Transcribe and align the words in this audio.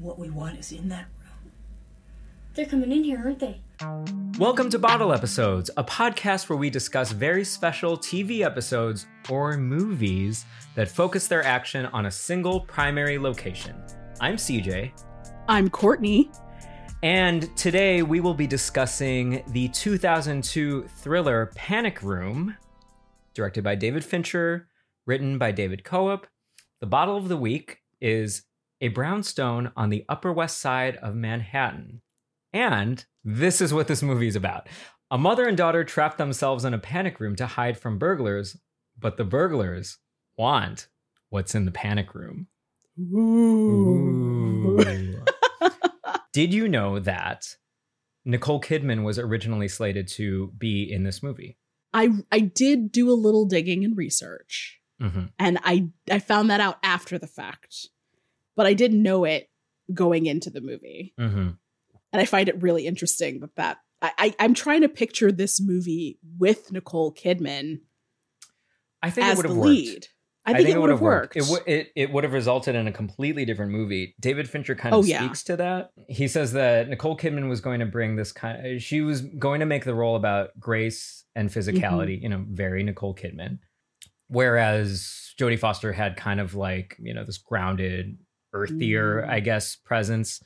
What 0.00 0.16
we 0.16 0.30
want 0.30 0.60
is 0.60 0.70
in 0.70 0.88
that 0.90 1.06
room. 1.18 1.52
They're 2.54 2.66
coming 2.66 2.92
in 2.92 3.02
here, 3.02 3.18
aren't 3.18 3.40
they? 3.40 3.60
Welcome 4.38 4.70
to 4.70 4.78
Bottle 4.78 5.12
Episodes, 5.12 5.72
a 5.76 5.82
podcast 5.82 6.48
where 6.48 6.56
we 6.56 6.70
discuss 6.70 7.10
very 7.10 7.44
special 7.44 7.98
TV 7.98 8.42
episodes 8.42 9.06
or 9.28 9.56
movies 9.56 10.44
that 10.76 10.88
focus 10.88 11.26
their 11.26 11.42
action 11.42 11.86
on 11.86 12.06
a 12.06 12.12
single 12.12 12.60
primary 12.60 13.18
location. 13.18 13.74
I'm 14.20 14.36
CJ. 14.36 14.92
I'm 15.48 15.68
Courtney. 15.68 16.30
And 17.02 17.56
today 17.56 18.02
we 18.02 18.20
will 18.20 18.34
be 18.34 18.46
discussing 18.46 19.42
the 19.48 19.66
2002 19.66 20.86
thriller 20.98 21.50
Panic 21.56 22.04
Room, 22.04 22.56
directed 23.34 23.64
by 23.64 23.74
David 23.74 24.04
Fincher, 24.04 24.68
written 25.06 25.38
by 25.38 25.50
David 25.50 25.82
Koepp. 25.82 26.22
The 26.80 26.86
bottle 26.86 27.16
of 27.16 27.28
the 27.28 27.36
week 27.36 27.78
is 28.00 28.44
a 28.80 28.88
brownstone 28.88 29.72
on 29.76 29.90
the 29.90 30.04
Upper 30.08 30.32
West 30.32 30.58
Side 30.58 30.96
of 30.96 31.14
Manhattan. 31.14 32.00
And 32.52 33.04
this 33.24 33.60
is 33.60 33.74
what 33.74 33.88
this 33.88 34.02
movie 34.02 34.28
is 34.28 34.36
about. 34.36 34.68
A 35.10 35.18
mother 35.18 35.46
and 35.46 35.56
daughter 35.56 35.84
trap 35.84 36.16
themselves 36.16 36.64
in 36.64 36.74
a 36.74 36.78
panic 36.78 37.18
room 37.20 37.34
to 37.36 37.46
hide 37.46 37.78
from 37.78 37.98
burglars, 37.98 38.56
but 38.98 39.16
the 39.16 39.24
burglars 39.24 39.98
want 40.36 40.88
what's 41.30 41.54
in 41.54 41.64
the 41.64 41.70
panic 41.70 42.14
room. 42.14 42.46
Ooh. 42.98 44.78
Ooh. 44.80 45.24
Did 46.32 46.52
you 46.54 46.68
know 46.68 46.98
that 47.00 47.56
Nicole 48.24 48.60
Kidman 48.60 49.02
was 49.04 49.18
originally 49.18 49.68
slated 49.68 50.08
to 50.08 50.52
be 50.58 50.82
in 50.90 51.04
this 51.04 51.22
movie? 51.22 51.58
I 51.92 52.10
I 52.30 52.40
did 52.40 52.92
do 52.92 53.10
a 53.10 53.14
little 53.14 53.46
digging 53.46 53.84
and 53.84 53.96
research, 53.96 54.78
Mm-hmm. 55.02 55.26
and 55.38 55.58
I 55.62 55.88
I 56.10 56.18
found 56.18 56.50
that 56.50 56.60
out 56.60 56.76
after 56.82 57.18
the 57.18 57.26
fact, 57.26 57.86
but 58.58 58.66
I 58.66 58.74
didn't 58.74 59.02
know 59.02 59.24
it 59.24 59.48
going 59.94 60.26
into 60.26 60.50
the 60.50 60.60
movie, 60.60 61.14
Mm-hmm. 61.18 61.48
and 62.12 62.20
I 62.22 62.24
find 62.26 62.48
it 62.50 62.60
really 62.62 62.86
interesting 62.86 63.40
that 63.40 63.54
that 63.56 63.78
I, 64.02 64.12
I 64.18 64.34
I'm 64.38 64.52
trying 64.54 64.82
to 64.82 64.88
picture 64.88 65.32
this 65.32 65.60
movie 65.60 66.18
with 66.38 66.70
Nicole 66.72 67.14
Kidman 67.14 67.78
I 69.02 69.10
think 69.10 69.26
it 69.28 69.36
would 69.36 69.46
have 69.46 69.56
worked. 69.56 69.68
lead. 69.68 70.06
I 70.44 70.54
think, 70.54 70.68
it 70.70 70.80
would 70.80 70.88
have 70.90 71.00
worked. 71.02 71.36
It 71.36 71.44
would 71.48 71.62
it, 71.66 71.88
it 71.94 72.10
would 72.12 72.24
have 72.24 72.32
resulted 72.32 72.74
in 72.74 72.88
a 72.88 72.92
completely 72.92 73.44
different 73.44 73.70
movie. 73.70 74.14
David 74.18 74.48
Fincher 74.48 74.74
kind 74.74 74.94
of 74.94 75.00
Oh, 75.00 75.04
yeah. 75.04 75.18
speaks 75.22 75.42
to 75.44 75.56
that. 75.56 75.90
He 76.08 76.26
says 76.26 76.52
that 76.54 76.88
Nicole 76.88 77.16
Kidman 77.18 77.48
was 77.50 77.60
going 77.60 77.80
to 77.80 77.86
bring 77.86 78.16
this 78.16 78.32
kind. 78.32 78.80
she 78.80 79.02
was 79.02 79.20
going 79.20 79.60
to 79.60 79.66
make 79.66 79.84
the 79.84 79.94
role 79.94 80.16
about 80.16 80.58
grace 80.58 81.24
and 81.36 81.50
physicality. 81.50 82.14
Mm-hmm. 82.16 82.22
You 82.22 82.28
know, 82.30 82.44
very 82.48 82.82
Nicole 82.82 83.14
Kidman. 83.14 83.58
Whereas 84.28 85.32
Jodie 85.38 85.58
Foster 85.58 85.92
had 85.92 86.16
kind 86.16 86.40
of 86.40 86.54
like 86.54 86.96
you 86.98 87.14
know 87.14 87.24
this 87.24 87.38
grounded, 87.38 88.18
earthier, 88.52 89.22
Mm. 89.22 89.28
I 89.30 89.40
guess, 89.40 89.76
presence. 89.76 90.40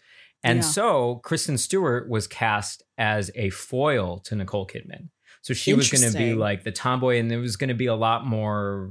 And 0.45 0.59
Yeah. 0.59 0.63
so 0.63 1.15
Kristen 1.25 1.57
Stewart 1.59 2.09
was 2.09 2.27
cast 2.27 2.83
as 2.99 3.31
a 3.35 3.51
foil 3.51 4.19
to 4.21 4.35
Nicole 4.35 4.67
Kidman. 4.67 5.09
So 5.43 5.55
she 5.55 5.75
was 5.75 5.91
going 5.91 6.11
to 6.11 6.17
be 6.17 6.35
like 6.35 6.63
the 6.65 6.71
tomboy, 6.73 7.19
and 7.19 7.31
there 7.31 7.41
was 7.41 7.57
going 7.57 7.69
to 7.69 7.75
be 7.75 7.87
a 7.87 7.95
lot 7.97 8.27
more 8.27 8.91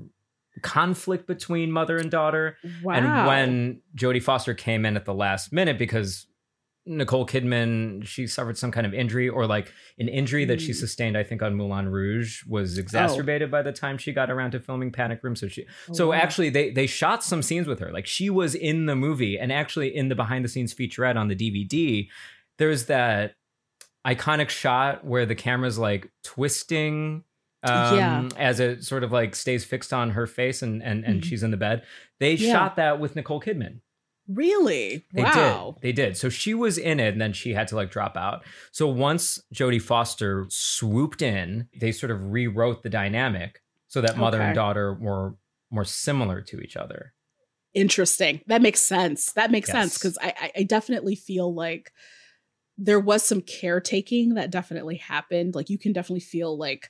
conflict 0.62 1.28
between 1.28 1.72
mother 1.72 1.98
and 1.98 2.12
daughter. 2.12 2.58
wow. 2.84 2.94
And 2.94 3.28
when 3.28 3.82
Jodie 3.96 4.22
Foster 4.22 4.54
came 4.54 4.86
in 4.86 4.96
at 4.98 5.06
the 5.06 5.14
last 5.14 5.54
minute 5.54 5.78
because 5.78 6.28
Nicole 6.88 7.28
Kidman, 7.28 8.04
she 8.06 8.26
suffered 8.26 8.58
some 8.58 8.72
kind 8.72 8.88
of 8.88 8.94
injury 8.94 9.30
or 9.30 9.46
like 9.46 9.72
an 10.00 10.08
injury 10.08 10.46
that 10.46 10.60
she 10.60 10.72
Mm. 10.72 10.76
sustained, 10.76 11.16
I 11.18 11.24
think, 11.24 11.44
on 11.44 11.54
Moulin 11.56 11.88
Rouge 11.90 12.44
was 12.48 12.78
exacerbated 12.80 13.52
by 13.52 13.62
the 13.62 13.72
time 13.72 14.00
she 14.00 14.12
got 14.14 14.32
around 14.32 14.52
to 14.52 14.60
filming 14.60 14.92
Panic 14.92 15.20
Room. 15.24 15.36
So 15.36 15.48
she 15.48 15.66
Oh, 15.90 15.94
so 15.94 16.08
wow. 16.10 16.14
actually 16.16 16.50
they 16.50 16.72
they 16.72 16.88
shot 16.88 17.24
some 17.24 17.44
scenes 17.44 17.68
with 17.68 17.80
her. 17.80 17.92
Like 17.92 18.08
she 18.08 18.30
was 18.32 18.56
in 18.56 18.88
the 18.88 18.96
movie 18.96 19.38
and 19.38 19.52
actually 19.52 19.96
in 19.96 20.10
the 20.10 20.16
behind 20.16 20.44
the 20.44 20.50
scenes 20.50 20.74
featurette 20.74 21.18
on 21.18 21.28
the 21.28 21.36
DVD, 21.36 22.10
there's 22.58 22.86
that 22.88 23.36
iconic 24.08 24.50
shot 24.50 25.06
where 25.06 25.28
the 25.28 25.36
camera's 25.36 25.78
like 25.78 26.10
twisting 26.24 27.24
um, 27.64 27.96
Yeah. 27.96 28.30
as 28.38 28.60
it 28.60 28.84
sort 28.84 29.04
of 29.04 29.12
like 29.12 29.36
stays 29.36 29.64
fixed 29.64 29.94
on 29.94 30.10
her 30.12 30.26
face 30.26 30.64
and 30.64 30.82
and, 30.82 31.06
and 31.06 31.22
Mhm. 31.22 31.26
she's 31.26 31.44
in 31.44 31.52
the 31.52 31.58
bed. 31.58 31.84
They 32.20 32.34
Yeah. 32.34 32.54
shot 32.54 32.76
that 32.78 33.00
with 33.00 33.16
Nicole 33.16 33.40
Kidman. 33.40 33.82
Really 34.34 35.06
They 35.14 35.24
wow. 35.24 35.76
did. 35.76 35.82
They 35.82 35.92
did. 35.92 36.18
So 36.18 36.30
she 36.30 36.54
was 36.54 36.78
in 36.78 37.00
it 37.00 37.14
and 37.14 37.22
then 37.22 37.34
she 37.34 37.54
had 37.54 37.68
to 37.70 37.76
like 37.76 37.92
drop 37.92 38.16
out. 38.16 38.44
So 38.72 38.88
once 38.88 39.42
Jodie 39.54 39.82
Foster 39.82 40.46
swooped 40.50 41.22
in, 41.22 41.68
they 41.80 41.92
sort 41.92 42.12
of 42.12 42.32
rewrote 42.32 42.84
the 42.84 42.90
dynamic 42.90 43.62
so 43.88 44.02
that 44.02 44.18
mother 44.18 44.42
and 44.42 44.56
daughter 44.56 44.94
were 44.94 45.36
more 45.70 45.86
similar 45.86 46.42
to 46.42 46.60
each 46.62 46.78
other. 46.78 47.14
Interesting. 47.74 48.42
That 48.48 48.62
makes 48.62 48.82
sense. 48.82 49.34
That 49.34 49.52
makes 49.52 49.70
sense 49.70 49.98
because 49.98 50.18
I 50.22 50.52
I 50.58 50.64
definitely 50.64 51.16
feel 51.16 51.54
like 51.54 51.92
there 52.78 53.00
was 53.00 53.24
some 53.24 53.42
caretaking 53.42 54.34
that 54.36 54.50
definitely 54.50 54.98
happened. 54.98 55.56
Like 55.56 55.70
you 55.70 55.78
can 55.78 55.94
definitely 55.94 56.22
feel 56.22 56.58
like 56.58 56.90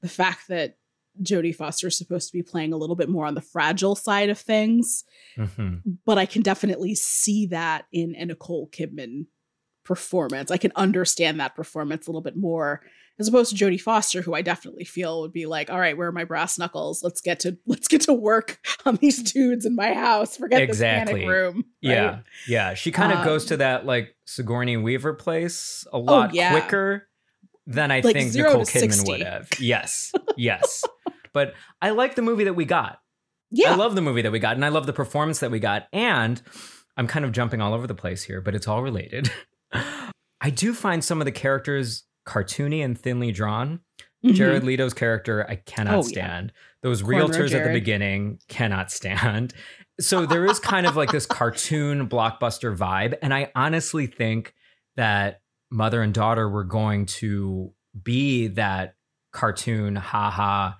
the 0.00 0.08
fact 0.08 0.48
that 0.48 0.77
Jodie 1.22 1.54
Foster 1.54 1.88
is 1.88 1.98
supposed 1.98 2.28
to 2.28 2.32
be 2.32 2.42
playing 2.42 2.72
a 2.72 2.76
little 2.76 2.96
bit 2.96 3.08
more 3.08 3.26
on 3.26 3.34
the 3.34 3.40
fragile 3.40 3.94
side 3.94 4.28
of 4.30 4.38
things, 4.38 5.04
Mhm. 5.36 5.82
but 6.04 6.18
I 6.18 6.26
can 6.26 6.42
definitely 6.42 6.94
see 6.94 7.46
that 7.46 7.86
in 7.92 8.14
a 8.16 8.26
Nicole 8.26 8.68
Kidman 8.70 9.26
performance. 9.84 10.50
I 10.50 10.56
can 10.58 10.72
understand 10.76 11.40
that 11.40 11.56
performance 11.56 12.06
a 12.06 12.10
little 12.10 12.20
bit 12.22 12.36
more 12.36 12.82
as 13.18 13.26
opposed 13.26 13.56
to 13.56 13.64
Jodie 13.64 13.80
Foster, 13.80 14.22
who 14.22 14.32
I 14.34 14.42
definitely 14.42 14.84
feel 14.84 15.22
would 15.22 15.32
be 15.32 15.46
like, 15.46 15.70
"All 15.70 15.80
right, 15.80 15.96
where 15.96 16.06
are 16.08 16.12
my 16.12 16.22
brass 16.24 16.56
knuckles? 16.58 17.02
Let's 17.02 17.20
get 17.20 17.40
to 17.40 17.58
let's 17.66 17.88
get 17.88 18.02
to 18.02 18.12
work 18.12 18.60
on 18.84 18.96
these 18.96 19.22
dudes 19.32 19.64
in 19.66 19.74
my 19.74 19.92
house. 19.94 20.36
Forget 20.36 20.62
Exactly. 20.62 21.14
this 21.14 21.24
panic 21.24 21.28
room." 21.28 21.54
right? 21.56 21.64
Yeah. 21.80 22.18
Yeah. 22.46 22.74
She 22.74 22.92
kind 22.92 23.10
of 23.12 23.18
Um, 23.20 23.24
goes 23.24 23.44
to 23.46 23.56
that 23.56 23.86
like 23.86 24.14
Sigourney 24.26 24.76
Weaver 24.76 25.14
place 25.14 25.84
a 25.92 25.98
lot 25.98 26.30
Oh, 26.30 26.32
yeah. 26.34 26.50
quicker 26.52 27.08
than 27.66 27.90
I 27.90 28.00
Like 28.00 28.14
think 28.14 28.34
Nicole 28.34 28.62
Kidman 28.62 28.80
60. 28.80 29.10
would 29.10 29.20
have. 29.22 29.48
Yes. 29.58 30.12
Yes. 30.36 30.84
but 31.32 31.54
I 31.82 31.90
like 31.90 32.14
the 32.14 32.22
movie 32.22 32.44
that 32.44 32.54
we 32.54 32.64
got. 32.64 33.00
yeah. 33.50 33.72
I 33.72 33.76
love 33.76 33.94
the 33.94 34.02
movie 34.02 34.22
that 34.22 34.32
we 34.32 34.38
got, 34.38 34.56
and 34.56 34.64
I 34.64 34.68
love 34.68 34.86
the 34.86 34.92
performance 34.92 35.40
that 35.40 35.50
we 35.50 35.58
got. 35.60 35.86
And 35.92 36.40
I'm 36.96 37.06
kind 37.06 37.24
of 37.24 37.32
jumping 37.32 37.60
all 37.60 37.74
over 37.74 37.86
the 37.86 37.94
place 37.94 38.22
here, 38.22 38.40
but 38.40 38.54
it's 38.54 38.68
all 38.68 38.82
related. 38.82 39.30
I 40.40 40.50
do 40.50 40.72
find 40.74 41.02
some 41.04 41.20
of 41.20 41.24
the 41.24 41.32
characters 41.32 42.04
cartoony 42.26 42.84
and 42.84 42.98
thinly 42.98 43.32
drawn. 43.32 43.80
Mhm. 44.24 44.34
Jared 44.34 44.64
Leto's 44.64 44.94
character, 44.94 45.46
I 45.48 45.56
cannot 45.56 45.94
Oh, 45.94 45.98
yeah. 45.98 46.02
stand. 46.02 46.52
Those 46.82 47.02
Cornrow 47.02 47.28
realtors 47.28 47.54
at 47.54 47.64
the 47.64 47.72
beginning, 47.72 48.38
cannot 48.48 48.90
stand. 48.90 49.54
So 50.00 50.26
there 50.26 50.44
is 50.46 50.58
kind 50.60 50.86
of 50.86 50.96
like 50.96 51.10
this 51.10 51.26
cartoon 51.40 52.08
blockbuster 52.08 52.76
vibe. 52.76 53.16
And 53.22 53.32
I 53.34 53.50
honestly 53.54 54.06
think 54.06 54.54
that 54.96 55.40
mother 55.70 56.02
and 56.02 56.12
daughter 56.14 56.48
were 56.48 56.64
going 56.64 57.06
to 57.06 57.72
be 58.00 58.48
that 58.48 58.94
cartoon, 59.32 59.96
haha, 59.96 60.72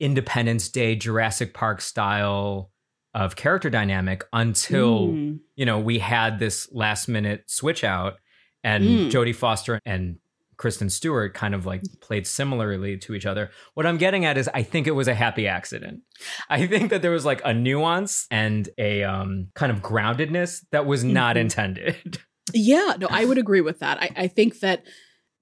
Independence 0.00 0.68
Day, 0.68 0.94
Jurassic 0.96 1.54
Park 1.54 1.80
style 1.80 2.70
of 3.14 3.34
character 3.36 3.70
dynamic 3.70 4.24
until 4.32 5.08
Mm. 5.08 5.40
you 5.54 5.64
know, 5.64 5.78
we 5.78 5.98
had 5.98 6.38
this 6.38 6.68
last 6.72 7.08
minute 7.08 7.44
switch 7.46 7.82
out 7.82 8.16
and 8.62 8.84
Mm. 8.84 9.10
Jodie 9.10 9.34
Foster 9.34 9.80
and 9.86 10.16
Kristen 10.58 10.88
Stewart 10.90 11.34
kind 11.34 11.54
of 11.54 11.66
like 11.66 11.82
played 12.00 12.26
similarly 12.26 12.96
to 12.98 13.14
each 13.14 13.26
other. 13.26 13.50
What 13.74 13.86
I'm 13.86 13.98
getting 13.98 14.24
at 14.24 14.38
is 14.38 14.48
I 14.54 14.62
think 14.62 14.86
it 14.86 14.92
was 14.92 15.06
a 15.08 15.14
happy 15.14 15.46
accident. 15.46 16.00
I 16.48 16.66
think 16.66 16.90
that 16.90 17.02
there 17.02 17.10
was 17.10 17.24
like 17.26 17.42
a 17.44 17.52
nuance 17.54 18.26
and 18.30 18.68
a 18.78 19.02
um, 19.04 19.48
kind 19.54 19.70
of 19.70 19.80
groundedness 19.82 20.64
that 20.72 20.86
was 20.86 21.04
not 21.04 21.36
Mhm. 21.36 21.40
intended. 21.40 22.18
Yeah, 22.54 22.94
no, 23.00 23.08
I 23.10 23.24
would 23.24 23.38
agree 23.38 23.60
with 23.60 23.80
that. 23.80 24.00
I, 24.00 24.10
I 24.16 24.28
think 24.28 24.60
that 24.60 24.84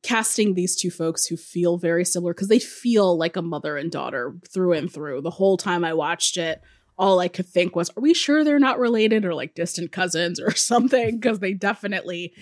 casting 0.05 0.55
these 0.55 0.77
two 0.77 0.91
folks 0.91 1.27
who 1.27 1.37
feel 1.37 1.79
very 1.79 2.05
similar 2.05 2.35
because 2.35 2.49
they 2.49 2.61
feel 2.61 3.17
like 3.17 3.37
a 3.37 3.43
mother 3.43 3.77
and 3.77 3.91
daughter 3.91 4.37
through 4.53 4.75
and 4.75 4.93
through. 4.93 5.23
The 5.23 5.31
whole 5.31 5.57
time 5.57 5.85
I 5.85 5.95
watched 5.95 6.37
it, 6.37 6.61
all 6.97 7.19
I 7.19 7.29
could 7.29 7.49
think 7.49 7.75
was, 7.75 7.91
are 7.91 8.01
we 8.01 8.15
sure 8.15 8.45
they're 8.45 8.59
not 8.59 8.79
related 8.79 9.25
or 9.25 9.35
like 9.35 9.55
distant 9.55 9.91
cousins 9.91 10.39
or 10.39 10.51
something? 10.55 11.19
Because 11.19 11.41
they 11.41 11.55
definitely 11.55 12.33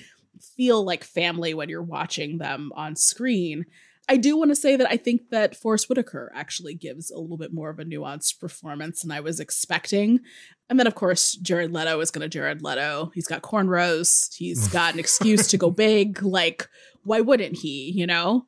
feel 0.57 0.85
like 0.85 1.05
family 1.05 1.55
when 1.55 1.69
you're 1.69 1.83
watching 1.83 2.39
them 2.39 2.73
on 2.75 2.97
screen. 2.97 3.65
I 4.09 4.17
do 4.17 4.37
want 4.37 4.51
to 4.51 4.57
say 4.57 4.75
that 4.75 4.91
I 4.91 4.97
think 4.97 5.31
that 5.31 5.55
Forest 5.55 5.89
Whitaker 5.89 6.33
actually 6.35 6.75
gives 6.75 7.11
a 7.11 7.21
little 7.21 7.39
bit 7.39 7.53
more 7.53 7.71
of 7.71 7.79
a 7.79 7.85
nuanced 7.85 8.41
performance 8.41 9.03
than 9.03 9.13
I 9.13 9.21
was 9.21 9.39
expecting. 9.39 10.21
And 10.69 10.79
then, 10.79 10.89
of 10.89 10.97
course, 10.97 11.37
Jared 11.37 11.73
Leto 11.73 12.01
is 12.01 12.11
going 12.11 12.23
to 12.23 12.29
Jared 12.29 12.63
Leto. 12.63 13.13
He's 13.15 13.29
got 13.29 13.43
cornrows. 13.43 14.35
He's 14.35 14.67
got 14.69 14.95
an 14.95 15.01
excuse 15.01 15.47
to 15.49 15.57
go 15.59 15.71
big. 15.71 16.23
Like, 16.23 16.69
why 17.05 17.21
wouldn't 17.21 17.57
he? 17.57 17.91
You 17.93 18.07
know. 18.07 18.47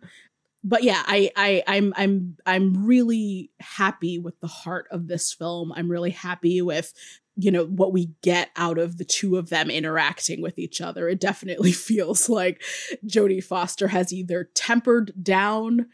But 0.66 0.82
yeah, 0.82 1.02
I, 1.04 1.30
I, 1.36 1.62
I'm, 1.66 1.92
I'm, 1.94 2.38
I'm 2.46 2.86
really 2.86 3.50
happy 3.60 4.18
with 4.18 4.40
the 4.40 4.46
heart 4.46 4.86
of 4.90 5.08
this 5.08 5.30
film. 5.30 5.70
I'm 5.76 5.90
really 5.90 6.10
happy 6.10 6.62
with, 6.62 6.94
you 7.36 7.50
know, 7.50 7.66
what 7.66 7.92
we 7.92 8.14
get 8.22 8.48
out 8.56 8.78
of 8.78 8.96
the 8.96 9.04
two 9.04 9.36
of 9.36 9.50
them 9.50 9.68
interacting 9.68 10.40
with 10.40 10.58
each 10.58 10.80
other. 10.80 11.06
It 11.06 11.20
definitely 11.20 11.72
feels 11.72 12.30
like 12.30 12.62
Jodie 13.06 13.44
Foster 13.44 13.88
has 13.88 14.10
either 14.10 14.48
tempered 14.54 15.12
down 15.22 15.84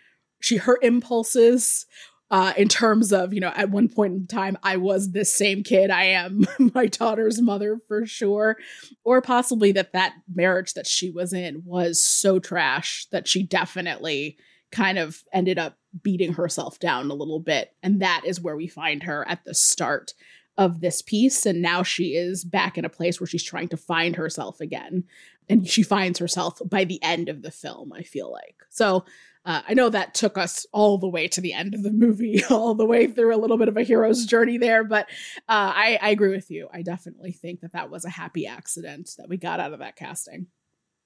she 0.41 0.57
her 0.57 0.79
impulses 0.83 1.87
uh, 2.31 2.53
in 2.57 2.69
terms 2.69 3.13
of, 3.13 3.35
you 3.35 3.41
know, 3.41 3.53
at 3.57 3.71
one 3.71 3.89
point 3.89 4.15
in 4.15 4.27
time, 4.27 4.57
I 4.63 4.77
was 4.77 5.11
this 5.11 5.33
same 5.33 5.63
kid. 5.63 5.91
I 5.91 6.05
am 6.05 6.47
my 6.75 6.87
daughter's 6.87 7.41
mother 7.41 7.79
for 7.89 8.07
sure. 8.07 8.57
Or 9.05 9.21
possibly 9.21 9.73
that 9.73 9.93
that 9.93 10.15
marriage 10.33 10.75
that 10.75 10.87
she 10.87 11.11
was 11.11 11.33
in 11.33 11.63
was 11.65 12.01
so 12.01 12.39
trash 12.39 13.07
that 13.11 13.27
she 13.27 13.43
definitely 13.43 14.39
kind 14.71 14.99
of 14.99 15.25
ended 15.33 15.59
up 15.59 15.77
beating 16.03 16.35
herself 16.35 16.79
down 16.79 17.11
a 17.11 17.15
little 17.15 17.41
bit. 17.41 17.75
And 17.83 18.01
that 18.01 18.23
is 18.25 18.41
where 18.41 18.57
we 18.57 18.69
find 18.69 19.03
her 19.03 19.27
at 19.29 19.45
the 19.45 19.55
start 19.55 20.15
of 20.57 20.81
this 20.81 21.03
piece. 21.03 21.47
And 21.47 21.61
now 21.61 21.83
she 21.83 22.15
is 22.15 22.45
back 22.45 22.79
in 22.79 22.85
a 22.85 22.91
place 22.91 23.19
where 23.19 23.27
she's 23.27 23.43
trying 23.43 23.69
to 23.69 23.77
find 23.77 24.15
herself 24.15 24.61
again. 24.61 25.05
And 25.49 25.67
she 25.67 25.83
finds 25.83 26.21
herself 26.21 26.61
by 26.65 26.85
the 26.85 27.03
end 27.03 27.29
of 27.29 27.43
the 27.43 27.51
film, 27.51 27.93
I 27.93 28.03
feel 28.03 28.31
like. 28.31 28.57
So 28.69 29.05
uh, 29.45 29.63
I 29.67 29.75
know 29.75 29.89
that 29.89 30.15
took 30.15 30.37
us 30.37 30.67
all 30.73 30.99
the 30.99 31.09
way 31.09 31.29
to 31.29 31.41
the 31.41 31.53
end 31.53 31.75
of 31.75 31.83
the 31.83 31.91
movie, 31.91 32.45
all 32.51 32.75
the 32.75 32.87
way 32.87 33.07
through 33.07 33.35
a 33.35 33.39
little 33.39 33.57
bit 33.57 33.69
of 33.69 33.77
a 33.77 33.83
hero's 33.83 34.27
journey 34.27 34.59
there. 34.59 34.85
But 34.85 35.07
uh, 35.49 35.73
I, 35.75 35.99
I 36.01 36.11
agree 36.11 36.31
with 36.31 36.51
you. 36.51 36.69
I 36.73 36.83
definitely 36.83 37.33
think 37.33 37.61
that 37.61 37.73
that 37.73 37.91
was 37.91 38.05
a 38.05 38.11
happy 38.11 38.47
accident 38.47 39.11
that 39.19 39.29
we 39.29 39.37
got 39.37 39.61
out 39.61 39.73
of 39.73 39.79
that 39.79 39.97
casting. 39.97 40.47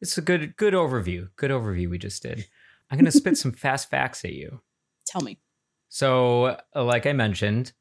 It's 0.00 0.18
a 0.18 0.22
good 0.22 0.56
good 0.56 0.74
overview. 0.74 1.28
Good 1.36 1.50
overview 1.50 1.88
we 1.88 1.98
just 1.98 2.22
did. 2.22 2.46
I'm 2.90 2.98
going 2.98 3.06
to 3.06 3.12
spit 3.12 3.38
some 3.38 3.52
fast 3.52 3.88
facts 3.88 4.24
at 4.24 4.32
you. 4.32 4.60
Tell 5.06 5.22
me. 5.22 5.38
So, 5.88 6.56
uh, 6.74 6.84
like 6.84 7.06
I 7.06 7.12
mentioned, 7.12 7.72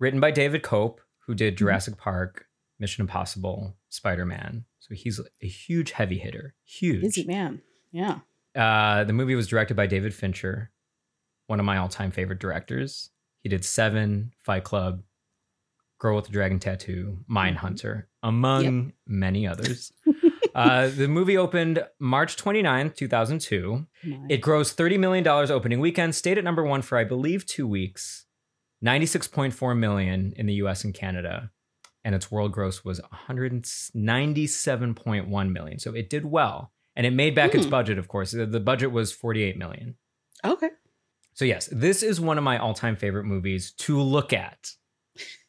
written 0.00 0.20
by 0.20 0.30
David 0.32 0.62
Koepp, 0.62 0.98
who 1.26 1.34
did 1.34 1.54
Mm-hmm. 1.54 1.64
Jurassic 1.64 1.96
Park, 1.96 2.46
Mission 2.78 3.02
Impossible, 3.02 3.76
Spider 3.88 4.26
Man. 4.26 4.64
So 4.80 4.94
he's 4.94 5.20
a 5.42 5.46
huge 5.46 5.92
heavy 5.92 6.18
hitter. 6.18 6.54
Huge. 6.64 7.02
Busy 7.02 7.24
man. 7.24 7.62
Yeah. 7.92 8.18
Uh, 8.56 9.04
the 9.04 9.12
movie 9.12 9.34
was 9.34 9.46
directed 9.46 9.74
by 9.76 9.86
David 9.86 10.14
Fincher, 10.14 10.70
one 11.46 11.60
of 11.60 11.66
my 11.66 11.76
all 11.76 11.88
time 11.88 12.10
favorite 12.10 12.40
directors. 12.40 13.10
He 13.42 13.48
did 13.48 13.64
Seven, 13.64 14.32
Fight 14.42 14.64
Club, 14.64 15.02
Girl 15.98 16.16
with 16.16 16.24
the 16.26 16.32
Dragon 16.32 16.58
Tattoo, 16.58 17.18
Mindhunter, 17.30 18.04
among 18.22 18.92
many 19.06 19.46
others. 19.46 19.92
uh, 20.54 20.88
the 20.88 21.06
movie 21.08 21.36
opened 21.38 21.84
March 22.00 22.36
29th, 22.36 22.96
2002. 22.96 23.86
My- 24.04 24.16
It 24.28 24.40
grossed 24.42 24.74
$30 24.76 24.98
million 24.98 25.26
opening 25.28 25.80
weekend, 25.80 26.14
stayed 26.14 26.38
at 26.38 26.44
number 26.44 26.64
one 26.64 26.82
for, 26.82 26.98
I 26.98 27.04
believe, 27.04 27.46
two 27.46 27.66
weeks, 27.68 28.26
96.4 28.84 29.78
million 29.78 30.32
in 30.36 30.46
the 30.46 30.54
US 30.54 30.82
and 30.84 30.92
Canada. 30.92 31.50
And 32.04 32.14
its 32.14 32.30
world 32.30 32.52
gross 32.52 32.84
was 32.84 33.00
197.1 34.40 35.52
million. 35.52 35.78
So 35.78 35.92
it 35.92 36.08
did 36.10 36.24
well. 36.24 36.72
And 36.96 37.06
it 37.06 37.12
made 37.12 37.34
back 37.34 37.54
its 37.54 37.66
Hmm. 37.66 37.70
budget, 37.70 37.98
of 37.98 38.08
course. 38.08 38.30
The 38.32 38.60
budget 38.60 38.90
was 38.90 39.12
48 39.12 39.56
million. 39.58 39.96
okay. 40.44 40.70
So 41.34 41.44
yes, 41.44 41.68
this 41.70 42.02
is 42.02 42.18
one 42.18 42.38
of 42.38 42.44
my 42.44 42.56
all-time 42.56 42.96
favorite 42.96 43.24
movies 43.24 43.72
to 43.78 44.00
look 44.00 44.32
at. 44.32 44.70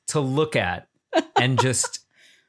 To 0.09 0.19
look 0.19 0.57
at 0.57 0.89
and 1.39 1.57
just 1.57 1.99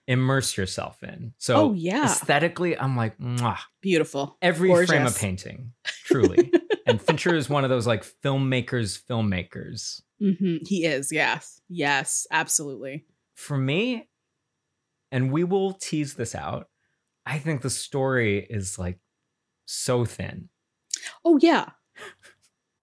immerse 0.08 0.56
yourself 0.56 1.02
in. 1.04 1.34
So 1.38 1.54
Oh, 1.56 1.72
yeah. 1.74 2.04
aesthetically, 2.06 2.76
I'm 2.76 2.96
like, 2.96 3.16
Mwah 3.18 3.58
Beautiful. 3.80 4.36
every 4.42 4.74
frame 4.86 5.06
of 5.06 5.16
painting, 5.16 5.72
truly. 5.84 6.50
and 6.86 7.00
Fincher 7.00 7.34
is 7.36 7.48
one 7.48 7.62
of 7.62 7.70
those 7.70 7.86
like 7.86 8.04
filmmakers, 8.24 9.00
filmmakers. 9.08 10.02
hmm 10.18 10.56
He 10.66 10.84
is. 10.84 11.12
Yes. 11.12 11.60
Yes. 11.68 12.26
Absolutely. 12.32 13.04
For 13.36 13.56
me, 13.56 14.08
and 15.12 15.30
we 15.30 15.44
will 15.44 15.74
tease 15.74 16.14
this 16.14 16.34
out, 16.34 16.68
I 17.30 17.38
think 17.38 17.60
the 17.62 17.70
story 17.70 18.44
is 18.48 18.78
like 18.78 18.98
so 19.66 20.04
thin, 20.06 20.48
Oh, 21.24 21.38
yeah. 21.42 21.66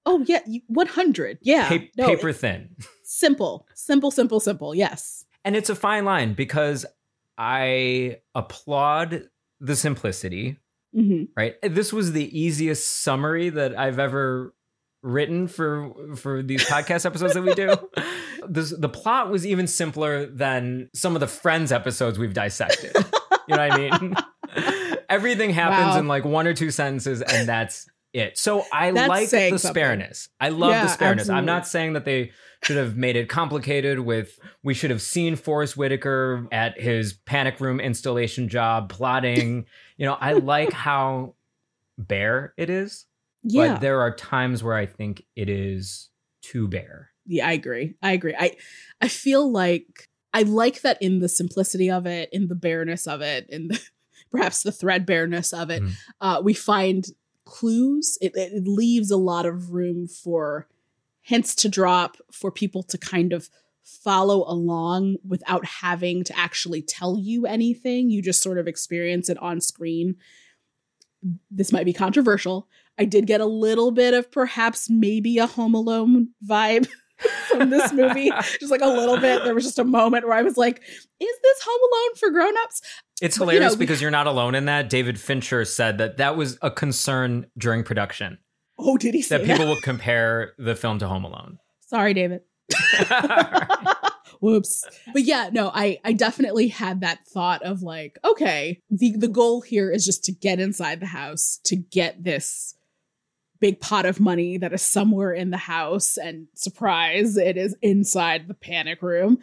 Oh, 0.05 0.23
yeah. 0.27 0.39
100. 0.67 1.39
Yeah. 1.41 1.67
Pa- 1.67 1.85
No, 1.97 2.05
paper 2.07 2.31
thin. 2.31 2.75
Simple. 3.03 3.67
Simple, 3.73 4.11
simple, 4.11 4.39
simple. 4.39 4.75
Yes. 4.75 5.25
And 5.43 5.55
it's 5.55 5.69
a 5.71 5.75
fine 5.75 6.05
line 6.05 6.33
because 6.35 6.85
I 7.39 8.19
applaud 8.35 9.29
the 9.59 9.75
simplicity, 9.75 10.59
hmm 10.93 11.23
right? 11.35 11.55
This 11.63 11.91
was 11.91 12.11
the 12.13 12.39
easiest 12.39 12.87
summary 13.01 13.49
that 13.49 13.77
I've 13.77 13.97
ever 13.99 14.53
written 15.01 15.47
for 15.47 15.91
for 16.15 16.41
these 16.43 16.63
podcast 16.69 17.05
episodes 17.05 17.33
that 17.33 17.41
we 17.43 17.53
do. 17.55 17.73
This, 18.47 18.69
the 18.77 18.89
plot 18.89 19.29
was 19.31 19.45
even 19.45 19.65
simpler 19.67 20.25
than 20.27 20.89
some 20.93 21.15
of 21.15 21.19
the 21.19 21.27
Friends 21.27 21.71
episodes 21.71 22.17
we've 22.19 22.33
dissected. 22.33 22.95
You 23.47 23.55
know 23.55 23.67
what 23.67 23.71
I 23.71 23.99
mean? 23.99 24.15
Everything 25.09 25.51
happens 25.51 25.93
Wow. 25.95 25.99
in 25.99 26.07
like 26.07 26.25
one 26.25 26.47
or 26.47 26.53
two 26.53 26.71
sentences, 26.71 27.21
and 27.21 27.47
that's 27.47 27.87
it. 28.13 28.37
So 28.37 28.65
I 28.71 28.91
That's 28.91 29.09
like 29.09 29.29
the 29.29 29.57
something. 29.57 29.57
spareness. 29.73 30.29
I 30.39 30.49
love 30.49 30.71
Yeah, 30.71 30.83
the 30.85 30.91
spareness. 30.91 31.29
I'm 31.29 31.45
not 31.45 31.67
saying 31.67 31.93
that 31.93 32.05
they 32.05 32.31
should 32.63 32.77
have 32.77 32.95
made 32.95 33.15
it 33.17 33.27
complicated 33.29 33.99
with 33.99 34.39
we 34.63 34.73
should 34.73 34.89
have 34.89 35.01
seen 35.01 35.35
Forest 35.35 35.75
Whitaker 35.75 36.47
at 36.51 36.79
his 36.79 37.13
panic 37.13 37.59
room 37.59 37.79
installation 37.81 38.47
job 38.47 38.89
plotting. 38.89 39.65
you 39.97 40.05
know, 40.05 40.13
I 40.19 40.33
like 40.33 40.71
how 40.71 41.35
bare 41.97 42.53
it 42.57 42.69
is, 42.69 43.05
Yeah. 43.43 43.73
but 43.73 43.81
there 43.81 43.99
are 44.01 44.15
times 44.15 44.63
where 44.63 44.75
I 44.75 44.85
think 44.85 45.23
it 45.35 45.49
is 45.49 46.09
too 46.41 46.67
bare. 46.67 47.09
yeah, 47.27 47.47
I 47.47 47.51
agree. 47.53 47.95
I 48.01 48.11
agree. 48.13 48.35
I 48.37 48.55
I 49.01 49.07
feel 49.09 49.51
like 49.51 50.09
I 50.33 50.43
like 50.43 50.81
that 50.81 51.01
in 51.01 51.19
the 51.19 51.29
simplicity 51.29 51.89
of 51.89 52.05
it, 52.05 52.29
in 52.31 52.47
the 52.49 52.55
bareness 52.55 53.07
of 53.07 53.21
it, 53.21 53.47
in 53.49 53.67
the 53.69 53.79
perhaps 54.31 54.63
the 54.63 54.71
threadbareness 54.71 55.53
of 55.57 55.69
it, 55.69 55.81
Mhm. 55.83 55.91
uh, 56.21 56.41
we 56.43 56.53
find 56.53 57.05
clues. 57.45 58.17
It, 58.21 58.33
it 58.35 58.67
leaves 58.67 59.11
a 59.11 59.17
lot 59.17 59.45
of 59.45 59.71
room 59.71 60.07
for 60.07 60.67
hints 61.21 61.55
to 61.55 61.69
drop, 61.69 62.17
for 62.31 62.51
people 62.51 62.83
to 62.83 62.97
kind 62.97 63.33
of 63.33 63.49
follow 63.83 64.43
along 64.51 65.17
without 65.27 65.63
having 65.65 66.23
to 66.23 66.37
actually 66.37 66.81
tell 66.81 67.17
you 67.19 67.45
anything. 67.45 68.09
You 68.09 68.21
just 68.21 68.41
sort 68.41 68.57
of 68.57 68.67
experience 68.67 69.29
it 69.29 69.37
on 69.39 69.61
screen. 69.61 70.15
This 71.49 71.71
might 71.71 71.85
be 71.85 71.93
controversial. 71.93 72.67
I 72.97 73.05
did 73.05 73.25
get 73.27 73.41
a 73.41 73.45
little 73.45 73.91
bit 73.91 74.13
of 74.13 74.31
perhaps 74.31 74.89
maybe 74.89 75.37
a 75.37 75.47
Home 75.47 75.73
Alone 75.75 76.29
vibe 76.47 76.87
from 77.49 77.69
this 77.69 77.91
movie. 77.93 78.29
just 78.59 78.71
like 78.71 78.81
a 78.81 78.87
little 78.87 79.17
bit. 79.19 79.43
There 79.43 79.55
was 79.55 79.63
just 79.65 79.79
a 79.79 79.83
moment 79.83 80.25
where 80.27 80.37
I 80.37 80.41
was 80.43 80.57
like, 80.57 80.81
is 80.83 81.37
this 81.43 81.61
Home 81.65 81.81
Alone 81.91 82.15
for 82.17 82.29
grown-ups? 82.31 82.81
It's 83.21 83.37
But, 83.37 83.45
you 83.45 83.51
hilarious 83.51 83.73
know, 83.73 83.79
because 83.79 84.01
you're 84.01 84.11
not 84.11 84.27
alone 84.27 84.55
in 84.55 84.65
that. 84.65 84.89
David 84.89 85.19
Fincher 85.19 85.65
said 85.65 85.97
that 85.99 86.17
that 86.17 86.35
was 86.35 86.57
a 86.61 86.69
concern 86.71 87.47
during 87.57 87.83
production 87.83 88.37
Oh, 88.77 88.97
did 88.97 89.13
he 89.13 89.21
say 89.21 89.37
that 89.37 89.47
that? 89.47 89.57
people 89.57 89.69
would 89.73 89.83
compare 89.83 90.53
the 90.57 90.75
film 90.75 90.99
to 90.99 91.07
Home 91.07 91.23
Alone. 91.23 91.59
Sorry, 91.79 92.13
David. 92.13 92.41
Whoops. 94.41 94.83
But 95.13 95.23
yeah, 95.23 95.49
no, 95.51 95.71
I 95.73 95.99
I 96.03 96.13
definitely 96.13 96.67
had 96.67 97.01
that 97.01 97.25
thought 97.27 97.63
of 97.63 97.81
like, 97.81 98.19
okay, 98.23 98.81
the 98.89 99.15
the 99.17 99.27
goal 99.27 99.61
here 99.61 99.91
is 99.91 100.05
just 100.05 100.23
to 100.25 100.31
get 100.31 100.59
inside 100.59 100.99
the 100.99 101.05
house, 101.05 101.59
to 101.65 101.75
get 101.75 102.23
this 102.23 102.75
big 103.61 103.79
pot 103.79 104.05
of 104.05 104.19
money 104.19 104.57
that 104.57 104.73
is 104.73 104.81
somewhere 104.81 105.31
in 105.31 105.49
the 105.51 105.57
house 105.57 106.17
and 106.17 106.47
surprise, 106.55 107.37
it 107.37 107.55
is 107.55 107.75
inside 107.81 108.47
the 108.47 108.53
panic 108.53 109.01
room. 109.01 109.37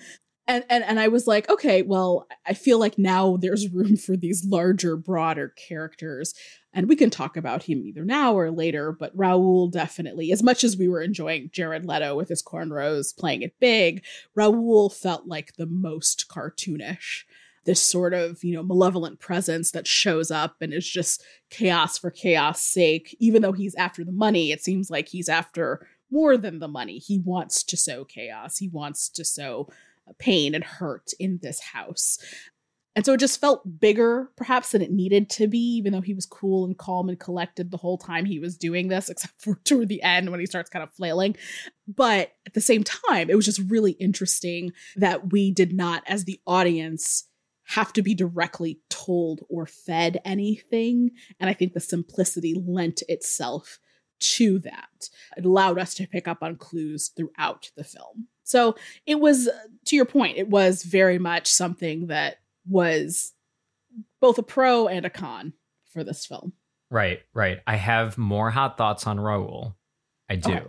And 0.46 0.64
and 0.68 0.82
and 0.82 0.98
I 0.98 1.08
was 1.08 1.26
like, 1.26 1.48
okay, 1.48 1.82
well, 1.82 2.26
I 2.46 2.54
feel 2.54 2.78
like 2.78 2.98
now 2.98 3.36
there's 3.36 3.68
room 3.68 3.96
for 3.96 4.16
these 4.16 4.44
larger, 4.44 4.96
broader 4.96 5.50
characters. 5.50 6.34
And 6.74 6.88
we 6.88 6.96
can 6.96 7.10
talk 7.10 7.36
about 7.36 7.64
him 7.64 7.84
either 7.84 8.04
now 8.04 8.34
or 8.34 8.50
later, 8.50 8.92
but 8.92 9.12
Raoul 9.14 9.68
definitely, 9.68 10.32
as 10.32 10.42
much 10.42 10.64
as 10.64 10.76
we 10.76 10.88
were 10.88 11.02
enjoying 11.02 11.50
Jared 11.52 11.84
Leto 11.84 12.16
with 12.16 12.28
his 12.28 12.42
cornrows 12.42 13.16
playing 13.16 13.42
it 13.42 13.54
big, 13.60 14.02
Raoul 14.34 14.88
felt 14.88 15.26
like 15.26 15.54
the 15.54 15.66
most 15.66 16.26
cartoonish. 16.28 17.24
This 17.64 17.80
sort 17.80 18.12
of, 18.12 18.42
you 18.42 18.54
know, 18.54 18.62
malevolent 18.64 19.20
presence 19.20 19.70
that 19.70 19.86
shows 19.86 20.32
up 20.32 20.56
and 20.60 20.72
is 20.72 20.88
just 20.88 21.22
chaos 21.48 21.96
for 21.96 22.10
chaos 22.10 22.60
sake. 22.60 23.16
Even 23.20 23.42
though 23.42 23.52
he's 23.52 23.76
after 23.76 24.02
the 24.02 24.10
money, 24.10 24.50
it 24.50 24.64
seems 24.64 24.90
like 24.90 25.08
he's 25.08 25.28
after 25.28 25.86
more 26.10 26.36
than 26.36 26.58
the 26.58 26.66
money. 26.66 26.98
He 26.98 27.18
wants 27.18 27.62
to 27.62 27.76
sow 27.76 28.04
chaos. 28.04 28.58
He 28.58 28.68
wants 28.68 29.08
to 29.10 29.24
sow 29.24 29.68
pain 30.18 30.54
and 30.54 30.64
hurt 30.64 31.12
in 31.18 31.38
this 31.42 31.60
house. 31.60 32.18
And 32.94 33.06
so 33.06 33.14
it 33.14 33.20
just 33.20 33.40
felt 33.40 33.80
bigger, 33.80 34.30
perhaps, 34.36 34.72
than 34.72 34.82
it 34.82 34.90
needed 34.90 35.30
to 35.30 35.48
be, 35.48 35.76
even 35.76 35.92
though 35.92 36.02
he 36.02 36.12
was 36.12 36.26
cool 36.26 36.66
and 36.66 36.76
calm 36.76 37.08
and 37.08 37.18
collected 37.18 37.70
the 37.70 37.78
whole 37.78 37.96
time 37.96 38.26
he 38.26 38.38
was 38.38 38.58
doing 38.58 38.88
this, 38.88 39.08
except 39.08 39.34
for 39.40 39.56
toward 39.64 39.88
the 39.88 40.02
end 40.02 40.30
when 40.30 40.40
he 40.40 40.46
starts 40.46 40.68
kind 40.68 40.82
of 40.82 40.92
flailing. 40.92 41.36
But 41.88 42.32
at 42.46 42.54
the 42.54 42.60
same 42.60 42.84
time, 42.84 43.30
it 43.30 43.36
was 43.36 43.46
just 43.46 43.62
really 43.70 43.92
interesting 43.92 44.72
that 44.96 45.32
we 45.32 45.50
did 45.50 45.72
not, 45.72 46.02
as 46.06 46.24
the 46.24 46.40
audience, 46.46 47.24
have 47.64 47.92
to 47.94 48.02
be 48.02 48.14
directly 48.14 48.80
told 48.90 49.40
or 49.48 49.66
fed 49.66 50.20
anything. 50.24 51.12
And 51.40 51.48
I 51.48 51.54
think 51.54 51.72
the 51.72 51.80
simplicity 51.80 52.54
lent 52.54 53.02
itself 53.08 53.78
to 54.20 54.58
that. 54.60 55.08
It 55.36 55.44
allowed 55.44 55.78
us 55.78 55.94
to 55.94 56.06
pick 56.06 56.28
up 56.28 56.42
on 56.42 56.56
clues 56.56 57.10
throughout 57.16 57.70
the 57.76 57.84
film. 57.84 58.28
So 58.44 58.76
it 59.06 59.20
was, 59.20 59.48
uh, 59.48 59.52
to 59.86 59.96
your 59.96 60.04
point, 60.04 60.38
it 60.38 60.48
was 60.48 60.82
very 60.82 61.18
much 61.18 61.46
something 61.46 62.08
that 62.08 62.36
was 62.68 63.32
both 64.20 64.38
a 64.38 64.42
pro 64.42 64.86
and 64.88 65.06
a 65.06 65.10
con 65.10 65.52
for 65.92 66.04
this 66.04 66.26
film. 66.26 66.52
Right, 66.90 67.20
right. 67.34 67.60
I 67.66 67.76
have 67.76 68.18
more 68.18 68.50
hot 68.50 68.76
thoughts 68.76 69.06
on 69.06 69.18
Raoul. 69.18 69.76
I 70.28 70.36
do. 70.36 70.52
Okay. 70.52 70.66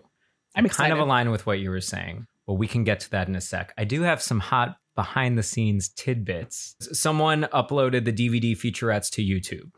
I'm 0.55 0.69
kind 0.69 0.93
of 0.93 0.99
align 0.99 1.31
with 1.31 1.45
what 1.45 1.59
you 1.59 1.69
were 1.69 1.81
saying, 1.81 2.27
but 2.45 2.53
we 2.53 2.67
can 2.67 2.83
get 2.83 2.99
to 3.01 3.11
that 3.11 3.27
in 3.27 3.35
a 3.35 3.41
sec. 3.41 3.73
I 3.77 3.83
do 3.85 4.03
have 4.03 4.21
some 4.21 4.39
hot 4.39 4.77
behind 4.95 5.37
the 5.37 5.43
scenes 5.43 5.89
tidbits. 5.89 6.75
Someone 6.91 7.43
uploaded 7.53 8.05
the 8.05 8.13
DVD 8.13 8.55
featurettes 8.55 9.09
to 9.11 9.23
YouTube. 9.23 9.71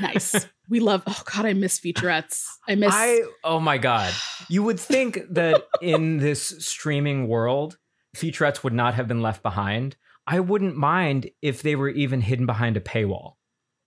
Nice. 0.00 0.46
We 0.68 0.80
love. 0.80 1.02
Oh 1.06 1.22
God, 1.34 1.46
I 1.46 1.52
miss 1.54 1.80
featurettes. 1.80 2.44
I 2.68 2.74
miss. 2.74 2.92
I 2.94 3.22
oh 3.44 3.58
my 3.60 3.78
god. 3.78 4.12
You 4.48 4.62
would 4.64 4.78
think 4.78 5.20
that 5.30 5.64
in 5.82 6.18
this 6.18 6.48
streaming 6.58 7.26
world, 7.28 7.78
featurettes 8.16 8.62
would 8.64 8.72
not 8.74 8.94
have 8.94 9.08
been 9.08 9.22
left 9.22 9.42
behind. 9.42 9.96
I 10.26 10.40
wouldn't 10.40 10.76
mind 10.76 11.30
if 11.40 11.62
they 11.62 11.74
were 11.74 11.88
even 11.88 12.20
hidden 12.20 12.44
behind 12.44 12.76
a 12.76 12.80
paywall. 12.80 13.34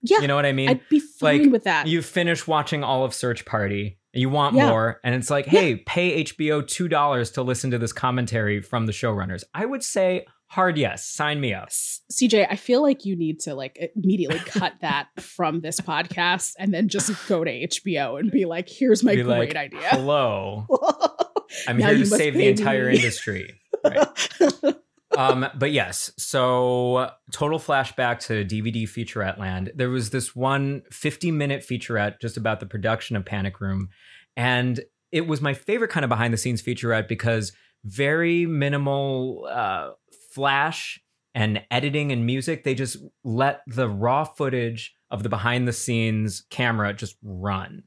yeah, 0.01 0.21
You 0.21 0.27
know 0.27 0.35
what 0.35 0.45
I 0.47 0.53
mean? 0.53 0.69
I'd 0.69 0.89
be 0.89 0.99
fine 0.99 1.43
like, 1.43 1.51
with 1.51 1.63
that. 1.65 1.85
You 1.85 2.01
finish 2.01 2.47
watching 2.47 2.83
all 2.83 3.05
of 3.05 3.13
Search 3.13 3.45
Party, 3.45 3.99
you 4.11 4.29
want 4.29 4.55
Yeah. 4.55 4.69
more, 4.69 4.99
and 5.03 5.13
it's 5.13 5.29
like, 5.29 5.45
hey, 5.45 5.75
pay 5.75 6.23
HBO 6.23 6.67
two 6.67 6.87
dollars 6.87 7.29
to 7.31 7.43
listen 7.43 7.69
to 7.71 7.77
this 7.77 7.93
commentary 7.93 8.59
from 8.61 8.87
the 8.87 8.91
showrunners. 8.91 9.43
I 9.53 9.65
would 9.67 9.83
say 9.83 10.25
hard 10.51 10.77
yes, 10.77 11.07
sign 11.07 11.39
me 11.39 11.53
up. 11.53 11.69
CJ, 11.69 12.45
I 12.49 12.57
feel 12.57 12.81
like 12.81 13.05
you 13.05 13.15
need 13.15 13.39
to 13.41 13.55
like 13.55 13.91
immediately 13.95 14.39
cut 14.45 14.73
that 14.81 15.07
from 15.19 15.61
this 15.61 15.79
podcast 15.79 16.53
and 16.59 16.73
then 16.73 16.89
just 16.89 17.11
go 17.27 17.43
to 17.43 17.51
HBO 17.67 18.19
and 18.19 18.29
be 18.29 18.45
like, 18.45 18.69
"Here's 18.69 19.03
my 19.03 19.15
Be 19.15 19.23
great 19.23 19.55
like, 19.55 19.55
idea." 19.55 19.87
Hello, 19.89 20.67
I'm 21.67 21.77
Now 21.77 21.87
here 21.87 21.99
to 21.99 22.05
save 22.05 22.33
the 22.33 22.47
entire 22.47 22.89
me. 22.89 22.95
industry. 22.97 23.59
Right. 23.83 24.07
um, 25.17 25.47
but 25.55 25.71
yes, 25.71 26.11
so 26.17 27.11
total 27.31 27.57
flashback 27.57 28.19
to 28.21 28.45
DVD 28.45 28.83
featurette 28.83 29.39
land. 29.39 29.71
There 29.73 29.89
was 29.89 30.09
this 30.09 30.35
one 30.35 30.83
50 30.91 31.31
minute 31.31 31.61
featurette 31.61 32.19
just 32.21 32.37
about 32.37 32.59
the 32.59 32.65
production 32.65 33.15
of 33.15 33.25
Panic 33.25 33.59
Room. 33.59 33.89
And 34.37 34.81
it 35.11 35.27
was 35.27 35.41
my 35.41 35.53
favorite 35.53 35.89
kind 35.89 36.03
of 36.03 36.09
behind 36.09 36.33
the 36.33 36.37
scenes 36.37 36.61
featurette 36.61 37.07
because 37.07 37.51
very 37.83 38.45
minimal 38.45 39.47
uh, 39.49 39.89
flash 40.33 40.99
and 41.33 41.61
editing 41.71 42.11
and 42.11 42.25
music. 42.25 42.63
They 42.63 42.75
just 42.75 42.97
let 43.23 43.61
the 43.67 43.87
raw 43.89 44.23
footage 44.23 44.93
of 45.09 45.23
the 45.23 45.29
behind 45.29 45.67
the 45.67 45.73
scenes 45.73 46.45
camera 46.49 46.93
just 46.93 47.15
run 47.23 47.83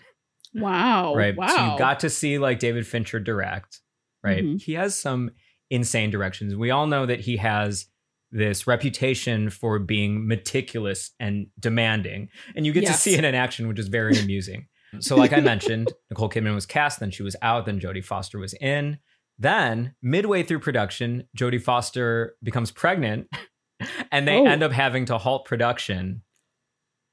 wow! 0.54 1.14
right? 1.14 1.36
Wow! 1.36 1.46
So 1.48 1.72
you 1.72 1.78
got 1.78 2.00
to 2.00 2.10
see 2.10 2.38
like 2.38 2.58
David 2.58 2.86
Fincher 2.86 3.18
direct, 3.20 3.80
right? 4.22 4.44
Mhm. 4.44 4.62
He 4.62 4.74
has 4.74 4.96
some 4.98 5.30
insane 5.70 6.10
directions. 6.10 6.54
We 6.54 6.70
all 6.70 6.86
know 6.86 7.06
that 7.06 7.20
he 7.20 7.38
has 7.38 7.86
this 8.30 8.66
reputation 8.66 9.50
for 9.50 9.78
being 9.78 10.26
meticulous 10.26 11.12
and 11.20 11.46
demanding, 11.58 12.28
and 12.56 12.66
you 12.66 12.72
get 12.72 12.84
Yes. 12.84 12.96
to 12.96 13.00
see 13.00 13.14
it 13.14 13.24
in 13.24 13.34
action, 13.34 13.68
which 13.68 13.78
is 13.78 13.88
very 13.88 14.16
amusing. 14.18 14.66
So, 15.00 15.16
like 15.16 15.32
I 15.32 15.40
mentioned, 15.40 15.92
Nicole 16.10 16.28
Kidman 16.30 16.54
was 16.54 16.66
cast, 16.66 17.00
then 17.00 17.10
she 17.10 17.24
was 17.24 17.34
out, 17.42 17.66
then 17.66 17.80
Jodie 17.80 18.04
Foster 18.04 18.38
was 18.38 18.54
in. 18.54 18.98
Then, 19.38 19.94
midway 20.02 20.42
through 20.42 20.60
production, 20.60 21.28
Jodie 21.36 21.60
Foster 21.62 22.36
becomes 22.42 22.70
pregnant, 22.70 23.28
and 24.12 24.26
they 24.28 24.36
Oh. 24.38 24.46
end 24.46 24.62
up 24.62 24.72
having 24.72 25.04
to 25.06 25.18
halt 25.18 25.44
production 25.44 26.22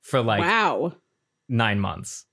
for 0.02 0.22
like 0.22 0.42
wow! 0.42 0.94
nine 1.50 1.80
months. 1.80 2.26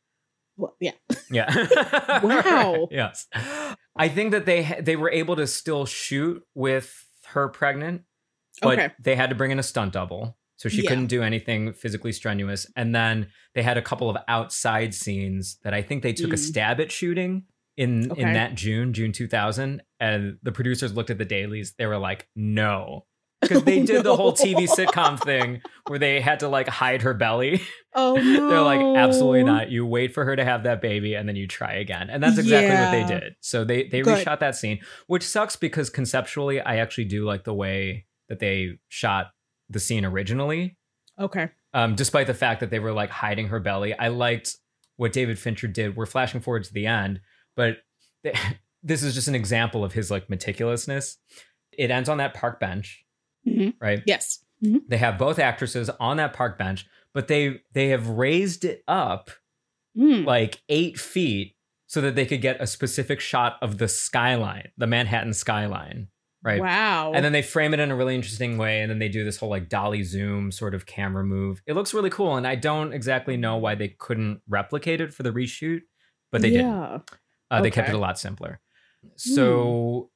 Well, 0.56 0.74
yeah. 0.80 0.92
Yeah. 1.30 2.20
Wow. 2.22 2.88
yes. 2.90 3.26
I 3.96 4.08
think 4.08 4.32
that 4.32 4.44
they 4.46 4.78
they 4.80 4.96
were 4.96 5.10
able 5.10 5.36
to 5.36 5.46
still 5.46 5.86
shoot 5.86 6.42
with 6.54 7.06
her 7.26 7.48
pregnant, 7.48 8.02
but 8.62 8.78
Okay. 8.78 8.94
they 8.98 9.14
had 9.16 9.28
to 9.30 9.36
bring 9.36 9.50
in 9.50 9.58
a 9.58 9.62
stunt 9.62 9.92
double. 9.92 10.36
So 10.56 10.68
she 10.68 10.82
Yeah. 10.82 10.88
couldn't 10.88 11.06
do 11.06 11.22
anything 11.22 11.72
physically 11.72 12.10
strenuous. 12.12 12.66
And 12.74 12.92
then 12.94 13.28
they 13.54 13.62
had 13.62 13.76
a 13.78 13.82
couple 13.82 14.10
of 14.10 14.16
outside 14.26 14.92
scenes 14.94 15.58
that 15.62 15.72
I 15.72 15.82
think 15.82 16.02
they 16.02 16.12
took 16.12 16.32
a 16.32 16.36
Mm. 16.36 16.38
stab 16.48 16.80
at 16.80 16.90
shooting 16.90 17.44
in 17.78 18.10
Okay. 18.12 18.22
in 18.22 18.32
that 18.34 18.54
June, 18.54 18.92
June 18.92 19.12
2000. 19.12 19.82
And 20.00 20.36
the 20.42 20.52
producers 20.52 20.92
looked 20.92 21.10
at 21.10 21.18
the 21.18 21.24
dailies. 21.24 21.74
They 21.78 21.86
were 21.86 21.98
like, 21.98 22.28
no. 22.36 23.06
Because 23.40 23.62
they 23.62 23.84
did 23.84 24.02
the 24.02 24.16
whole. 24.16 24.32
TV 24.32 24.68
sitcom 24.68 25.18
thing 25.22 25.62
where 25.86 26.00
they 26.00 26.20
had 26.20 26.40
to 26.40 26.48
like 26.48 26.66
hide 26.66 27.02
her 27.02 27.14
belly. 27.14 27.62
Oh 27.94 28.16
no! 28.16 28.48
They're 28.50 28.60
like, 28.62 28.80
absolutely 28.80 29.44
not. 29.44 29.70
You 29.70 29.86
wait 29.86 30.12
for 30.12 30.24
her 30.24 30.34
to 30.34 30.44
have 30.44 30.64
that 30.64 30.80
baby 30.82 31.14
and 31.14 31.28
then 31.28 31.36
you 31.36 31.46
try 31.46 31.74
again. 31.74 32.10
And 32.10 32.20
that's 32.20 32.36
exactly 32.36 32.74
what 32.74 32.90
they 32.90 33.04
did. 33.20 33.34
So 33.40 33.62
they 33.64 33.84
they 33.86 34.00
Good. 34.02 34.26
reshot 34.26 34.40
that 34.40 34.56
scene, 34.56 34.80
which 35.06 35.22
sucks 35.22 35.54
because 35.54 35.88
conceptually 35.88 36.60
I 36.60 36.78
actually 36.78 37.04
do 37.04 37.24
like 37.24 37.44
the 37.44 37.54
way 37.54 38.06
that 38.28 38.40
they 38.40 38.78
shot 38.88 39.28
the 39.70 39.78
scene 39.78 40.04
originally. 40.04 40.76
Okay. 41.16 41.50
Um, 41.72 41.94
despite 41.94 42.26
the 42.26 42.34
fact 42.34 42.58
that 42.58 42.70
they 42.70 42.80
were 42.80 42.92
like 42.92 43.10
hiding 43.10 43.48
her 43.48 43.60
belly. 43.60 43.96
I 43.96 44.08
liked 44.08 44.56
what 44.96 45.12
David 45.12 45.38
Fincher 45.38 45.68
did. 45.68 45.94
We're 45.96 46.06
flashing 46.06 46.40
forward 46.40 46.64
to 46.64 46.72
the 46.72 46.86
end, 46.86 47.20
but 47.58 47.78
th- 48.24 48.36
this 48.82 49.02
is 49.02 49.14
just 49.14 49.26
an 49.28 49.34
example 49.34 49.84
of 49.84 49.92
his 49.92 50.10
like 50.10 50.28
meticulousness. 50.28 51.16
It 51.76 51.90
ends 51.90 52.08
on 52.08 52.16
that 52.18 52.32
park 52.34 52.58
bench, 52.60 53.04
Mhm. 53.46 53.74
right? 53.80 54.02
Yes. 54.06 54.42
They 54.60 54.96
have 54.96 55.18
both 55.18 55.38
actresses 55.38 55.88
on 56.00 56.16
that 56.16 56.32
park 56.32 56.56
bench, 56.58 56.86
but 57.14 57.28
they 57.28 57.60
they 57.72 57.88
have 57.88 58.08
raised 58.08 58.64
it 58.64 58.82
up 58.88 59.30
Mm. 59.96 60.24
like 60.24 60.60
eight 60.68 60.98
feet 60.98 61.56
so 61.86 62.00
that 62.02 62.14
they 62.14 62.26
could 62.26 62.40
get 62.42 62.60
a 62.60 62.66
specific 62.66 63.18
shot 63.20 63.56
of 63.62 63.78
the 63.78 63.88
skyline, 63.88 64.68
the 64.76 64.86
Manhattan 64.86 65.32
skyline, 65.32 66.08
right? 66.44 66.60
Wow. 66.60 67.12
And 67.14 67.24
then 67.24 67.32
they 67.32 67.42
frame 67.42 67.72
it 67.74 67.80
in 67.80 67.90
a 67.90 67.96
really 67.96 68.14
interesting 68.14 68.58
way, 68.58 68.80
and 68.82 68.90
then 68.90 68.98
they 69.00 69.08
do 69.08 69.24
this 69.24 69.38
whole 69.38 69.48
like 69.48 69.68
dolly 69.68 70.02
zoom 70.04 70.52
sort 70.52 70.74
of 70.74 70.86
camera 70.86 71.24
move. 71.24 71.62
It 71.66 71.74
looks 71.74 71.94
really 71.94 72.10
cool, 72.10 72.36
and 72.36 72.46
I 72.46 72.54
don't 72.56 72.92
exactly 72.92 73.36
know 73.36 73.56
why 73.56 73.74
they 73.74 73.88
couldn't 73.88 74.42
replicate 74.48 75.00
it 75.00 75.12
for 75.14 75.22
the 75.24 75.32
reshoot, 75.32 75.80
but 76.30 76.42
they 76.42 76.50
didn't. 76.50 77.10
Yeah. 77.50 77.58
Uh, 77.58 77.62
They 77.62 77.70
kept 77.70 77.88
it 77.88 77.94
a 77.94 77.98
lot 77.98 78.18
simpler. 78.18 78.60
So, 79.16 80.10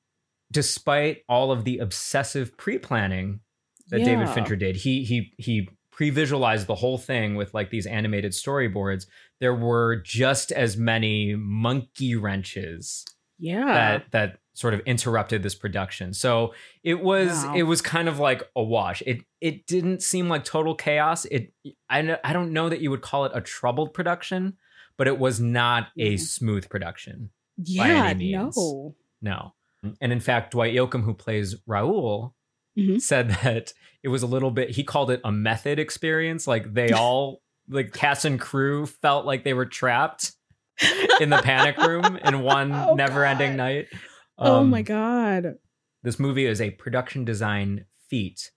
despite 0.51 1.19
all 1.29 1.51
of 1.53 1.65
the 1.65 1.79
obsessive 1.79 2.57
pre-planning 2.57 3.41
that 3.89 4.05
David 4.05 4.29
Fincher 4.31 4.57
did, 4.57 4.77
he 4.77 5.05
he 5.05 5.33
he 5.39 5.69
pre-visualized 5.91 6.67
the 6.67 6.75
whole 6.75 6.99
thing 6.99 7.35
with 7.35 7.53
like 7.55 7.71
these 7.71 7.87
animated 7.87 8.33
storyboards. 8.33 9.07
There 9.41 9.55
were 9.55 9.97
just 9.97 10.51
as 10.53 10.77
many 10.77 11.35
monkey 11.37 12.17
wrenches 12.17 13.05
Yeah. 13.39 13.67
that 13.67 14.11
that 14.12 14.39
sort 14.55 14.75
of 14.75 14.81
interrupted 14.81 15.43
this 15.43 15.55
production. 15.55 16.12
So 16.15 16.55
it 16.83 17.01
was 17.03 17.45
Wow. 17.45 17.55
it 17.57 17.62
was 17.65 17.81
kind 17.83 18.09
of 18.09 18.19
like 18.19 18.43
a 18.57 18.62
wash. 18.62 19.03
It 19.07 19.23
it 19.41 19.67
didn't 19.67 20.03
seem 20.03 20.29
like 20.29 20.45
total 20.45 20.75
chaos. 20.75 21.25
It 21.27 21.53
I 21.91 22.19
I 22.25 22.33
don't 22.33 22.53
know 22.53 22.69
that 22.69 22.81
you 22.81 22.91
would 22.91 23.03
call 23.03 23.25
it 23.27 23.33
a 23.35 23.41
troubled 23.41 23.93
production, 23.95 24.57
but 24.96 25.06
it 25.06 25.18
was 25.18 25.40
not 25.40 25.88
a 25.99 26.14
Mhm. 26.14 26.20
smooth 26.20 26.68
production. 26.68 27.30
yeah. 27.64 28.06
any 28.08 28.32
means. 28.34 28.56
No. 28.56 28.94
No. 29.20 29.52
And 30.00 30.12
in 30.12 30.20
fact, 30.20 30.52
Dwight 30.52 30.75
Yoakam, 30.75 31.02
who 31.04 31.12
plays 31.14 31.56
Raoul, 31.66 32.34
Mhm. 32.78 33.00
said 33.00 33.30
that 33.42 33.72
it 34.02 34.08
was 34.08 34.22
a 34.22 34.26
little 34.26 34.50
bit, 34.50 34.70
he 34.70 34.82
called 34.84 35.11
it 35.11 35.20
a 35.25 35.30
method 35.30 35.78
experience. 35.78 36.46
Like 36.46 36.72
they 36.72 36.90
all, 36.92 37.42
like 37.68 37.92
cast 37.92 38.25
and 38.25 38.40
crew 38.40 38.87
felt 38.87 39.26
like 39.26 39.44
they 39.44 39.54
were 39.54 39.66
trapped 39.66 40.32
in 41.20 41.30
the 41.30 41.40
panic 41.42 41.76
room 41.76 42.16
in 42.25 42.40
one 42.42 42.72
Oh, 42.72 42.94
never 42.94 43.25
ending 43.25 43.52
God. 43.52 43.56
night. 43.56 43.87
oh 44.38 44.61
Um, 44.61 44.70
my 44.70 44.82
god. 44.82 45.54
This 46.02 46.18
movie 46.18 46.46
is 46.46 46.61
a 46.61 46.70
production 46.70 47.25
design 47.25 47.84
feat. 48.08 48.50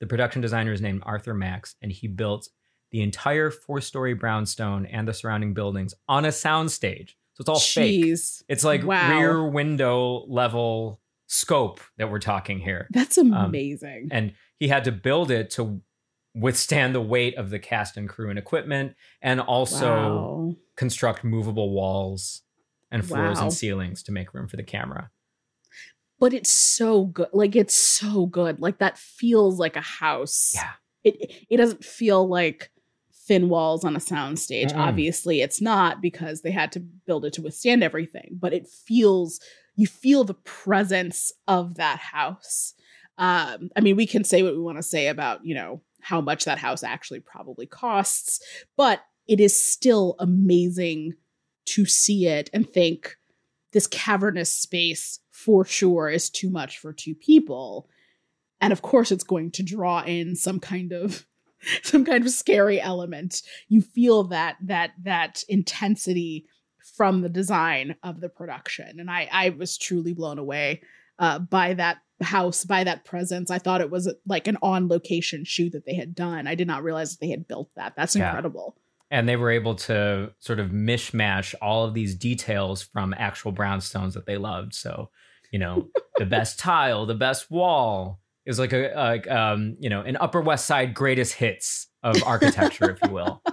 The 0.00 0.06
production 0.06 0.42
designer 0.42 0.72
is 0.72 0.80
named 0.82 1.02
Arthur 1.06 1.34
Max, 1.34 1.74
and 1.82 1.90
he 1.90 2.06
built 2.08 2.48
the 2.94 3.02
entire 3.02 3.50
four 3.50 3.80
story 3.80 4.14
brownstone 4.14 4.86
and 4.86 5.08
the 5.08 5.12
surrounding 5.12 5.52
buildings 5.52 5.94
on 6.06 6.24
a 6.24 6.28
soundstage. 6.28 7.08
So 7.32 7.40
it's 7.40 7.48
all 7.48 7.58
fake. 7.58 8.04
It's 8.48 8.62
like 8.62 8.84
Wow. 8.84 9.18
rear 9.18 9.44
window 9.48 10.24
level 10.28 11.00
scope 11.26 11.80
that 11.98 12.08
we're 12.08 12.20
talking 12.20 12.60
here. 12.60 12.86
That's 12.92 13.18
um, 13.18 13.32
amazing. 13.32 14.10
And 14.12 14.32
he 14.60 14.68
had 14.68 14.84
to 14.84 14.92
build 14.92 15.32
it 15.32 15.50
to 15.50 15.82
withstand 16.36 16.94
the 16.94 17.00
weight 17.00 17.34
of 17.36 17.50
the 17.50 17.58
cast 17.58 17.96
and 17.96 18.08
crew 18.08 18.30
and 18.30 18.38
equipment 18.38 18.94
and 19.20 19.40
also 19.40 19.88
wow. 19.88 20.56
construct 20.76 21.24
movable 21.24 21.70
walls 21.70 22.42
and 22.92 23.04
floors 23.04 23.38
Wow. 23.38 23.42
and 23.46 23.52
ceilings 23.52 24.04
to 24.04 24.12
make 24.12 24.32
room 24.34 24.46
for 24.46 24.56
the 24.56 24.62
camera. 24.62 25.10
But 26.20 26.32
it's 26.32 26.52
so 26.52 27.06
good. 27.06 27.30
Like 27.32 27.56
it's 27.56 27.74
so 27.74 28.26
good. 28.26 28.60
Like 28.60 28.78
that 28.78 28.98
feels 28.98 29.58
like 29.58 29.74
a 29.74 29.80
house. 29.80 30.52
Yeah. 30.54 30.70
It 31.02 31.32
it 31.50 31.56
doesn't 31.56 31.84
feel 31.84 32.28
like 32.28 32.70
thin 33.26 33.48
walls 33.48 33.84
on 33.84 33.96
a 33.96 34.00
soundstage. 34.00 34.72
Mm-mm. 34.72 34.78
Obviously, 34.78 35.40
it's 35.40 35.60
not 35.60 36.00
because 36.00 36.42
they 36.42 36.50
had 36.50 36.72
to 36.72 36.80
build 36.80 37.24
it 37.24 37.32
to 37.34 37.42
withstand 37.42 37.82
everything, 37.82 38.36
but 38.40 38.52
it 38.52 38.68
feels 38.68 39.40
you 39.76 39.86
feel 39.86 40.24
the 40.24 40.34
presence 40.34 41.32
of 41.48 41.74
that 41.74 41.98
house. 41.98 42.74
Um, 43.18 43.70
I 43.76 43.80
mean, 43.80 43.96
we 43.96 44.06
can 44.06 44.24
say 44.24 44.42
what 44.42 44.54
we 44.54 44.60
want 44.60 44.78
to 44.78 44.82
say 44.82 45.08
about, 45.08 45.44
you 45.44 45.54
know, 45.54 45.82
how 46.00 46.20
much 46.20 46.44
that 46.44 46.58
house 46.58 46.82
actually 46.82 47.20
probably 47.20 47.66
costs, 47.66 48.40
but 48.76 49.04
it 49.26 49.40
is 49.40 49.58
still 49.58 50.16
amazing 50.18 51.14
to 51.66 51.86
see 51.86 52.26
it 52.26 52.50
and 52.52 52.68
think 52.68 53.16
this 53.72 53.86
cavernous 53.86 54.54
space 54.54 55.18
for 55.30 55.64
sure 55.64 56.08
is 56.08 56.30
too 56.30 56.50
much 56.50 56.78
for 56.78 56.92
two 56.92 57.14
people. 57.14 57.88
And 58.60 58.72
of 58.72 58.82
course 58.82 59.10
it's 59.10 59.24
going 59.24 59.50
to 59.52 59.62
draw 59.62 60.02
in 60.02 60.36
some 60.36 60.60
kind 60.60 60.92
of 60.92 61.26
some 61.82 62.04
kind 62.04 62.24
of 62.24 62.30
scary 62.30 62.80
element. 62.80 63.42
You 63.68 63.80
feel 63.82 64.24
that 64.24 64.56
that 64.62 64.90
that 65.02 65.42
intensity 65.48 66.46
from 66.96 67.22
the 67.22 67.28
design 67.28 67.96
of 68.02 68.20
the 68.20 68.28
production. 68.28 69.00
And 69.00 69.10
I, 69.10 69.28
I 69.32 69.48
was 69.50 69.76
truly 69.78 70.12
blown 70.12 70.38
away 70.38 70.82
uh, 71.18 71.38
by 71.40 71.74
that 71.74 71.98
house, 72.20 72.64
by 72.64 72.84
that 72.84 73.04
presence. 73.04 73.50
I 73.50 73.58
thought 73.58 73.80
it 73.80 73.90
was 73.90 74.12
like 74.26 74.46
an 74.46 74.58
on 74.62 74.88
location 74.88 75.44
shoot 75.44 75.72
that 75.72 75.86
they 75.86 75.94
had 75.94 76.14
done. 76.14 76.46
I 76.46 76.54
did 76.54 76.66
not 76.68 76.82
realize 76.84 77.10
that 77.12 77.20
they 77.20 77.30
had 77.30 77.48
built 77.48 77.70
that. 77.76 77.94
That's 77.96 78.14
Yeah. 78.14 78.26
incredible. 78.28 78.76
and 79.10 79.28
they 79.28 79.36
were 79.36 79.50
able 79.50 79.74
to 79.76 80.32
sort 80.40 80.58
of 80.58 80.70
mishmash 80.70 81.54
all 81.62 81.84
of 81.84 81.94
these 81.94 82.14
details 82.16 82.82
from 82.82 83.14
actual 83.16 83.52
brownstones 83.52 84.12
that 84.14 84.26
they 84.26 84.36
loved. 84.36 84.74
So, 84.74 85.10
you 85.52 85.58
know, 85.58 85.88
the 86.18 86.26
best 86.26 86.58
tile, 86.58 87.06
the 87.06 87.14
best 87.14 87.50
wall 87.50 88.20
is 88.46 88.58
like 88.58 88.72
a, 88.72 89.20
um, 89.34 89.76
you 89.80 89.88
know, 89.90 90.00
an 90.02 90.16
Upper 90.18 90.40
West 90.40 90.66
Side 90.66 90.94
greatest 90.94 91.34
hits 91.34 91.88
of 92.02 92.22
architecture, 92.24 92.90
if 92.90 92.98
you 93.04 93.10
will. 93.14 93.42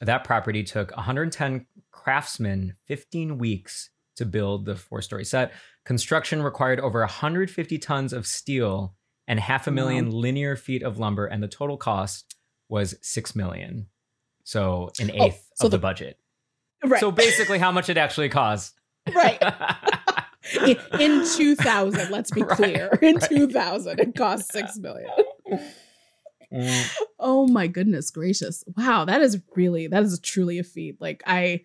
That 0.00 0.24
property 0.24 0.64
took 0.64 0.90
110 0.96 1.66
craftsmen 1.92 2.74
15 2.86 3.38
weeks 3.38 3.90
to 4.16 4.24
build 4.24 4.64
the 4.64 4.74
four-story 4.74 5.24
set. 5.24 5.52
Construction 5.84 6.42
required 6.42 6.80
over 6.80 6.98
150 7.00 7.78
tons 7.78 8.12
of 8.12 8.26
steel 8.26 8.94
and 9.28 9.38
half 9.38 9.68
a 9.68 9.70
million 9.70 10.10
linear 10.10 10.56
feet 10.56 10.82
of 10.82 10.98
lumber, 10.98 11.26
and 11.26 11.40
the 11.42 11.48
total 11.48 11.76
cost 11.76 12.34
was 12.68 12.96
six 13.02 13.36
million. 13.36 13.86
So 14.42 14.90
an 14.98 15.12
Oh, 15.16 15.26
eighth 15.26 15.48
so 15.54 15.66
of 15.66 15.70
the, 15.70 15.76
the- 15.76 15.82
budget. 15.82 16.18
Right. 16.84 17.00
So 17.00 17.10
basically, 17.12 17.58
how 17.58 17.70
much 17.70 17.88
it 17.88 17.96
actually 17.96 18.30
cost. 18.30 18.74
right. 19.14 19.40
in, 20.66 20.76
in 21.00 21.28
2000, 21.36 22.10
let's 22.10 22.30
be 22.30 22.42
Right, 22.48 22.56
clear. 22.56 22.98
In 23.02 23.16
right. 23.16 23.28
2000, 23.28 24.00
it 24.00 24.14
cost 24.14 24.52
6 24.52 24.78
million. 24.78 25.10
Oh 27.18 27.46
my 27.48 27.66
goodness 27.66 28.10
gracious. 28.10 28.64
Wow, 28.76 29.04
that 29.04 29.20
is 29.20 29.40
really 29.54 29.86
that 29.88 30.02
is 30.02 30.18
truly 30.20 30.58
a 30.58 30.64
feat. 30.64 31.00
Like 31.00 31.22
I 31.26 31.62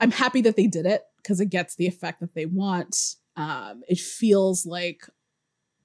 I'm 0.00 0.10
happy 0.10 0.42
that 0.42 0.56
they 0.56 0.66
did 0.66 0.86
it 0.86 1.02
because 1.22 1.40
it 1.40 1.46
gets 1.46 1.74
the 1.74 1.86
effect 1.86 2.20
that 2.20 2.34
they 2.34 2.46
want. 2.46 3.14
Um 3.36 3.82
it 3.88 3.98
feels 3.98 4.66
like 4.66 5.02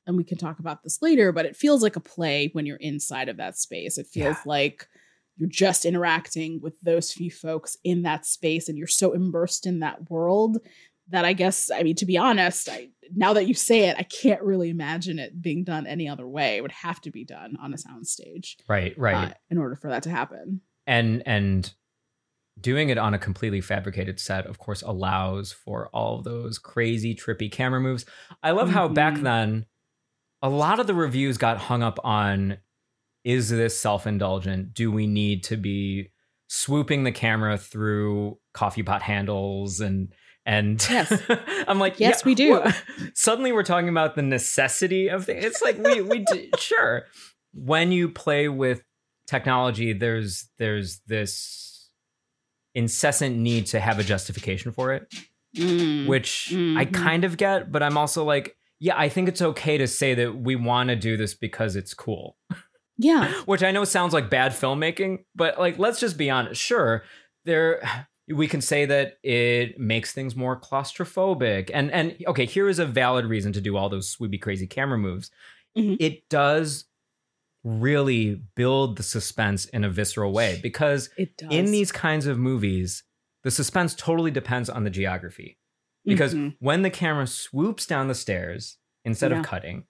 and 0.05 0.17
we 0.17 0.25
can 0.25 0.37
talk 0.37 0.59
about 0.59 0.83
this 0.83 1.01
later, 1.01 1.31
but 1.31 1.45
it 1.45 1.55
feels 1.55 1.81
like 1.81 1.95
a 1.95 2.01
play 2.01 2.49
when 2.51 2.65
you're 2.65 2.75
inside 2.77 3.29
of 3.29 3.37
that 3.37 3.57
space. 3.57 3.97
It 3.97 4.07
feels 4.07 4.35
Yeah. 4.35 4.43
like 4.45 4.87
you're 5.37 5.47
just 5.49 5.85
interacting 5.85 6.59
with 6.59 6.79
those 6.81 7.13
few 7.13 7.31
folks 7.31 7.77
in 7.83 8.01
that 8.03 8.25
space 8.25 8.67
and 8.67 8.77
you're 8.77 8.87
so 8.87 9.13
immersed 9.13 9.65
in 9.65 9.79
that 9.79 10.09
world 10.11 10.57
that 11.09 11.25
I 11.25 11.33
guess 11.33 11.69
I 11.71 11.83
mean 11.83 11.95
to 11.97 12.05
be 12.05 12.17
honest, 12.17 12.69
I 12.69 12.89
now 13.15 13.33
that 13.33 13.47
you 13.47 13.53
say 13.53 13.89
it, 13.89 13.95
I 13.99 14.03
can't 14.03 14.41
really 14.41 14.69
imagine 14.69 15.19
it 15.19 15.41
being 15.41 15.63
done 15.63 15.85
any 15.85 16.07
other 16.07 16.27
way. 16.27 16.57
It 16.57 16.61
would 16.61 16.71
have 16.71 17.01
to 17.01 17.11
be 17.11 17.25
done 17.25 17.57
on 17.61 17.73
a 17.73 17.77
soundstage, 17.77 18.55
Right, 18.67 18.97
right. 18.97 19.29
uh, 19.29 19.33
in 19.49 19.57
order 19.57 19.75
for 19.75 19.89
that 19.89 20.03
to 20.03 20.09
happen. 20.09 20.61
and 20.87 21.21
and 21.25 21.73
doing 22.61 22.89
it 22.89 22.97
on 22.99 23.13
a 23.15 23.19
completely 23.19 23.61
fabricated 23.61 24.19
set 24.19 24.45
of 24.45 24.59
course 24.59 24.83
allows 24.83 25.51
for 25.51 25.87
all 25.89 26.21
those 26.21 26.59
crazy 26.59 27.15
trippy 27.15 27.51
camera 27.51 27.81
moves 27.81 28.05
i 28.43 28.51
love 28.51 28.69
how 28.69 28.87
back 28.87 29.15
Mhm. 29.15 29.23
then 29.23 29.65
a 30.43 30.49
lot 30.49 30.79
of 30.79 30.85
the 30.85 30.93
reviews 30.93 31.39
got 31.39 31.57
hung 31.57 31.81
up 31.81 31.99
on 32.03 32.57
is 33.23 33.49
this 33.49 33.79
self-indulgent 33.79 34.73
do 34.75 34.91
we 34.91 35.07
need 35.07 35.43
to 35.45 35.57
be 35.57 36.11
swooping 36.47 37.03
the 37.05 37.11
camera 37.11 37.57
through 37.57 38.37
coffee 38.53 38.83
pot 38.83 39.01
handles 39.01 39.79
and 39.79 40.13
and 40.45 40.85
Yes. 40.89 41.21
i'm 41.67 41.79
like 41.79 41.99
Yes, 41.99 42.21
yeah, 42.21 42.25
we 42.25 42.35
do. 42.35 42.51
well, 42.51 42.73
suddenly 43.13 43.51
we're 43.51 43.63
talking 43.63 43.89
about 43.89 44.15
the 44.15 44.21
necessity 44.21 45.07
of 45.09 45.25
things 45.25 45.43
it's 45.45 45.61
like 45.61 45.77
we 45.77 46.01
we 46.01 46.19
d- 46.19 46.49
sure 46.57 47.03
when 47.53 47.91
you 47.91 48.09
play 48.09 48.49
with 48.49 48.83
technology 49.27 49.93
there's 49.93 50.49
there's 50.57 50.99
this 51.07 51.89
incessant 52.75 53.37
need 53.37 53.67
to 53.67 53.79
have 53.79 53.99
a 53.99 54.03
justification 54.03 54.71
for 54.71 54.91
it 54.93 55.13
Mm. 55.55 56.07
which 56.07 56.47
i 56.51 56.83
Mhm. 56.83 56.93
kind 56.95 57.23
of 57.23 57.37
get 57.37 57.71
but 57.71 57.83
i'm 57.83 57.95
also 57.95 58.23
like 58.23 58.57
yeah 58.79 58.97
i 58.97 59.07
think 59.07 59.29
it's 59.29 59.39
okay 59.41 59.77
to 59.77 59.85
say 59.85 60.15
that 60.15 60.35
we 60.35 60.55
want 60.55 60.89
to 60.89 60.95
do 60.95 61.15
this 61.15 61.35
because 61.35 61.75
it's 61.75 61.93
cool 61.93 62.37
Yeah. 62.97 63.31
which 63.45 63.61
i 63.61 63.69
know 63.69 63.83
sounds 63.83 64.13
like 64.13 64.31
bad 64.31 64.53
filmmaking 64.53 65.25
but 65.35 65.59
like 65.59 65.77
let's 65.77 65.99
just 65.99 66.17
be 66.17 66.31
honest 66.31 66.59
sure 66.59 67.03
there 67.45 68.07
we 68.29 68.47
can 68.47 68.61
say 68.61 68.85
that 68.85 69.17
it 69.23 69.79
makes 69.79 70.13
things 70.13 70.35
more 70.35 70.59
claustrophobic 70.59 71.69
and 71.73 71.91
and 71.91 72.15
okay 72.27 72.45
here 72.45 72.69
is 72.69 72.79
a 72.79 72.85
valid 72.85 73.25
reason 73.25 73.51
to 73.51 73.59
do 73.61 73.75
all 73.75 73.89
those 73.89 74.15
swoopy 74.15 74.41
crazy 74.41 74.65
camera 74.67 74.97
moves 74.97 75.29
Mhm. 75.77 75.97
it 75.99 76.29
does 76.29 76.85
really 77.63 78.41
build 78.55 78.97
the 78.97 79.03
suspense 79.03 79.65
in 79.65 79.83
a 79.83 79.89
visceral 79.89 80.31
way 80.33 80.59
because 80.61 81.09
It 81.17 81.37
does. 81.37 81.49
in 81.51 81.65
these 81.71 81.91
kinds 81.91 82.25
of 82.27 82.37
movies, 82.37 83.03
the 83.43 83.51
suspense 83.51 83.95
totally 83.95 84.31
depends 84.31 84.69
on 84.69 84.83
the 84.83 84.89
geography. 84.89 85.57
Because 86.05 86.33
Mhm. 86.35 86.55
when 86.59 86.81
the 86.81 86.89
camera 86.89 87.25
swoops 87.25 87.85
down 87.85 88.09
the 88.09 88.15
stairs 88.15 88.77
instead 89.05 89.31
Yeah. 89.31 89.39
of 89.39 89.45
cutting, 89.45 89.85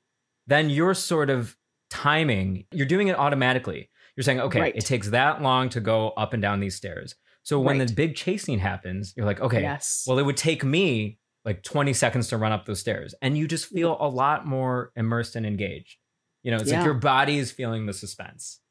then 0.46 0.70
you're 0.70 0.94
sort 0.94 1.32
of 1.32 1.58
timing, 1.90 2.66
you're 2.72 2.86
doing 2.86 3.08
it 3.08 3.18
automatically. 3.18 3.90
You're 4.16 4.24
saying, 4.24 4.40
okay, 4.42 4.60
Right. 4.62 4.76
it 4.76 4.86
takes 4.86 5.10
that 5.10 5.42
long 5.42 5.70
to 5.70 5.80
go 5.82 6.10
up 6.12 6.34
and 6.34 6.42
down 6.42 6.60
these 6.60 6.76
stairs. 6.76 7.16
So 7.44 7.60
when 7.60 7.78
Right. 7.80 7.88
the 7.88 7.94
big 7.94 8.16
chase 8.16 8.44
scene 8.44 8.60
happens, 8.60 9.14
you're 9.16 9.26
like, 9.26 9.40
okay, 9.42 9.62
Yes. 9.62 10.06
well, 10.08 10.18
it 10.18 10.24
would 10.26 10.38
take 10.38 10.64
me 10.64 11.20
like 11.46 11.62
20 11.64 11.92
seconds 11.94 12.30
to 12.30 12.38
run 12.38 12.52
up 12.54 12.66
those 12.66 12.80
stairs. 12.80 13.14
And 13.22 13.38
you 13.38 13.48
just 13.48 13.66
feel 13.66 13.98
a 14.00 14.08
lot 14.08 14.48
more 14.48 14.92
immersed 14.96 15.36
and 15.36 15.46
engaged. 15.46 15.98
You 16.42 16.52
know, 16.52 16.58
it's 16.58 16.72
Yeah. 16.72 16.78
like 16.78 16.86
your 16.86 16.94
body 16.94 17.38
is 17.38 17.52
feeling 17.52 17.86
the 17.86 17.94
suspense. 17.94 18.62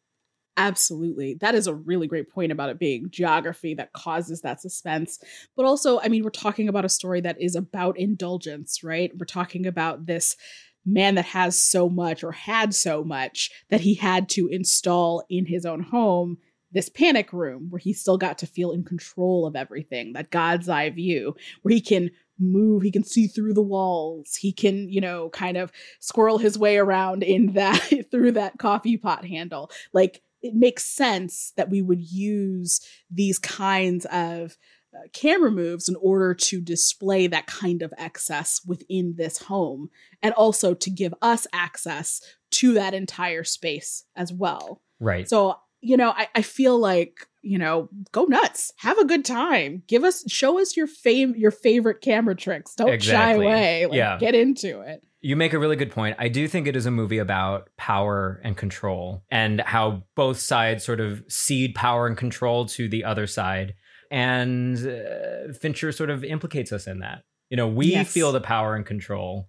Absolutely. 0.57 1.35
That 1.41 1.55
is 1.55 1.67
a 1.67 1.75
really 1.75 2.07
great 2.07 2.31
point 2.31 2.53
about 2.53 2.69
it 2.69 2.79
being 2.79 3.09
geography 3.11 3.75
that 3.75 3.93
causes 3.95 4.43
that 4.43 4.61
suspense. 4.61 5.19
But 5.57 5.65
also, 5.65 5.99
I 6.01 6.09
mean, 6.09 6.23
we're 6.23 6.31
talking 6.31 6.69
about 6.69 6.85
a 6.85 6.91
story 6.91 7.23
that 7.23 7.41
is 7.41 7.55
about 7.55 7.99
indulgence, 7.99 8.85
right? 8.85 9.11
We're 9.19 9.25
talking 9.25 9.67
about 9.67 10.05
this 10.07 10.37
man 10.85 11.15
that 11.15 11.25
has 11.27 11.59
so 11.61 11.89
much 11.89 12.23
or 12.23 12.33
had 12.33 12.75
so 12.75 13.03
much 13.03 13.51
that 13.71 13.81
he 13.81 13.95
had 13.95 14.29
to 14.31 14.49
install 14.49 15.25
in 15.31 15.47
his 15.47 15.65
own 15.65 15.81
home 15.81 16.37
this 16.73 16.89
panic 16.89 17.33
room 17.33 17.69
where 17.71 17.79
he 17.79 17.93
still 17.93 18.19
got 18.19 18.39
to 18.39 18.47
feel 18.47 18.73
in 18.73 18.85
control 18.85 19.47
of 19.47 19.57
everything, 19.57 20.13
that 20.15 20.31
God's 20.31 20.69
eye 20.69 20.91
view, 20.91 21.37
where 21.63 21.75
he 21.75 21.81
can 21.81 22.11
move, 22.39 22.83
he 22.83 22.91
can 22.91 23.05
see 23.05 23.27
through 23.27 23.55
the 23.55 23.63
walls, 23.63 24.35
he 24.35 24.53
can, 24.53 24.89
you 24.89 25.01
know, 25.01 25.29
kind 25.31 25.57
of 25.57 25.71
squirrel 26.01 26.39
his 26.39 26.59
way 26.59 26.79
around 26.79 27.23
in 27.23 27.53
that 27.53 28.07
through 28.11 28.33
that 28.33 28.59
coffee 28.59 28.97
pot 28.97 29.25
handle. 29.25 29.71
Like 29.93 30.23
it 30.43 30.55
makes 30.55 30.85
sense 30.85 31.53
that 31.57 31.71
we 31.71 31.83
would 31.83 32.01
use 32.01 32.81
these 33.11 33.39
kinds 33.39 34.07
of 34.07 34.57
uh, 34.95 35.09
camera 35.15 35.51
moves 35.51 35.89
in 35.89 35.97
order 35.97 36.35
to 36.35 36.61
display 36.61 37.27
that 37.27 37.47
kind 37.47 37.81
of 37.81 37.95
excess 37.97 38.61
within 38.67 39.15
this 39.17 39.39
home 39.39 39.89
and 40.23 40.35
also 40.35 40.75
to 40.75 40.91
give 40.91 41.15
us 41.23 41.47
access 41.53 42.21
to 42.51 42.75
that 42.75 42.93
entire 42.93 43.45
space 43.45 44.05
as 44.17 44.33
well. 44.33 44.83
Right. 45.01 45.27
So, 45.29 45.57
you 45.83 45.97
know, 45.97 46.11
I, 46.11 46.29
I 46.35 46.43
feel 46.43 46.79
like, 46.79 47.27
you 47.43 47.59
know, 47.59 47.89
go 48.13 48.25
nuts. 48.25 48.73
Have 48.79 48.99
a 48.99 49.05
good 49.05 49.25
time. 49.25 49.83
Give 49.89 50.05
us 50.05 50.25
show 50.31 50.59
us 50.61 50.77
your 50.77 50.87
fame 50.87 51.35
your 51.37 51.51
favorite 51.51 52.01
camera 52.01 52.35
tricks. 52.37 52.75
Don't 52.75 53.03
shy 53.03 53.33
away. 53.33 53.87
Like, 53.87 53.97
Yeah. 53.97 54.17
get 54.19 54.35
into 54.35 54.81
it. 54.81 55.03
You 55.25 55.37
make 55.37 55.53
a 55.53 55.59
really 55.59 55.77
good 55.77 55.91
point. 55.93 56.17
I 56.19 56.29
do 56.29 56.49
think 56.49 56.67
it 56.67 56.75
is 56.77 56.87
a 56.87 56.91
movie 56.91 57.19
about 57.19 57.69
power 57.77 58.41
and 58.45 58.57
control 58.57 59.23
and 59.31 59.61
how 59.61 60.05
both 60.17 60.39
sides 60.39 60.85
sort 60.85 61.01
of 61.01 61.23
cede 61.29 61.75
power 61.75 62.07
and 62.07 62.17
control 62.17 62.67
to 62.67 62.89
the 62.89 63.05
other 63.05 63.27
side. 63.27 63.75
And 64.11 64.77
uh, 64.79 65.53
Fincher 65.61 65.91
sort 65.93 66.11
of 66.11 66.23
implicates 66.25 66.71
us 66.73 66.87
in 66.87 67.01
that. 67.01 67.23
You 67.51 67.57
know, 67.57 67.69
we 67.69 67.87
Yes. 67.93 68.13
feel 68.13 68.31
the 68.33 68.41
power 68.41 68.75
and 68.77 68.85
control. 68.87 69.49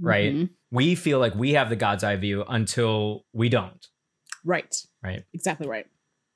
Right. 0.00 0.32
Mhm. 0.34 0.50
We 0.70 0.94
feel 0.94 1.18
like 1.18 1.34
we 1.34 1.52
have 1.52 1.70
the 1.70 1.76
God's 1.76 2.04
eye 2.04 2.16
view 2.16 2.44
until 2.48 3.24
we 3.32 3.48
don't. 3.48 3.86
Right. 4.46 4.74
Right. 5.02 5.24
Exactly 5.34 5.68
right. 5.68 5.86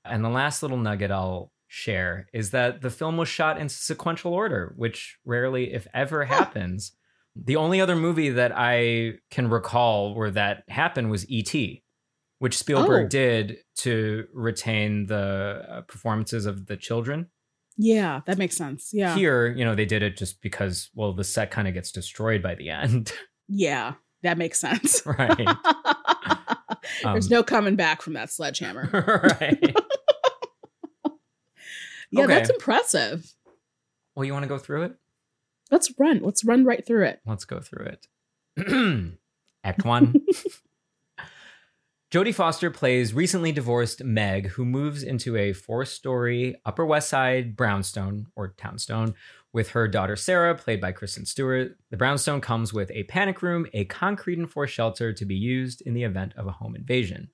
And 0.05 0.23
the 0.25 0.29
last 0.29 0.63
little 0.63 0.77
nugget 0.77 1.11
I'll 1.11 1.53
share 1.69 2.27
is 2.35 2.51
that 2.51 2.83
the 2.83 2.91
film 2.91 3.17
was 3.17 3.29
shot 3.29 3.59
in 3.59 3.69
sequential 3.69 4.35
order, 4.35 4.75
which 4.77 5.19
rarely, 5.25 5.73
if 5.73 5.87
ever, 5.95 6.25
happens. 6.25 6.93
The 7.37 7.57
only 7.57 7.81
other 7.81 7.95
movie 7.97 8.31
that 8.31 8.53
I 8.55 9.15
can 9.31 9.49
recall 9.49 10.15
where 10.15 10.33
that 10.33 10.65
happened 10.69 11.11
was 11.11 11.31
E.T., 11.31 11.83
which 12.41 12.59
Spielberg 12.59 13.05
Oh. 13.07 13.09
did 13.09 13.59
to 13.77 14.27
retain 14.35 15.07
the 15.07 15.65
uh, 15.69 15.81
performances 15.83 16.45
of 16.47 16.67
the 16.67 16.77
children. 16.77 17.29
Yeah, 17.77 18.21
that 18.27 18.37
makes 18.37 18.57
sense. 18.57 18.91
Yeah. 18.93 19.15
Here, 19.15 19.47
you 19.47 19.65
know, 19.65 19.75
they 19.75 19.85
did 19.87 20.03
it 20.03 20.17
just 20.17 20.43
because, 20.43 20.91
well, 20.95 21.13
the 21.15 21.25
set 21.25 21.51
kind 21.51 21.69
of 21.69 21.75
gets 21.75 21.93
destroyed 21.93 22.43
by 22.43 22.55
the 22.57 22.71
end. 22.71 23.13
Yeah, 23.53 23.95
that 24.23 24.39
makes 24.39 24.61
sense. 24.61 25.03
right. 25.05 25.49
There's 27.03 27.27
Um, 27.27 27.31
no 27.31 27.43
coming 27.43 27.77
back 27.77 28.03
from 28.03 28.13
that 28.15 28.31
sledgehammer. 28.31 28.89
right. 29.41 29.77
Yeah, 32.13 32.25
Okay. 32.25 32.35
that's 32.35 32.51
impressive. 32.51 33.33
Well, 34.17 34.25
you 34.25 34.33
want 34.33 34.43
to 34.43 34.49
go 34.49 34.59
through 34.59 34.83
it? 34.83 34.95
Let's 35.71 35.93
run. 35.97 36.21
Let's 36.25 36.45
run 36.45 36.65
right 36.65 36.85
through 36.85 37.05
it. 37.05 37.21
Let's 37.25 37.45
go 37.45 37.61
through 37.61 37.87
it. 38.57 39.13
Act 39.65 39.85
one. 39.85 40.15
Jodie 42.11 42.35
Foster 42.35 42.73
plays 42.73 43.15
recently 43.15 43.53
divorced 43.53 44.03
Meg, 44.03 44.49
who 44.49 44.65
moves 44.65 45.05
into 45.05 45.37
a 45.37 45.53
four 45.53 45.85
story 45.85 46.57
Upper 46.67 46.85
West 46.85 47.09
Side 47.09 47.55
brownstone 47.55 48.27
or 48.35 48.49
townstone 48.59 49.15
with 49.53 49.71
her 49.71 49.89
daughter 49.89 50.17
Sarah, 50.17 50.55
played 50.55 50.81
by 50.81 50.93
Kristen 50.93 51.27
Stewart. 51.27 51.77
The 51.91 51.97
brownstone 51.97 52.41
comes 52.41 52.73
with 52.73 52.91
a 52.93 53.05
panic 53.05 53.43
room, 53.43 53.67
a 53.73 53.85
concrete 53.85 54.39
enforced 54.39 54.75
shelter 54.75 55.13
to 55.13 55.25
be 55.25 55.35
used 55.35 55.83
in 55.83 55.95
the 55.95 56.05
event 56.05 56.35
of 56.37 56.47
a 56.47 56.53
home 56.53 56.77
invasion. 56.77 57.31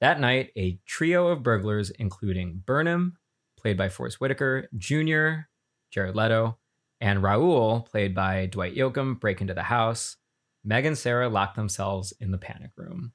That 0.00 0.18
night, 0.18 0.50
a 0.56 0.80
trio 0.86 1.28
of 1.28 1.42
burglars, 1.42 1.90
including 1.90 2.62
Burnham, 2.64 3.16
played 3.58 3.76
by 3.76 3.88
Forest 3.88 4.20
Whitaker, 4.20 4.68
Jr., 4.76 5.46
Jared 5.92 6.16
Leto, 6.16 6.58
and 7.00 7.22
Raoul, 7.22 7.82
played 7.82 8.14
by 8.14 8.46
Dwight 8.46 8.74
Yoakam, 8.74 9.20
break 9.20 9.40
into 9.40 9.54
the 9.54 9.62
house. 9.62 10.16
Meg 10.64 10.86
and 10.86 10.96
Sarah 10.96 11.28
lock 11.28 11.54
themselves 11.54 12.12
in 12.20 12.30
the 12.30 12.38
panic 12.38 12.70
room. 12.76 13.12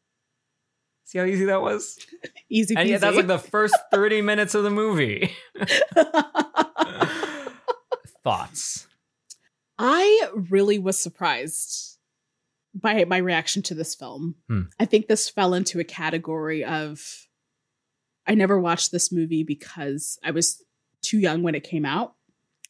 See 1.04 1.20
how 1.20 1.26
easy 1.26 1.46
that 1.46 1.62
was? 1.62 2.00
Easy 2.50 2.74
peasy. 2.74 2.80
And 2.80 2.90
yet 2.90 3.02
that's 3.02 3.16
like 3.16 3.28
the 3.28 3.38
first 3.38 3.76
30 3.92 4.22
minutes 4.22 4.56
of 4.56 4.64
the 4.64 4.72
movie. 4.72 5.32
Thoughts? 8.26 8.88
I 9.78 10.30
really 10.34 10.80
was 10.80 10.98
surprised 10.98 12.00
by 12.74 13.06
my 13.06 13.18
reaction 13.18 13.62
to 13.62 13.76
this 13.76 13.94
film. 13.94 14.36
Hmm. 14.50 14.62
I 14.80 14.86
think 14.86 15.06
this 15.08 15.30
fell 15.30 15.54
into 15.54 15.80
a 15.80 15.84
category 15.84 16.66
of 16.66 17.28
I 18.26 18.34
never 18.34 18.60
watched 18.60 18.92
this 18.92 19.12
movie 19.12 19.44
because 19.44 20.18
I 20.24 20.32
was 20.32 20.64
too 21.04 21.20
young 21.20 21.44
when 21.44 21.54
it 21.54 21.64
came 21.64 21.86
out. 21.86 22.16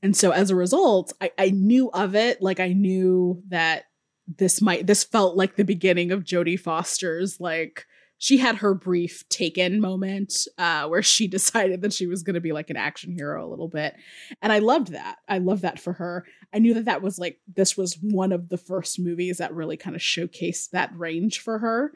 And 0.04 0.14
so 0.16 0.32
as 0.32 0.50
a 0.50 0.56
result, 0.56 1.14
I, 1.22 1.32
I 1.38 1.52
knew 1.52 1.90
of 1.92 2.16
it. 2.16 2.42
Like 2.42 2.60
I 2.60 2.74
knew 2.74 3.42
that 3.48 3.86
this 4.28 4.62
might 4.62 4.86
this 4.86 5.06
felt 5.06 5.38
like 5.38 5.56
the 5.56 5.64
beginning 5.64 6.12
of 6.12 6.26
Jodie 6.26 6.60
Foster's 6.60 7.40
like 7.40 7.86
she 8.26 8.38
had 8.38 8.56
her 8.56 8.74
brief 8.74 9.24
taken 9.30 9.80
moment 9.80 10.48
uh, 10.58 10.88
where 10.88 11.04
she 11.04 11.28
decided 11.38 11.84
that 11.84 11.94
she 11.94 12.08
was 12.08 12.24
going 12.24 12.34
to 12.34 12.42
be 12.42 12.54
like 12.54 12.72
an 12.72 12.76
action 12.76 13.12
hero 13.12 13.48
a 13.48 13.52
little 13.52 13.68
bit. 13.68 13.94
And 14.42 14.52
i 14.52 14.58
loved 14.58 14.94
that. 14.94 15.18
I 15.30 15.38
loved 15.38 15.62
that 15.62 15.80
for 15.80 15.94
her. 15.94 16.26
I 16.52 16.58
knew 16.58 16.74
that 16.74 16.86
that 16.86 17.04
was 17.04 17.20
like 17.20 17.38
this 17.56 17.78
was 17.78 18.00
one 18.02 18.32
of 18.32 18.50
the 18.50 18.58
first 18.58 18.98
movies 19.00 19.38
that 19.38 19.54
really 19.54 19.78
kind 19.78 19.96
of 19.96 20.02
showcased 20.02 20.72
that 20.72 20.90
range 20.98 21.40
for 21.40 21.60
her. 21.60 21.92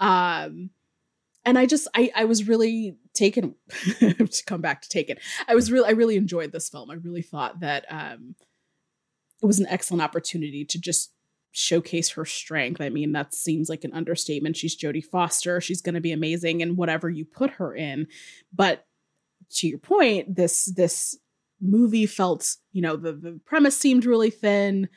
Um 0.00 0.70
and 1.44 1.58
i 1.58 1.66
just 1.66 1.86
i 1.94 2.10
i 2.16 2.24
was 2.24 2.48
really 2.48 2.96
taken 3.12 3.54
to 3.98 4.42
come 4.46 4.62
back 4.62 4.80
to 4.80 4.88
taken 4.88 5.18
i 5.46 5.54
was 5.54 5.70
really 5.70 5.86
i 5.86 5.90
really 5.90 6.16
enjoyed 6.16 6.50
this 6.52 6.70
film. 6.70 6.90
I 6.90 6.94
really 6.94 7.20
thought 7.20 7.60
that 7.60 7.84
um 7.90 8.36
it 9.42 9.46
was 9.46 9.58
an 9.58 9.66
excellent 9.68 10.02
opportunity 10.02 10.64
to 10.64 10.80
just 10.80 11.12
showcase 11.54 12.10
her 12.10 12.24
strength. 12.24 12.80
I 12.80 12.88
mean, 12.88 13.12
that 13.12 13.32
seems 13.32 13.68
like 13.68 13.84
an 13.84 13.94
understatement. 13.94 14.56
She's 14.56 14.76
Jodie 14.76 15.04
Foster. 15.04 15.60
She's 15.60 15.80
going 15.80 15.94
to 15.94 16.00
be 16.00 16.12
amazing 16.12 16.60
in 16.60 16.76
whatever 16.76 17.08
you 17.08 17.24
put 17.24 17.50
her 17.52 17.74
in. 17.74 18.08
But 18.52 18.84
to 19.54 19.68
your 19.68 19.78
point, 19.78 20.34
this 20.34 20.66
this 20.76 21.16
movie 21.60 22.06
felt, 22.06 22.56
you 22.72 22.82
know, 22.82 22.96
the 22.96 23.12
the 23.12 23.40
premise 23.46 23.78
seemed 23.78 24.04
really 24.04 24.30
thin. 24.30 24.88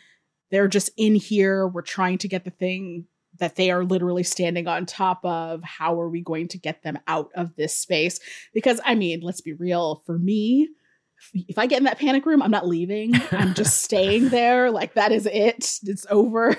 They're 0.49 0.67
just 0.67 0.89
in 0.97 1.15
here. 1.15 1.67
We're 1.67 1.83
trying 1.83 2.17
to 2.19 2.27
get 2.27 2.43
the 2.43 2.51
thing 2.51 3.05
that 3.39 3.55
they 3.55 3.69
are 3.69 3.83
literally 3.83 4.23
standing 4.23 4.67
on 4.67 4.87
top 4.87 5.23
of. 5.23 5.63
How 5.63 5.99
are 6.01 6.09
we 6.09 6.21
going 6.21 6.47
to 6.47 6.57
get 6.57 6.81
them 6.81 6.97
out 7.07 7.29
of 7.35 7.55
this 7.55 7.77
space? 7.77 8.19
Because 8.51 8.81
I 8.83 8.95
mean, 8.95 9.19
let's 9.21 9.41
be 9.41 9.53
real, 9.53 10.01
for 10.07 10.17
me, 10.17 10.69
if 11.33 11.57
I 11.57 11.67
get 11.67 11.79
in 11.79 11.85
that 11.85 11.99
panic 11.99 12.25
room, 12.25 12.41
I'm 12.41 12.51
not 12.51 12.67
leaving. 12.67 13.13
I'm 13.31 13.53
just 13.53 13.81
staying 13.83 14.29
there. 14.29 14.71
Like 14.71 14.93
that 14.93 15.11
is 15.11 15.25
it. 15.25 15.79
It's 15.83 16.05
over. 16.09 16.55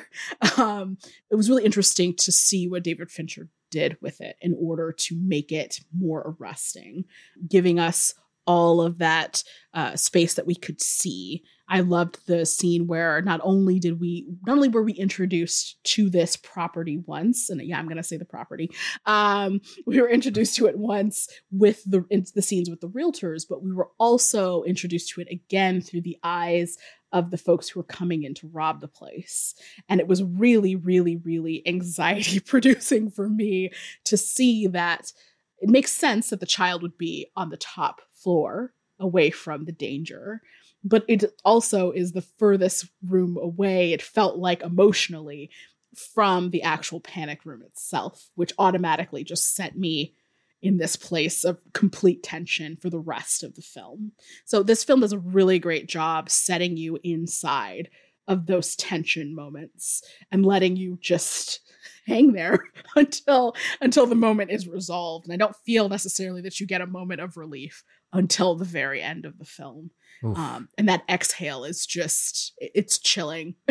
Um, 0.56 0.98
it 1.30 1.36
was 1.36 1.48
really 1.48 1.64
interesting 1.64 2.14
to 2.16 2.32
see 2.32 2.68
what 2.68 2.82
David 2.82 3.10
Fincher 3.10 3.48
did 3.70 3.96
with 4.00 4.20
it 4.20 4.36
in 4.40 4.56
order 4.58 4.92
to 4.92 5.16
make 5.20 5.52
it 5.52 5.80
more 5.96 6.36
arresting, 6.40 7.04
giving 7.48 7.78
us 7.78 8.14
all 8.48 8.80
of 8.80 8.96
that 8.98 9.44
uh, 9.74 9.94
space 9.94 10.34
that 10.34 10.46
we 10.46 10.54
could 10.54 10.80
see. 10.80 11.44
I 11.68 11.80
loved 11.80 12.26
the 12.26 12.46
scene 12.46 12.86
where 12.86 13.20
not 13.20 13.40
only 13.44 13.78
did 13.78 14.00
we, 14.00 14.26
not 14.46 14.54
only 14.54 14.70
were 14.70 14.82
we 14.82 14.94
introduced 14.94 15.76
to 15.84 16.08
this 16.08 16.34
property 16.34 16.96
once, 17.06 17.50
and 17.50 17.60
yeah, 17.60 17.78
I'm 17.78 17.86
gonna 17.86 18.02
say 18.02 18.16
the 18.16 18.24
property. 18.24 18.70
Um, 19.04 19.60
we 19.86 20.00
were 20.00 20.08
introduced 20.08 20.56
to 20.56 20.66
it 20.66 20.78
once 20.78 21.28
with 21.50 21.84
the 21.84 22.06
the 22.34 22.40
scenes 22.40 22.70
with 22.70 22.80
the 22.80 22.88
realtors, 22.88 23.44
but 23.46 23.62
we 23.62 23.70
were 23.70 23.90
also 23.98 24.62
introduced 24.62 25.10
to 25.10 25.20
it 25.20 25.28
again 25.30 25.82
through 25.82 26.00
the 26.00 26.18
eyes 26.22 26.78
of 27.12 27.30
the 27.30 27.38
folks 27.38 27.68
who 27.68 27.80
were 27.80 27.84
coming 27.84 28.22
in 28.22 28.32
to 28.34 28.48
rob 28.48 28.80
the 28.80 28.88
place. 28.88 29.54
And 29.90 30.00
it 30.00 30.08
was 30.08 30.22
really, 30.22 30.74
really, 30.74 31.16
really 31.16 31.62
anxiety 31.66 32.40
producing 32.46 33.10
for 33.10 33.28
me 33.28 33.72
to 34.04 34.16
see 34.16 34.66
that 34.68 35.12
it 35.60 35.68
makes 35.68 35.92
sense 35.92 36.30
that 36.30 36.40
the 36.40 36.46
child 36.46 36.82
would 36.82 36.96
be 36.96 37.30
on 37.36 37.50
the 37.50 37.56
top 37.56 38.00
floor 38.22 38.72
away 38.98 39.30
from 39.30 39.64
the 39.64 39.72
danger 39.72 40.42
but 40.84 41.04
it 41.08 41.24
also 41.44 41.90
is 41.90 42.12
the 42.12 42.22
furthest 42.22 42.86
room 43.06 43.36
away 43.40 43.92
it 43.92 44.02
felt 44.02 44.36
like 44.36 44.62
emotionally 44.62 45.50
from 45.94 46.50
the 46.50 46.62
actual 46.62 47.00
panic 47.00 47.44
room 47.44 47.62
itself 47.62 48.30
which 48.34 48.52
automatically 48.58 49.24
just 49.24 49.54
sent 49.54 49.76
me 49.76 50.14
in 50.62 50.78
this 50.78 50.96
place 50.96 51.44
of 51.44 51.58
complete 51.72 52.22
tension 52.22 52.76
for 52.76 52.90
the 52.90 52.98
rest 52.98 53.42
of 53.42 53.54
the 53.54 53.62
film. 53.62 54.12
So 54.44 54.62
this 54.62 54.84
film 54.84 55.00
does 55.00 55.12
a 55.12 55.18
really 55.18 55.58
great 55.58 55.88
job 55.88 56.30
setting 56.30 56.76
you 56.76 56.98
inside 57.04 57.90
of 58.26 58.46
those 58.46 58.76
tension 58.76 59.34
moments 59.34 60.02
and 60.30 60.44
letting 60.44 60.76
you 60.76 60.98
just 61.00 61.60
hang 62.06 62.32
there 62.32 62.64
until 62.96 63.54
until 63.80 64.06
the 64.06 64.14
moment 64.14 64.50
is 64.50 64.68
resolved. 64.68 65.26
And 65.26 65.32
i 65.32 65.36
don't 65.36 65.56
feel 65.64 65.88
necessarily 65.88 66.42
that 66.42 66.58
you 66.60 66.66
get 66.66 66.80
a 66.80 66.86
moment 66.86 67.20
of 67.20 67.36
relief 67.36 67.84
until 68.12 68.54
the 68.54 68.64
very 68.64 69.02
end 69.02 69.24
of 69.24 69.38
the 69.38 69.44
film 69.44 69.90
um, 70.24 70.68
and 70.76 70.88
that 70.88 71.04
exhale 71.08 71.64
is 71.64 71.86
just 71.86 72.52
it's 72.58 72.98
chilling 72.98 73.54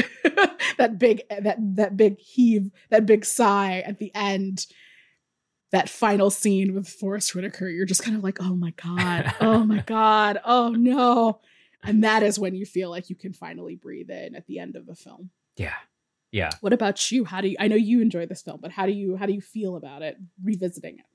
that 0.78 0.97
big 0.97 1.21
that 1.30 1.58
that 1.60 1.97
big 1.97 2.17
heave 2.19 2.71
that 2.89 3.06
big 3.06 3.26
sigh 3.26 3.80
at 3.86 4.00
the 4.00 4.12
end 4.15 4.65
that 5.71 5.89
final 5.89 6.30
scene 6.30 6.73
with 6.73 6.88
Forest 6.88 7.36
Whitaker, 7.36 7.67
you're 7.67 7.86
just 7.86 8.04
kind 8.04 8.15
of 8.15 8.23
like, 8.23 8.38
oh 8.41 8.56
my 8.56 8.71
God, 8.71 9.34
oh 9.41 9.63
my 9.63 9.80
God, 9.86 10.39
oh 10.45 10.69
no. 10.69 11.41
And 11.84 12.04
that 12.04 12.23
is 12.23 12.39
when 12.39 12.56
you 12.56 12.65
feel 12.65 12.89
like 12.89 13.10
you 13.10 13.15
can 13.15 13.34
finally 13.34 13.76
breathe 13.76 14.10
in 14.10 14.36
at 14.36 14.47
the 14.47 14.60
end 14.60 14.76
of 14.76 14.86
the 14.86 14.95
film. 14.95 15.30
Yeah. 15.58 15.76
Yeah. 16.32 16.52
What 16.62 16.73
about 16.73 17.12
you? 17.12 17.26
How 17.26 17.41
do 17.41 17.50
you 17.50 17.56
I 17.60 17.67
know 17.67 17.76
you 17.76 18.02
enjoy 18.02 18.26
this 18.26 18.41
film, 18.41 18.60
but 18.62 18.71
how 18.71 18.86
do 18.86 18.91
you 18.91 19.15
how 19.15 19.26
do 19.26 19.34
you 19.34 19.41
feel 19.41 19.76
about 19.76 20.02
it 20.02 20.17
revisiting 20.43 21.00
it? 21.00 21.06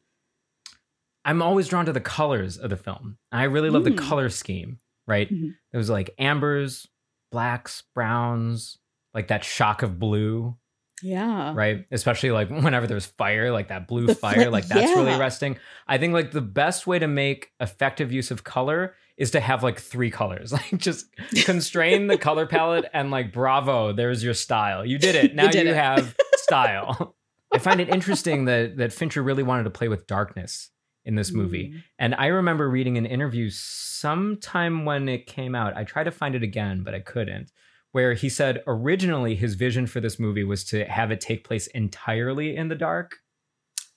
I'm 1.25 1.43
always 1.43 1.69
drawn 1.69 1.87
to 1.87 1.93
the 1.93 2.01
colors 2.01 2.57
of 2.59 2.71
the 2.71 2.77
film. 2.77 3.19
I 3.31 3.45
really 3.45 3.71
love 3.71 3.83
Mm. 3.83 3.97
the 3.97 4.03
color 4.03 4.29
scheme, 4.29 4.79
right? 5.07 5.33
Mhm. 5.33 5.55
It 5.73 5.77
was 5.77 5.89
like 5.91 6.11
ambers, 6.19 6.87
blacks, 7.31 7.83
browns, 7.95 8.79
like 9.15 9.29
that 9.29 9.45
shock 9.45 9.83
of 9.83 9.99
blue, 9.99 10.57
Yeah. 11.03 11.53
right? 11.55 11.87
Especially 11.91 12.31
like 12.31 12.49
whenever 12.51 12.87
there's 12.87 13.07
fire, 13.07 13.51
like 13.53 13.69
that 13.69 13.87
blue 13.89 14.07
The 14.07 14.15
fire, 14.15 14.51
like 14.51 14.67
that's 14.67 14.91
really 14.93 15.11
yeah. 15.13 15.19
arresting. 15.19 15.59
I 15.87 15.99
think 15.99 16.13
like 16.13 16.33
the 16.33 16.41
best 16.41 16.87
way 16.87 16.99
to 16.99 17.07
make 17.09 17.51
effective 17.61 18.13
use 18.13 18.31
of 18.31 18.45
color 18.45 18.95
is 19.17 19.31
to 19.33 19.41
have 19.41 19.63
like 19.63 19.79
three 19.79 20.11
colors. 20.11 20.53
Like 20.73 20.77
just 20.79 21.07
constrain 21.45 22.07
the 22.09 22.19
color 22.19 22.47
palette 22.47 22.87
and 22.93 23.11
like 23.11 23.33
bravo, 23.33 23.93
there's 23.93 24.25
your 24.25 24.35
style. 24.35 24.85
You 24.85 24.99
did 24.99 25.15
it. 25.15 25.35
Now 25.35 25.45
you, 25.47 25.53
did 25.53 25.67
it. 25.69 25.75
have 25.77 26.17
style. 26.37 27.15
I 27.55 27.59
find 27.59 27.81
it 27.81 27.89
interesting 27.91 28.47
that 28.47 28.79
that 28.79 28.93
Fincher 28.93 29.23
really 29.23 29.43
wanted 29.43 29.65
to 29.65 29.71
play 29.71 29.89
with 29.89 30.07
darkness 30.07 30.71
in 31.05 31.15
this 31.15 31.33
movie. 31.33 31.71
Mm. 31.71 31.83
And 31.99 32.15
I 32.15 32.27
remember 32.27 32.69
reading 32.69 32.97
an 32.97 33.07
interview 33.07 33.51
sometime 33.51 34.85
when 34.85 35.09
it 35.09 35.27
came 35.27 35.55
out. 35.55 35.77
I 35.77 35.85
tried 35.85 36.05
to 36.05 36.11
find 36.11 36.35
it 36.35 36.43
again, 36.43 36.83
but 36.83 36.95
I 36.95 37.01
couldn't. 37.01 37.51
Where 37.93 38.15
he 38.15 38.29
said 38.29 38.63
originally 38.67 39.35
his 39.35 39.55
vision 39.55 39.87
for 39.87 40.01
this 40.01 40.19
movie 40.19 40.45
was 40.45 40.65
to 40.65 40.85
have 40.85 41.11
it 41.11 41.21
take 41.21 41.45
place 41.45 41.67
entirely 41.69 42.57
in 42.57 42.69
the 42.69 42.75
dark. 42.75 43.19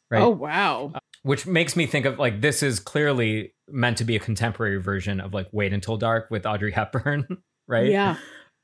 Right. 0.10 0.22
Oh 0.22 0.30
wow. 0.30 0.94
Which 1.24 1.48
makes 1.48 1.76
me 1.76 1.86
think 1.86 2.06
of 2.06 2.20
like 2.20 2.42
this 2.42 2.62
is 2.62 2.80
clearly 2.80 3.54
meant 3.68 3.98
to 3.98 4.04
be 4.04 4.16
a 4.16 4.20
contemporary 4.20 4.82
version 4.82 5.20
of 5.20 5.34
like 5.34 5.48
Wait 5.52 5.74
Until 5.74 5.98
Dark 5.98 6.30
with 6.30 6.46
Audrey 6.46 6.72
Hepburn. 6.72 7.26
right. 7.68 7.88
Yeah. 7.88 8.18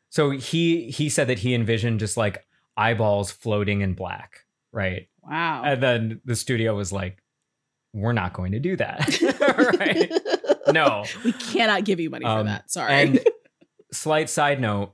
So 0.10 0.32
he 0.32 0.92
he 0.92 1.10
said 1.10 1.28
that 1.28 1.40
he 1.40 1.56
envisioned 1.56 2.00
just 2.00 2.18
like 2.18 2.46
eyeballs 2.76 3.32
floating 3.32 3.82
in 3.82 3.94
black. 3.94 4.46
Right. 4.74 5.08
Wow. 5.24 5.64
And 5.66 5.82
then 5.82 6.22
the 6.26 6.36
studio 6.36 6.76
was 6.76 6.92
like, 6.92 7.21
we're 7.94 8.14
not 8.14 8.34
going 8.34 8.52
to 8.54 8.60
do 8.60 8.76
that. 8.78 9.22
right. 9.80 10.12
No. 10.74 11.04
We 11.26 11.34
cannot 11.34 11.84
give 11.86 12.00
you 12.00 12.10
money 12.10 12.26
for 12.26 12.30
Um, 12.32 12.46
that. 12.46 12.72
Sorry. 12.72 12.94
And 12.94 13.20
slight 13.92 14.30
side 14.30 14.60
note, 14.62 14.94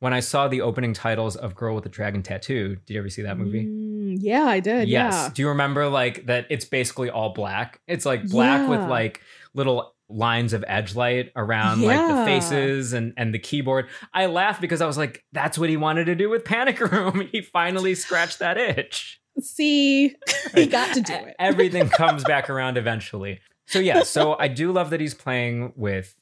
when 0.00 0.12
I 0.14 0.20
saw 0.20 0.46
the 0.48 0.60
opening 0.60 0.92
titles 0.92 1.34
of 1.36 1.54
Girl 1.56 1.74
with 1.74 1.84
the 1.84 1.90
Dragon 1.90 2.22
Tattoo, 2.22 2.76
did 2.86 2.94
you 2.94 3.00
ever 3.00 3.10
see 3.10 3.22
that 3.22 3.36
movie? 3.36 3.64
Mm, 3.66 4.18
yeah, 4.20 4.44
I 4.44 4.60
did. 4.60 4.88
yes. 4.88 5.12
Yeah. 5.12 5.30
Do 5.34 5.42
you 5.42 5.48
remember 5.48 5.88
like 5.88 6.26
that 6.26 6.46
it's 6.50 6.64
basically 6.64 7.10
all 7.10 7.30
black? 7.34 7.80
It's 7.88 8.06
like 8.06 8.28
black 8.28 8.68
with 8.68 8.80
like 8.88 9.20
little 9.54 9.94
lines 10.08 10.52
of 10.54 10.64
edge 10.68 10.94
light 10.94 11.30
around 11.36 11.82
like 11.82 11.98
the 11.98 12.24
faces 12.24 12.92
and 12.92 13.12
and 13.16 13.34
the 13.34 13.38
keyboard. 13.40 13.88
I 14.14 14.26
laughed 14.26 14.60
because 14.60 14.80
I 14.80 14.86
was 14.86 14.96
like, 14.96 15.24
that's 15.32 15.58
what 15.58 15.68
he 15.68 15.76
wanted 15.76 16.04
to 16.06 16.14
do 16.14 16.30
with 16.30 16.44
Panic 16.44 16.80
Room. 16.80 17.28
he 17.32 17.42
finally 17.42 17.94
scratched 17.96 18.38
that 18.38 18.56
itch. 18.56 19.17
See, 19.40 20.14
he 20.54 20.66
got 20.66 20.94
to 20.94 21.00
do 21.00 21.12
it. 21.12 21.34
Everything 21.38 21.88
comes 21.90 22.24
back 22.24 22.48
around 22.50 22.76
eventually. 22.76 23.40
So 23.66 23.78
yeah, 23.78 24.02
so 24.02 24.36
I 24.38 24.48
do 24.48 24.72
love 24.72 24.90
that 24.90 25.00
he's 25.00 25.14
playing 25.14 25.72
with 25.76 26.14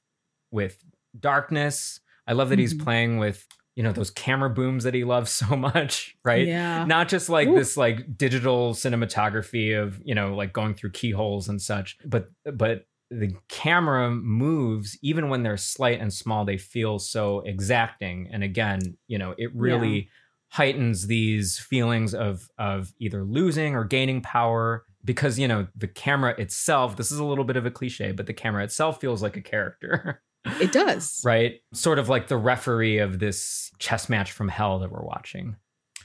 with 0.50 0.83
darkness. 1.18 2.00
I 2.26 2.33
love 2.33 2.48
that 2.50 2.59
he's 2.59 2.74
Mhm. 2.74 2.83
playing 2.85 3.18
with 3.18 3.46
you 3.76 3.83
know 3.83 3.92
those 3.92 4.11
camera 4.11 4.48
booms 4.50 4.85
that 4.85 4.94
he 4.94 5.05
loves 5.05 5.31
so 5.42 5.55
much, 5.57 6.16
right? 6.24 6.46
Yeah. 6.46 6.85
Not 6.87 7.09
just 7.09 7.29
like 7.29 7.48
Ooh. 7.48 7.55
this 7.55 7.76
like 7.76 8.16
digital 8.16 8.74
cinematography 8.74 9.81
of, 9.81 10.00
you 10.05 10.14
know, 10.14 10.35
like 10.35 10.52
going 10.52 10.74
through 10.74 10.90
keyholes 10.92 11.48
and 11.48 11.61
such, 11.61 11.98
but 12.05 12.31
but 12.52 12.87
the 13.11 13.33
camera 13.48 14.11
moves 14.11 14.98
even 15.02 15.29
when 15.29 15.44
they're 15.44 15.57
slight 15.57 16.00
and 16.00 16.12
small, 16.12 16.44
they 16.44 16.57
feel 16.59 16.98
so 16.98 17.40
exacting. 17.40 18.29
And 18.33 18.42
again, 18.42 18.96
you 19.07 19.18
know, 19.18 19.35
it 19.38 19.55
really 19.55 20.09
heightens 20.57 21.07
these 21.07 21.59
feelings 21.59 22.14
of 22.14 22.49
of 22.59 22.92
either 22.99 23.25
losing 23.25 23.75
or 23.75 23.85
gaining 23.85 24.21
power 24.23 24.85
because 25.05 25.38
you 25.38 25.47
know 25.49 25.66
the 25.77 25.87
camera 25.88 26.35
itself 26.38 26.97
this 26.97 27.11
is 27.12 27.19
a 27.19 27.25
little 27.25 27.45
bit 27.45 27.57
of 27.57 27.66
a 27.66 27.71
cliche 27.71 28.11
but 28.12 28.27
the 28.27 28.33
camera 28.35 28.64
itself 28.64 29.01
feels 29.01 29.23
like 29.23 29.37
a 29.37 29.42
character 29.42 30.23
It 30.61 30.73
does. 30.73 31.21
right 31.25 31.61
sort 31.75 31.99
of 31.99 32.09
like 32.09 32.29
the 32.29 32.37
referee 32.37 32.99
of 32.99 33.19
this 33.19 33.71
chess 33.79 34.09
match 34.09 34.31
from 34.33 34.49
hell 34.49 34.79
that 34.79 34.90
we're 34.92 35.05
watching 35.05 35.57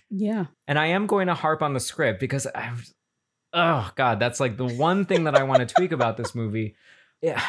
Yeah. 0.09 0.45
and 0.67 0.77
i 0.79 0.87
am 0.87 1.07
going 1.07 1.27
to 1.27 1.33
harp 1.35 1.61
on 1.61 1.73
the 1.73 1.79
script 1.79 2.19
because 2.19 2.45
i 2.53 2.71
oh 3.53 3.91
god 3.95 4.19
that's 4.19 4.39
like 4.39 4.57
the 4.57 4.65
one 4.67 5.05
thing 5.05 5.23
that 5.25 5.35
i 5.35 5.43
want 5.43 5.59
to 5.67 5.73
tweak 5.75 5.91
about 5.91 6.17
this 6.17 6.33
movie 6.35 6.75
yeah 7.21 7.41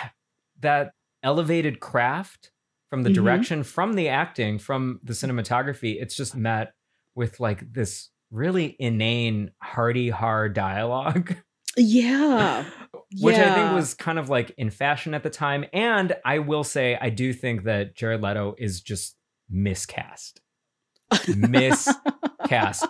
that 0.60 0.92
elevated 1.22 1.80
craft 1.80 2.50
from 2.90 3.02
the 3.02 3.10
Mhm. 3.10 3.14
direction 3.14 3.62
from 3.64 3.94
the 3.94 4.08
acting 4.08 4.58
from 4.58 5.00
the 5.02 5.14
cinematography 5.14 6.00
it's 6.00 6.14
just 6.16 6.36
met 6.36 6.74
with 7.14 7.40
like 7.40 7.72
this 7.72 8.10
really 8.30 8.76
inane 8.78 9.50
hearty 9.62 10.08
hard 10.10 10.54
dialogue 10.54 11.36
Yeah. 11.76 12.64
which 13.20 13.36
I 13.36 13.54
think 13.54 13.74
was 13.74 13.94
kind 13.94 14.18
of 14.18 14.28
like 14.28 14.52
in 14.58 14.70
fashion 14.70 15.14
at 15.14 15.22
the 15.22 15.30
time. 15.30 15.64
And 15.72 16.14
I 16.24 16.38
will 16.38 16.64
say, 16.64 16.98
I 17.00 17.08
do 17.10 17.32
think 17.32 17.64
that 17.64 17.94
Jared 17.94 18.22
Leto 18.22 18.54
is 18.58 18.80
just 18.82 19.16
miscast. 19.50 20.40
Miscast. 21.28 21.98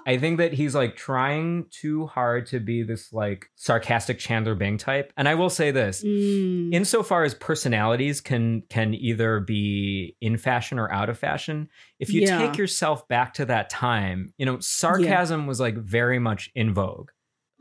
I 0.06 0.18
think 0.18 0.38
that 0.38 0.52
he's 0.52 0.74
like 0.74 0.96
trying 0.96 1.66
too 1.70 2.06
hard 2.06 2.46
to 2.46 2.60
be 2.60 2.82
this 2.82 3.12
like 3.12 3.46
sarcastic 3.54 4.18
Chandler 4.18 4.54
Bing 4.54 4.78
type. 4.78 5.12
And 5.16 5.28
I 5.28 5.34
will 5.34 5.50
say 5.50 5.70
this. 5.70 6.02
Mm. 6.04 6.72
Insofar 6.74 7.24
as 7.24 7.34
personalities 7.34 8.20
can 8.20 8.62
can 8.68 8.94
either 8.94 9.40
be 9.40 10.16
in 10.20 10.36
fashion 10.36 10.78
or 10.78 10.92
out 10.92 11.08
of 11.08 11.18
fashion, 11.18 11.68
if 11.98 12.12
you 12.12 12.22
Yeah. 12.22 12.38
take 12.38 12.58
yourself 12.58 13.06
back 13.08 13.34
to 13.34 13.44
that 13.46 13.70
time, 13.70 14.32
you 14.38 14.46
know, 14.46 14.58
sarcasm 14.60 15.46
was 15.46 15.60
like 15.60 15.76
very 15.76 16.18
much 16.18 16.50
in 16.54 16.74
vogue 16.74 17.10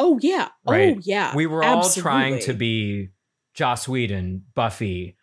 oh 0.04 0.18
yeah. 0.22 0.48
Right. 0.68 0.96
Oh 0.98 1.02
yeah. 1.04 1.36
we 1.36 1.46
were 1.46 1.64
all 1.64 1.88
trying 1.88 2.40
to 2.40 2.54
be 2.54 3.10
Joss 3.54 3.88
Whedon, 3.88 4.46
Buffy, 4.56 5.16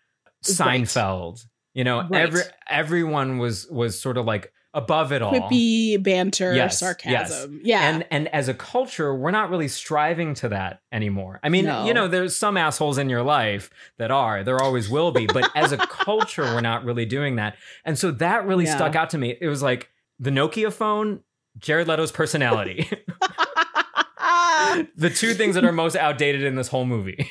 Right. 0.61 0.83
Seinfeld. 0.83 1.45
You 1.75 1.83
know, 1.85 1.99
Right. 2.09 2.23
every 2.23 2.43
everyone 2.69 3.39
was 3.39 3.67
was 3.71 4.01
sort 4.01 4.17
of 4.17 4.25
like 4.25 4.53
above 4.75 5.13
it 5.13 5.23
all. 5.23 5.33
quippy 5.33 6.01
banter, 6.03 6.55
Yes, 6.55 6.79
sarcasm. 6.79 7.61
Yeah. 7.65 7.89
And 7.89 8.07
and 8.11 8.29
as 8.29 8.49
a 8.49 8.55
culture, 8.55 9.15
we're 9.15 9.31
not 9.31 9.51
really 9.51 9.69
striving 9.69 10.35
to 10.35 10.49
that 10.51 10.83
anymore. 10.93 11.41
I 11.43 11.49
mean, 11.49 11.65
No. 11.65 11.87
you 11.87 11.95
know, 11.95 12.07
there's 12.09 12.37
some 12.37 12.57
assholes 12.57 12.99
in 12.99 13.09
your 13.09 13.23
life 13.23 13.71
that 13.99 14.11
are. 14.11 14.45
There 14.45 14.61
always 14.63 14.89
will 14.89 15.11
be, 15.11 15.27
but 15.27 15.51
as 15.57 15.73
a 15.73 15.77
culture, 15.89 16.43
we're 16.45 16.61
not 16.61 16.85
really 16.85 17.07
doing 17.07 17.37
that. 17.37 17.57
And 17.85 17.99
so 17.99 18.11
that 18.13 18.47
really 18.47 18.67
Yeah. 18.67 18.77
stuck 18.77 18.95
out 18.95 19.11
to 19.11 19.19
me. 19.19 19.37
It 19.41 19.49
was 19.49 19.63
like 19.63 19.89
the 20.19 20.31
Nokia 20.31 20.73
phone, 20.73 21.21
Jared 21.59 21.89
Leto's 21.89 22.13
personality. 22.13 22.89
the 24.97 25.11
two 25.11 25.35
things 25.35 25.55
that 25.55 25.65
are 25.65 25.73
most 25.73 25.97
outdated 25.97 26.43
in 26.43 26.55
this 26.57 26.69
whole 26.69 26.85
movie. 26.85 27.31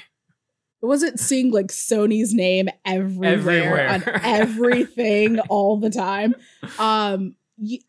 Wasn't 0.85 1.19
seeing 1.19 1.51
like 1.51 1.67
Sony's 1.67 2.33
name 2.33 2.69
everywhere, 2.85 3.33
Everywhere. 3.33 3.89
on 3.89 4.03
everything 4.23 5.39
all 5.49 5.79
the 5.79 5.89
time. 5.89 6.35
Um, 6.79 7.35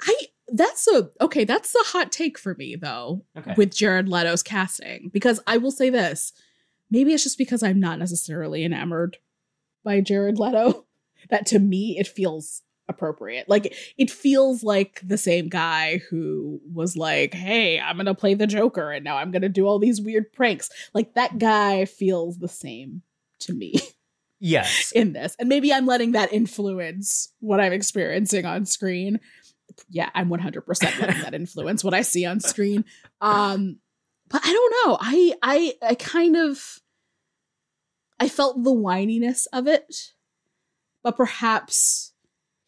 I 0.02 0.14
that's 0.50 0.88
a 0.88 1.10
okay. 1.20 1.44
That's 1.44 1.74
a 1.74 1.84
hot 1.88 2.10
take 2.10 2.38
for 2.38 2.54
me 2.54 2.76
though 2.76 3.24
Okay. 3.36 3.54
with 3.56 3.74
Jared 3.74 4.08
Leto's 4.08 4.42
casting 4.42 5.10
because 5.12 5.40
I 5.46 5.58
will 5.58 5.70
say 5.70 5.90
this. 5.90 6.32
Maybe 6.90 7.12
it's 7.12 7.22
just 7.22 7.36
because 7.36 7.62
I'm 7.62 7.78
not 7.80 7.98
necessarily 7.98 8.64
enamored 8.64 9.18
by 9.84 10.00
Jared 10.00 10.38
Leto 10.38 10.86
that 11.30 11.44
to 11.46 11.58
me 11.58 11.96
it 11.98 12.06
feels 12.08 12.62
appropriate. 12.88 13.48
Like 13.48 13.74
it 13.96 14.10
feels 14.10 14.62
like 14.62 15.00
the 15.04 15.18
same 15.18 15.48
guy 15.48 16.00
who 16.10 16.60
was 16.72 16.96
like, 16.96 17.34
"Hey, 17.34 17.80
I'm 17.80 17.96
going 17.96 18.06
to 18.06 18.14
play 18.14 18.34
the 18.34 18.46
Joker 18.46 18.90
and 18.90 19.04
now 19.04 19.16
I'm 19.16 19.30
going 19.30 19.42
to 19.42 19.48
do 19.48 19.66
all 19.66 19.78
these 19.78 20.00
weird 20.00 20.32
pranks." 20.32 20.70
Like 20.94 21.14
that 21.14 21.38
guy 21.38 21.84
feels 21.84 22.38
the 22.38 22.48
same 22.48 23.02
to 23.40 23.52
me 23.52 23.74
yes. 24.40 24.92
in 24.92 25.12
this. 25.12 25.36
And 25.38 25.48
maybe 25.48 25.72
I'm 25.72 25.86
letting 25.86 26.12
that 26.12 26.32
influence 26.32 27.32
what 27.40 27.60
I'm 27.60 27.72
experiencing 27.72 28.44
on 28.44 28.66
screen. 28.66 29.20
Yeah, 29.90 30.10
I'm 30.14 30.28
100% 30.28 30.66
letting 30.66 31.22
that 31.22 31.34
influence 31.34 31.84
what 31.84 31.94
I 31.94 32.02
see 32.02 32.24
on 32.24 32.40
screen. 32.40 32.84
Um 33.20 33.78
but 34.30 34.42
I 34.44 34.52
don't 34.52 34.74
know. 34.86 34.98
I 35.00 35.34
I 35.42 35.74
I 35.82 35.94
kind 35.94 36.36
of 36.36 36.80
I 38.20 38.28
felt 38.28 38.62
the 38.62 38.74
whininess 38.74 39.46
of 39.52 39.66
it. 39.66 40.12
But 41.02 41.16
perhaps 41.16 42.12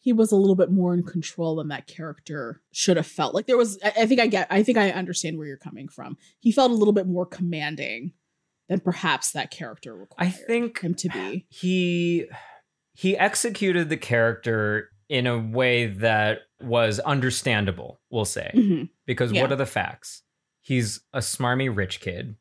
he 0.03 0.11
was 0.11 0.31
a 0.31 0.35
little 0.35 0.55
bit 0.55 0.71
more 0.71 0.93
in 0.93 1.03
control 1.03 1.55
than 1.57 1.67
that 1.69 1.87
character 1.87 2.61
should 2.71 2.97
have 2.97 3.07
felt. 3.07 3.33
Like 3.33 3.45
there 3.45 3.55
was 3.57 3.77
I, 3.83 4.05
think 4.07 4.19
I 4.19 4.27
get 4.27 4.47
I 4.49 4.63
think 4.63 4.77
I 4.77 4.89
understand 4.91 5.37
where 5.37 5.47
you're 5.47 5.57
coming 5.57 5.87
from. 5.87 6.17
He 6.39 6.51
felt 6.51 6.71
a 6.71 6.75
little 6.75 6.93
bit 6.93 7.07
more 7.07 7.25
commanding 7.25 8.13
than 8.67 8.79
perhaps 8.79 9.31
that 9.31 9.51
character 9.51 9.95
required 9.95 10.27
I 10.27 10.31
think 10.31 10.79
him 10.81 10.95
to 10.95 11.09
be. 11.09 11.45
he 11.49 12.25
he 12.93 13.15
executed 13.17 13.89
the 13.89 13.97
character 13.97 14.89
in 15.07 15.27
a 15.27 15.37
way 15.37 15.87
that 15.87 16.39
was 16.61 16.99
understandable, 16.99 17.99
we'll 18.09 18.25
say. 18.25 18.51
Mhm. 18.55 18.89
Because 19.05 19.31
Yeah. 19.31 19.41
what 19.43 19.51
are 19.51 19.55
the 19.57 19.65
facts? 19.65 20.23
He's 20.61 21.01
a 21.13 21.19
smarmy 21.19 21.73
rich 21.75 21.99
kid, 22.01 22.35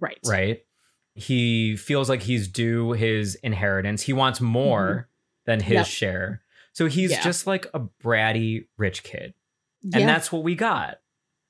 Right. 0.00 0.18
right? 0.26 0.60
He 1.14 1.76
feels 1.76 2.08
like 2.08 2.22
he's 2.22 2.48
due 2.48 2.92
his 2.92 3.34
inheritance. 3.36 4.02
He 4.02 4.12
wants 4.12 4.40
more 4.40 5.08
than 5.46 5.60
his 5.60 5.66
Mm-hmm. 5.66 5.74
Yep. 5.76 5.86
share. 5.86 6.42
So 6.74 6.86
he's 6.86 7.10
Yeah. 7.12 7.22
just 7.22 7.46
like 7.46 7.66
a 7.74 7.80
bratty 8.02 8.66
rich 8.76 9.02
kid. 9.02 9.32
Yeah. 9.82 10.00
And 10.00 10.08
that's 10.08 10.30
what 10.30 10.42
we 10.44 10.54
got. 10.54 10.98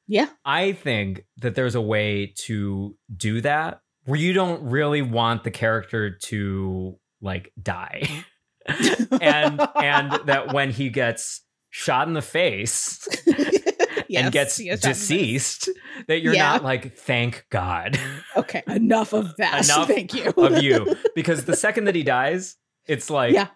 yeah. 0.07 0.29
I 0.45 0.73
think 0.73 1.25
that 1.39 1.55
there's 1.55 1.75
a 1.75 1.81
way 1.81 2.33
to 2.47 2.97
do 3.17 3.41
that 3.41 3.81
where 4.05 4.19
you 4.21 4.33
don't 4.35 4.63
really 4.71 5.03
want 5.03 5.45
the 5.45 5.51
character 5.51 6.11
to 6.25 6.99
like 7.23 7.53
die. 7.61 8.03
Mm-hmm. 8.69 9.17
and 9.21 9.61
and 9.77 10.13
that 10.27 10.53
when 10.53 10.71
he 10.71 10.89
gets 10.91 11.43
shot 11.71 12.07
in 12.09 12.15
the 12.15 12.23
face 12.23 13.07
Yes, 14.09 14.25
and 14.25 14.33
gets 14.33 14.57
he 14.59 14.69
is 14.69 14.81
shot 14.81 14.85
in 14.87 14.91
the 14.93 14.95
face. 14.95 15.09
deceased 15.09 15.69
that 16.09 16.21
you're 16.21 16.35
Yeah. 16.35 16.53
not 16.53 16.65
like 16.65 16.97
thank 16.97 17.47
god 17.51 17.99
Okay, 18.37 18.63
enough 18.69 19.13
of 19.13 19.35
that. 19.39 19.65
Enough 19.65 19.89
Thank 19.89 20.13
you. 20.15 20.31
of 20.37 20.63
you 20.63 20.97
because 21.15 21.45
the 21.47 21.57
second 21.57 21.85
that 21.85 21.95
he 21.95 22.03
dies 22.03 22.57
it's 22.87 23.09
like 23.11 23.33
Yeah. 23.35 23.49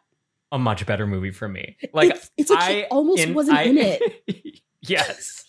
A 0.52 0.58
much 0.58 0.86
better 0.86 1.06
movie 1.06 1.30
for 1.30 1.48
me 1.48 1.76
like 1.92 2.10
it's, 2.10 2.30
it's 2.36 2.50
like 2.50 2.58
I 2.60 2.72
he 2.72 2.84
almost 2.84 3.20
in- 3.22 3.34
wasn't 3.34 3.58
I- 3.58 3.62
in 3.64 3.78
it. 3.78 4.60
yes 4.82 5.44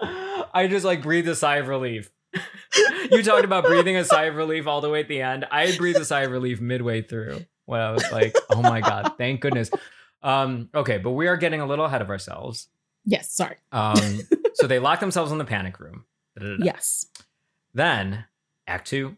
I 0.00 0.66
just 0.70 0.84
like 0.84 1.02
breathed 1.02 1.28
a 1.28 1.34
sigh 1.34 1.56
of 1.56 1.68
relief 1.68 2.10
you 3.10 3.22
talked 3.22 3.44
about 3.44 3.64
breathing 3.64 3.96
a 3.96 4.04
sigh 4.04 4.24
of 4.24 4.36
relief 4.36 4.66
all 4.66 4.80
the 4.82 4.90
way 4.90 5.00
at 5.00 5.08
the 5.08 5.22
end. 5.22 5.46
I 5.50 5.74
breathed 5.76 5.98
a 5.98 6.04
sigh 6.04 6.22
of 6.22 6.30
relief 6.30 6.60
midway 6.60 7.00
through 7.00 7.44
when 7.64 7.80
I 7.80 7.90
was 7.90 8.04
like, 8.12 8.36
oh 8.50 8.60
my 8.60 8.80
God, 8.82 9.14
thank 9.16 9.40
goodness. 9.40 9.70
Um, 10.22 10.68
okay, 10.74 10.98
but 10.98 11.12
we 11.12 11.26
are 11.26 11.38
getting 11.38 11.60
a 11.62 11.66
little 11.66 11.86
ahead 11.86 12.02
of 12.02 12.10
ourselves. 12.10 12.68
Yes, 13.06 13.32
sorry. 13.32 13.56
Um, 13.72 14.20
so 14.54 14.66
they 14.66 14.78
lock 14.78 15.00
themselves 15.00 15.32
in 15.32 15.38
the 15.38 15.44
panic 15.46 15.80
room. 15.80 16.04
Da-da-da-da. 16.38 16.64
Yes. 16.66 17.06
Then, 17.72 18.26
Act 18.66 18.86
Two. 18.88 19.16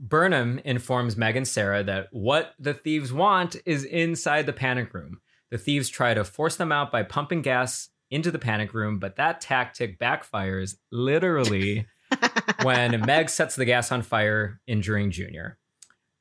Burnham 0.00 0.58
informs 0.64 1.16
Meg 1.16 1.36
and 1.36 1.46
Sarah 1.46 1.84
that 1.84 2.08
what 2.10 2.54
the 2.58 2.72
thieves 2.72 3.12
want 3.12 3.56
is 3.66 3.84
inside 3.84 4.46
the 4.46 4.52
panic 4.52 4.94
room. 4.94 5.20
The 5.50 5.58
thieves 5.58 5.90
try 5.90 6.14
to 6.14 6.24
force 6.24 6.56
them 6.56 6.72
out 6.72 6.90
by 6.90 7.02
pumping 7.02 7.42
gas 7.42 7.90
into 8.10 8.30
the 8.30 8.38
panic 8.38 8.72
room, 8.72 8.98
but 8.98 9.16
that 9.16 9.42
tactic 9.42 9.98
backfires 9.98 10.76
literally 10.90 11.86
when 12.62 13.00
Meg 13.02 13.28
sets 13.28 13.56
the 13.56 13.66
gas 13.66 13.92
on 13.92 14.00
fire, 14.02 14.60
injuring 14.66 15.10
Junior. 15.10 15.58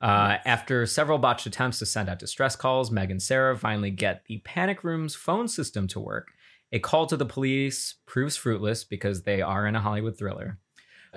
Uh, 0.01 0.37
after 0.45 0.85
several 0.85 1.17
botched 1.17 1.45
attempts 1.45 1.79
to 1.79 1.85
send 1.85 2.09
out 2.09 2.19
distress 2.19 2.55
calls, 2.55 2.91
Meg 2.91 3.11
and 3.11 3.21
Sarah 3.21 3.57
finally 3.57 3.91
get 3.91 4.25
the 4.25 4.39
panic 4.39 4.83
room's 4.83 5.15
phone 5.15 5.47
system 5.47 5.87
to 5.87 5.99
work. 5.99 6.27
A 6.71 6.79
call 6.79 7.07
to 7.07 7.17
the 7.17 7.25
police 7.25 7.95
proves 8.05 8.37
fruitless 8.37 8.83
because 8.83 9.23
they 9.23 9.41
are 9.41 9.65
in 9.65 9.75
a 9.75 9.81
Hollywood 9.81 10.17
thriller. 10.17 10.59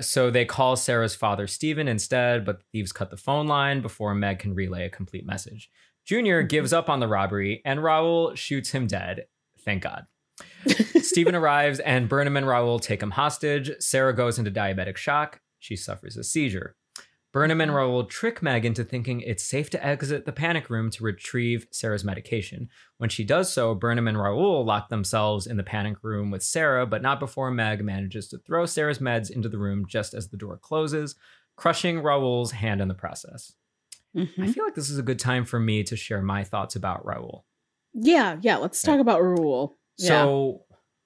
So 0.00 0.30
they 0.30 0.44
call 0.44 0.76
Sarah's 0.76 1.14
father, 1.14 1.46
Stephen, 1.46 1.88
instead, 1.88 2.44
but 2.44 2.58
the 2.58 2.64
thieves 2.72 2.92
cut 2.92 3.10
the 3.10 3.16
phone 3.16 3.46
line 3.46 3.82
before 3.82 4.14
Meg 4.14 4.38
can 4.38 4.54
relay 4.54 4.84
a 4.84 4.90
complete 4.90 5.26
message. 5.26 5.70
Junior 6.04 6.40
mm-hmm. 6.40 6.48
gives 6.48 6.72
up 6.72 6.88
on 6.88 7.00
the 7.00 7.08
robbery, 7.08 7.62
and 7.64 7.82
Raoul 7.82 8.34
shoots 8.34 8.70
him 8.70 8.86
dead. 8.86 9.26
Thank 9.64 9.82
God. 9.82 10.06
Stephen 11.02 11.34
arrives 11.34 11.78
and 11.80 12.08
Burnham 12.08 12.36
and 12.36 12.46
Raoul 12.46 12.78
take 12.78 13.02
him 13.02 13.12
hostage. 13.12 13.70
Sarah 13.80 14.14
goes 14.14 14.38
into 14.38 14.50
diabetic 14.50 14.96
shock. 14.96 15.40
She 15.58 15.76
suffers 15.76 16.16
a 16.16 16.24
seizure. 16.24 16.74
Burnham 17.32 17.62
and 17.62 17.74
Raoul 17.74 18.04
trick 18.04 18.42
Meg 18.42 18.66
into 18.66 18.84
thinking 18.84 19.22
it's 19.22 19.42
safe 19.42 19.70
to 19.70 19.84
exit 19.84 20.26
the 20.26 20.32
panic 20.32 20.68
room 20.68 20.90
to 20.90 21.02
retrieve 21.02 21.66
Sarah's 21.70 22.04
medication. 22.04 22.68
When 22.98 23.08
she 23.08 23.24
does 23.24 23.50
so, 23.50 23.74
Burnham 23.74 24.06
and 24.06 24.20
Raoul 24.20 24.64
lock 24.66 24.90
themselves 24.90 25.46
in 25.46 25.56
the 25.56 25.62
panic 25.62 25.96
room 26.02 26.30
with 26.30 26.42
Sarah, 26.42 26.86
but 26.86 27.00
not 27.00 27.18
before 27.20 27.50
Meg 27.50 27.82
manages 27.82 28.28
to 28.28 28.38
throw 28.38 28.66
Sarah's 28.66 28.98
meds 28.98 29.30
into 29.30 29.48
the 29.48 29.58
room 29.58 29.86
just 29.88 30.12
as 30.12 30.28
the 30.28 30.36
door 30.36 30.58
closes, 30.58 31.14
crushing 31.56 32.00
Raoul's 32.02 32.52
hand 32.52 32.82
in 32.82 32.88
the 32.88 32.94
process. 32.94 33.54
Mhm. 34.14 34.44
I 34.48 34.52
feel 34.52 34.64
like 34.64 34.74
this 34.74 34.90
is 34.90 34.98
a 34.98 35.02
good 35.02 35.18
time 35.18 35.46
for 35.46 35.58
me 35.58 35.82
to 35.84 35.96
share 35.96 36.20
my 36.20 36.44
thoughts 36.44 36.76
about 36.76 37.04
Raoul. 37.06 37.46
Yeah, 37.94 38.36
yeah. 38.42 38.56
Let's 38.56 38.82
talk 38.82 39.00
about 39.00 39.22
Raoul. 39.22 39.78
Yeah. 39.96 40.08
So, 40.08 40.64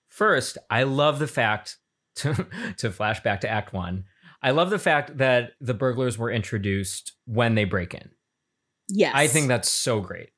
first, 0.08 0.58
I 0.70 0.82
love 0.82 1.20
the 1.20 1.28
fact 1.28 1.76
to 2.16 2.46
to 2.78 2.90
flash 2.90 3.22
back 3.22 3.42
to 3.42 3.48
Act 3.48 3.72
One. 3.72 4.06
I 4.42 4.50
love 4.50 4.70
the 4.70 4.78
fact 4.78 5.18
that 5.18 5.52
the 5.60 5.74
burglars 5.74 6.18
were 6.18 6.30
introduced 6.30 7.12
when 7.24 7.54
they 7.54 7.64
break 7.64 7.94
in. 7.94 8.10
yes, 8.88 9.12
I 9.14 9.26
think 9.26 9.48
that's 9.48 9.70
so 9.70 10.00
great. 10.00 10.30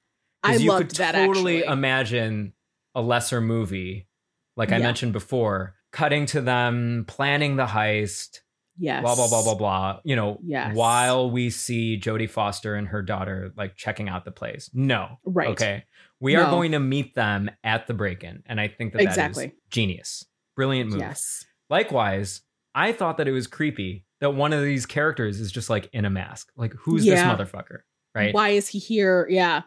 I 0.43 0.55
you 0.57 0.69
loved 0.71 0.89
could 0.89 0.97
that. 0.99 1.13
totally 1.13 1.59
actually. 1.59 1.73
imagine 1.73 2.53
a 2.95 3.03
lesser 3.03 3.41
movie, 3.41 4.09
like 4.57 4.73
I 4.73 4.77
Yeah. 4.79 4.85
mentioned 4.85 5.13
before, 5.13 5.75
cutting 5.93 6.27
to 6.27 6.41
them 6.41 7.05
planning 7.09 7.57
the 7.57 7.67
heist, 7.67 8.41
yes. 8.79 9.03
blah 9.03 9.15
blah 9.17 9.29
blah 9.29 9.43
blah 9.43 9.55
blah. 9.55 10.01
You 10.05 10.17
know, 10.17 10.39
Yes. 10.45 10.75
while 10.75 11.31
we 11.31 11.51
see 11.51 11.99
Jodie 12.01 12.31
Foster 12.31 12.75
and 12.75 12.89
her 12.89 13.03
daughter 13.03 13.53
like 13.57 13.77
checking 13.77 14.09
out 14.09 14.25
the 14.25 14.31
place. 14.31 14.71
No, 14.73 15.19
Right. 15.25 15.49
Okay, 15.49 15.85
we 16.21 16.37
are 16.37 16.49
going 16.51 16.73
to 16.73 16.79
meet 16.81 17.15
them 17.15 17.51
at 17.65 17.87
the 17.87 17.95
break-in, 17.95 18.43
and 18.47 18.61
I 18.61 18.69
think 18.69 18.93
that 18.93 18.99
that 18.99 19.11
is 19.11 19.17
Exactly. 19.17 19.53
genius, 19.71 20.25
brilliant 20.57 20.91
move. 20.91 21.01
Yes. 21.01 21.45
Likewise, 21.69 22.41
I 22.79 22.93
thought 22.93 23.17
that 23.19 23.27
it 23.29 23.33
was 23.33 23.47
creepy 23.47 24.05
that 24.21 24.31
one 24.31 24.53
of 24.53 24.63
these 24.63 24.87
characters 24.87 25.41
is 25.41 25.51
just 25.51 25.69
like 25.71 25.89
in 25.93 26.05
a 26.05 26.11
mask. 26.11 26.51
Like, 26.57 26.73
who's 26.75 27.05
Yeah. 27.05 27.15
this 27.15 27.23
motherfucker? 27.51 27.81
Right. 28.15 28.33
Why 28.35 28.51
is 28.51 28.69
he 28.69 28.79
here? 28.79 29.27
Yeah. 29.31 29.63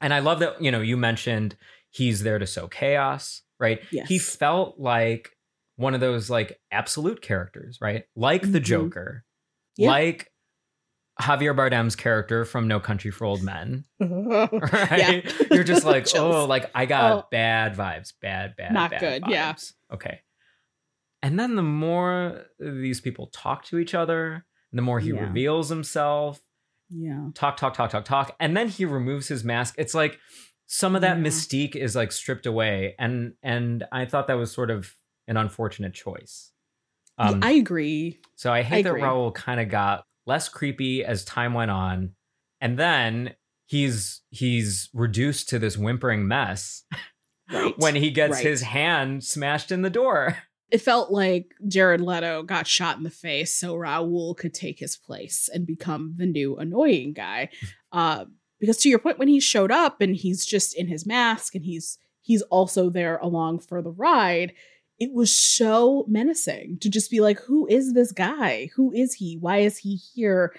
And 0.00 0.12
I 0.12 0.18
love 0.20 0.38
that, 0.40 0.60
you 0.62 0.70
know, 0.70 0.80
you 0.80 0.96
mentioned 0.96 1.56
he's 1.90 2.22
there 2.22 2.38
to 2.38 2.46
sow 2.46 2.68
chaos, 2.68 3.42
right? 3.60 3.80
Yes. 3.90 4.08
He 4.08 4.18
felt 4.18 4.78
like 4.78 5.30
one 5.76 5.94
of 5.94 6.00
those 6.00 6.28
like 6.30 6.58
absolute 6.70 7.22
characters, 7.22 7.78
right? 7.80 8.04
Like 8.16 8.50
the 8.52 8.60
Mhm. 8.60 8.64
Joker, 8.64 9.24
Yeah. 9.76 9.88
like 9.88 10.30
Javier 11.20 11.54
Bardem's 11.54 11.94
character 11.96 12.44
from 12.44 12.66
No 12.68 12.80
Country 12.80 13.10
for 13.10 13.26
Old 13.26 13.42
Men, 13.42 13.84
right? 14.00 15.22
You're 15.50 15.64
just 15.64 15.84
like, 15.84 16.06
oh, 16.16 16.46
like 16.46 16.70
I 16.74 16.86
got 16.86 17.12
Oh. 17.12 17.28
bad 17.30 17.74
vibes, 17.76 18.12
bad, 18.20 18.56
bad, 18.56 18.72
Not 18.72 18.90
bad 18.90 19.00
good, 19.00 19.22
yeah. 19.30 19.54
Okay. 19.92 20.20
And 21.22 21.38
then 21.38 21.54
the 21.56 21.62
more 21.62 22.46
these 22.58 23.00
people 23.00 23.28
talk 23.28 23.64
to 23.66 23.78
each 23.78 23.94
other, 23.94 24.44
the 24.72 24.82
more 24.82 24.98
he 25.00 25.10
Yeah. 25.10 25.20
reveals 25.22 25.68
himself, 25.68 26.40
Yeah. 26.88 27.28
talk, 27.34 27.56
talk, 27.56 27.74
talk, 27.74 27.90
talk, 27.90 28.04
talk, 28.04 28.34
and 28.40 28.56
then 28.56 28.68
he 28.68 28.84
removes 28.84 29.28
his 29.28 29.44
mask. 29.44 29.74
It's 29.78 29.94
like 29.94 30.18
some 30.66 30.94
of 30.96 31.02
that 31.02 31.18
Yeah. 31.18 31.22
mystique 31.24 31.76
is 31.76 31.94
like 31.94 32.10
stripped 32.12 32.46
away, 32.46 32.94
and 32.98 33.34
and 33.42 33.84
I 33.92 34.06
thought 34.06 34.26
that 34.28 34.34
was 34.38 34.50
sort 34.52 34.70
of 34.70 34.94
an 35.28 35.36
unfortunate 35.36 35.94
choice. 35.94 36.50
Um, 37.18 37.40
I 37.42 37.52
agree. 37.52 38.20
so 38.34 38.52
I 38.52 38.62
hate 38.62 38.78
I 38.78 38.82
that 38.82 38.88
agree. 38.90 39.02
Raoul 39.02 39.32
kind 39.32 39.60
of 39.60 39.68
got 39.68 40.04
less 40.26 40.48
creepy 40.48 41.04
as 41.04 41.24
time 41.24 41.52
went 41.54 41.70
on, 41.70 42.14
and 42.60 42.78
then 42.78 43.34
he's 43.66 44.22
he's 44.30 44.88
reduced 44.94 45.48
to 45.50 45.58
this 45.58 45.76
whimpering 45.76 46.26
mess 46.26 46.84
Right. 47.52 47.74
when 47.78 47.94
he 47.94 48.10
gets 48.10 48.32
Right. 48.36 48.46
his 48.46 48.62
hand 48.62 49.22
smashed 49.24 49.70
in 49.70 49.82
the 49.82 49.90
door. 49.90 50.36
It 50.72 50.80
felt 50.80 51.12
like 51.12 51.54
Jared 51.68 52.00
Leto 52.00 52.42
got 52.42 52.66
shot 52.66 52.96
in 52.96 53.02
the 53.02 53.10
face 53.10 53.54
so 53.54 53.76
Raoul 53.76 54.34
could 54.34 54.54
take 54.54 54.78
his 54.78 54.96
place 54.96 55.50
and 55.52 55.66
become 55.66 56.14
the 56.16 56.24
new 56.26 56.56
annoying 56.56 57.12
guy. 57.12 57.50
Uh, 57.94 58.24
because 58.58 58.78
to 58.78 58.88
your 58.88 58.98
point, 58.98 59.18
when 59.18 59.28
he 59.28 59.38
showed 59.38 59.70
up 59.70 60.00
and 60.00 60.16
he's 60.16 60.46
just 60.46 60.74
in 60.74 60.86
his 60.86 61.04
mask 61.04 61.54
and 61.54 61.62
he's 61.62 61.98
he's 62.22 62.40
also 62.40 62.88
there 62.88 63.18
along 63.18 63.58
for 63.58 63.82
the 63.82 63.90
ride, 63.90 64.54
it 64.98 65.12
was 65.12 65.36
so 65.36 66.06
menacing 66.08 66.78
to 66.80 66.88
just 66.88 67.10
be 67.10 67.20
like, 67.20 67.38
who 67.40 67.66
is 67.66 67.92
this 67.92 68.12
guy? 68.12 68.70
Who 68.76 68.90
is 68.92 69.12
he? 69.12 69.36
Why 69.36 69.58
is 69.58 69.76
he 69.76 69.96
here? 69.96 70.54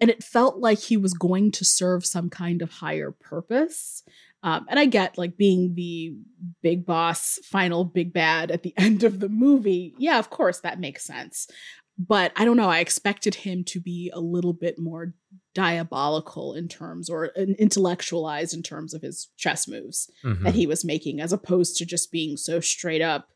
And 0.00 0.08
it 0.08 0.24
felt 0.24 0.60
like 0.60 0.78
he 0.78 0.96
was 0.96 1.12
going 1.12 1.50
to 1.50 1.64
serve 1.66 2.06
some 2.06 2.30
kind 2.30 2.62
of 2.62 2.70
higher 2.70 3.10
purpose. 3.10 4.02
Um, 4.44 4.66
and 4.68 4.78
I 4.78 4.86
get 4.86 5.16
like 5.18 5.36
being 5.36 5.74
the 5.74 6.14
big 6.62 6.84
boss, 6.84 7.38
final 7.44 7.84
big 7.84 8.12
bad 8.12 8.50
at 8.50 8.62
the 8.64 8.74
end 8.76 9.04
of 9.04 9.20
the 9.20 9.28
movie. 9.28 9.94
Yeah, 9.98 10.18
of 10.18 10.30
course, 10.30 10.60
that 10.60 10.80
makes 10.80 11.04
sense. 11.04 11.46
But 11.98 12.32
I 12.36 12.44
don't 12.44 12.56
know. 12.56 12.68
I 12.70 12.80
expected 12.80 13.34
him 13.36 13.64
to 13.64 13.80
be 13.80 14.10
a 14.14 14.18
little 14.20 14.54
bit 14.54 14.78
more 14.78 15.14
diabolical 15.54 16.54
in 16.54 16.68
terms 16.68 17.08
or 17.08 17.26
intellectualized 17.36 18.54
in 18.54 18.62
terms 18.62 18.94
of 18.94 19.02
his 19.02 19.28
chess 19.36 19.68
moves 19.68 20.10
Mhm. 20.24 20.42
that 20.44 20.54
he 20.54 20.66
was 20.66 20.84
making, 20.84 21.20
as 21.20 21.32
opposed 21.32 21.76
to 21.76 21.86
just 21.86 22.10
being 22.10 22.36
so 22.36 22.60
straight 22.60 23.02
up. 23.02 23.28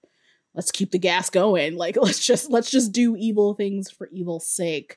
Let's 0.55 0.71
keep 0.73 0.91
the 0.91 0.99
gas 0.99 1.31
going. 1.31 1.77
Like 1.87 1.97
let's 1.97 2.25
just 2.27 2.51
let's 2.51 2.71
just 2.71 2.93
do 2.93 3.17
evil 3.17 3.55
things 3.55 3.91
for 3.91 4.09
evil's 4.09 4.49
sake. 4.49 4.97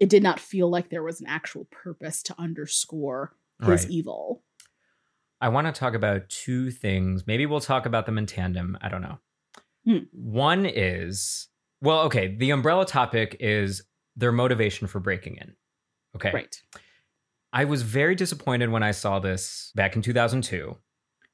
It 0.00 0.08
did 0.08 0.22
not 0.22 0.40
feel 0.40 0.68
like 0.70 0.88
there 0.90 1.02
was 1.02 1.20
an 1.20 1.26
actual 1.28 1.66
purpose 1.70 2.22
to 2.24 2.34
underscore 2.40 3.34
his 3.60 3.84
Right. 3.84 3.90
evil. 3.90 4.42
I 5.42 5.48
want 5.48 5.66
to 5.66 5.72
talk 5.78 5.94
about 5.94 6.28
two 6.28 6.70
things. 6.70 7.26
Maybe 7.26 7.44
we'll 7.44 7.60
talk 7.60 7.84
about 7.84 8.06
them 8.06 8.16
in 8.16 8.26
tandem. 8.26 8.78
I 8.80 8.88
don't 8.88 9.02
know. 9.02 9.18
Hmm. 9.84 9.98
One 10.12 10.64
is, 10.64 11.48
well, 11.80 12.02
okay, 12.02 12.36
the 12.36 12.50
umbrella 12.50 12.86
topic 12.86 13.36
is 13.40 13.82
their 14.16 14.32
motivation 14.32 14.86
for 14.86 15.00
breaking 15.00 15.36
in. 15.36 15.54
Okay. 16.16 16.30
Right. 16.32 16.62
I 17.52 17.64
was 17.64 17.82
very 17.82 18.14
disappointed 18.14 18.70
when 18.70 18.82
I 18.82 18.92
saw 18.92 19.18
this 19.18 19.72
back 19.74 19.96
in 19.96 20.02
2002 20.02 20.78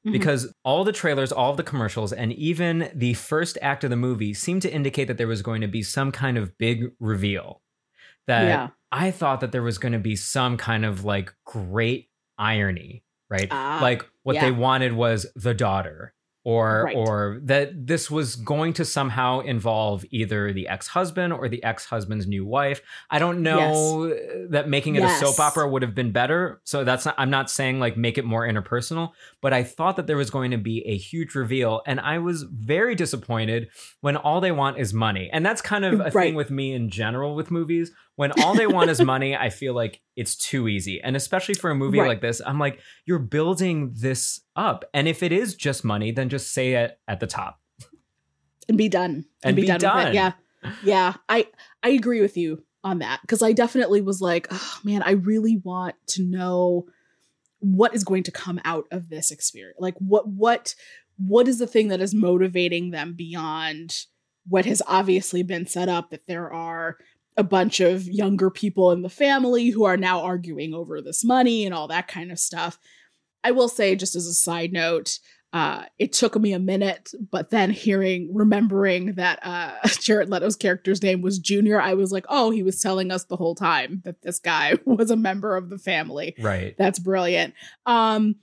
Mhm. 0.07 0.13
because 0.13 0.53
all 0.65 0.85
the 0.85 0.93
trailers, 0.93 1.31
all 1.33 1.55
the 1.55 1.63
commercials, 1.63 2.13
and 2.13 2.33
even 2.33 2.91
the 2.95 3.15
first 3.15 3.59
act 3.61 3.85
of 3.85 3.91
the 3.91 3.97
movie 3.97 4.33
seemed 4.33 4.63
to 4.63 4.73
indicate 4.73 5.05
that 5.09 5.19
there 5.19 5.27
was 5.29 5.43
going 5.43 5.61
to 5.61 5.69
be 5.69 5.83
some 5.83 6.13
kind 6.13 6.39
of 6.39 6.57
big 6.57 6.93
reveal. 6.99 7.63
That 8.27 8.45
yeah. 8.47 8.69
I 8.91 9.11
thought 9.11 9.41
that 9.41 9.53
there 9.53 9.63
was 9.63 9.77
going 9.79 9.93
to 9.93 9.99
be 9.99 10.17
some 10.17 10.57
kind 10.57 10.85
of 10.85 11.05
like 11.05 11.35
great 11.45 12.11
irony, 12.39 13.05
right? 13.29 13.49
Ah, 13.51 13.79
like 13.83 14.05
what 14.23 14.37
yeah. 14.37 14.45
they 14.47 14.51
wanted 14.53 14.93
was 14.93 15.27
the 15.37 15.55
daughter 15.55 16.15
or 16.45 16.85
Right. 16.85 16.97
or 16.97 17.41
that 17.43 17.87
this 17.87 18.11
was 18.11 18.37
going 18.37 18.73
to 18.75 18.85
somehow 18.85 19.41
involve 19.41 20.05
either 20.11 20.51
the 20.53 20.69
ex-husband 20.69 21.33
or 21.33 21.47
the 21.49 21.63
ex-husband's 21.63 22.27
new 22.27 22.47
wife. 22.47 22.81
I 23.11 23.19
don't 23.19 23.43
know 23.43 24.09
that 24.51 24.67
making 24.69 24.95
it 24.97 25.03
a 25.03 25.11
soap 25.17 25.39
opera 25.41 25.69
would 25.69 25.83
have 25.83 25.95
been 25.95 26.13
better. 26.13 26.61
So 26.65 26.85
that's 26.85 27.05
not 27.05 27.17
I'm 27.19 27.29
not 27.29 27.51
saying 27.51 27.81
like 27.81 27.97
make 27.99 28.17
it 28.17 28.25
more 28.25 28.47
interpersonal, 28.49 29.11
but 29.43 29.53
I 29.53 29.63
thought 29.63 29.97
that 29.97 30.07
there 30.07 30.17
was 30.17 30.31
going 30.31 30.53
to 30.53 30.59
be 30.59 30.87
a 30.87 30.97
huge 30.97 31.35
reveal 31.35 31.83
and 31.87 32.01
I 32.01 32.19
was 32.19 32.45
very 32.45 32.95
disappointed 32.95 33.69
when 34.01 34.17
all 34.17 34.41
they 34.41 34.53
want 34.53 34.79
is 34.79 34.95
money. 34.95 35.29
And 35.33 35.45
that's 35.45 35.61
kind 35.61 35.85
of 35.85 35.95
a 36.01 36.05
Right. 36.05 36.13
thing 36.29 36.35
with 36.35 36.51
me 36.51 36.73
in 36.73 36.89
general 36.89 37.35
with 37.35 37.51
movies. 37.51 37.91
When 38.19 38.33
all 38.43 38.55
they 38.57 38.67
want 38.67 38.91
is 38.91 39.01
money, 39.01 39.37
I 39.37 39.49
feel 39.49 39.75
like 39.75 40.01
it's 40.17 40.35
too 40.35 40.67
easy. 40.67 41.01
And 41.01 41.15
especially 41.15 41.55
for 41.55 41.71
a 41.71 41.75
movie 41.77 42.01
Right. 42.01 42.09
like 42.09 42.21
this, 42.21 42.41
I'm 42.45 42.59
like, 42.59 42.81
you're 43.07 43.21
building 43.21 43.93
this 43.95 44.41
up. 44.57 44.85
And 44.93 45.07
if 45.07 45.23
it 45.23 45.31
is 45.31 45.55
just 45.55 45.85
money, 45.85 46.11
then 46.11 46.29
just 46.29 46.53
say 46.53 46.75
it 46.75 46.99
at 47.07 47.21
the 47.21 47.29
top. 47.29 47.61
and 48.69 48.77
be 48.77 48.89
done 48.89 49.25
And 49.45 49.55
be 49.55 49.63
with 49.71 49.79
done. 49.81 50.09
it. 50.09 50.15
Yeah, 50.15 50.33
yeah. 50.83 51.15
I 51.29 51.47
I 51.85 51.91
agree 51.91 52.21
with 52.21 52.37
you 52.37 52.65
on 52.83 52.99
that 52.99 53.21
because 53.23 53.41
I 53.41 53.53
definitely 53.53 54.01
was 54.01 54.21
like, 54.21 54.49
oh 54.51 54.79
man, 54.83 55.03
I 55.05 55.13
really 55.13 55.61
want 55.63 55.95
to 56.09 56.25
know 56.25 56.87
what 57.61 57.95
is 57.95 58.03
going 58.03 58.25
to 58.25 58.33
come 58.33 58.61
out 58.65 58.87
of 58.91 59.11
this 59.11 59.31
experience. 59.31 59.79
Like, 59.81 59.95
what 59.99 60.27
what 60.29 60.75
what 61.19 61.47
is 61.47 61.59
the 61.61 61.67
thing 61.69 61.87
that 61.89 62.01
is 62.01 62.15
motivating 62.15 62.91
them 62.91 63.15
beyond 63.15 63.95
what 64.49 64.65
has 64.65 64.83
obviously 64.89 65.45
been 65.45 65.67
set 65.67 65.89
up 65.89 66.11
that 66.11 66.27
there 66.27 66.53
are 66.53 66.97
a 67.39 67.45
bunch 67.45 67.79
of 67.81 68.03
younger 68.05 68.51
people 68.51 68.91
in 68.91 69.03
the 69.03 69.09
family 69.09 69.71
who 69.71 69.85
are 69.85 69.97
now 69.97 70.21
arguing 70.21 70.75
over 70.75 71.01
this 71.01 71.25
money 71.25 71.65
and 71.65 71.73
all 71.73 71.87
that 71.89 72.09
kind 72.09 72.33
of 72.33 72.39
stuff. 72.39 72.79
I 73.45 73.53
will 73.53 73.69
say, 73.69 73.95
just 73.95 74.17
as 74.17 74.27
a 74.27 74.35
side 74.35 74.73
note, 74.73 75.21
uh, 75.53 75.85
it 75.99 76.13
took 76.13 76.39
me 76.39 76.53
a 76.53 76.59
minute, 76.59 77.13
but 77.31 77.51
then 77.51 77.71
hearing, 77.71 78.29
remembering 78.35 79.15
that 79.15 79.39
uh, 79.43 79.77
Jared 80.01 80.29
Leto's 80.29 80.57
character's 80.57 81.03
name 81.03 81.23
was 81.23 81.39
Junior, 81.39 81.81
I 81.81 81.95
was 81.95 82.11
like, 82.11 82.27
oh, 82.29 82.51
he 82.51 82.65
was 82.65 82.83
telling 82.83 83.13
us 83.13 83.25
the 83.25 83.37
whole 83.37 83.55
time 83.55 84.03
that 84.05 84.21
this 84.23 84.41
guy 84.41 84.75
was 84.85 85.11
a 85.11 85.17
member 85.17 85.57
of 85.57 85.71
the 85.71 85.79
family. 85.79 86.35
Right. 86.41 86.75
That's 86.77 86.99
brilliant. 86.99 87.55
Um, 87.87 88.35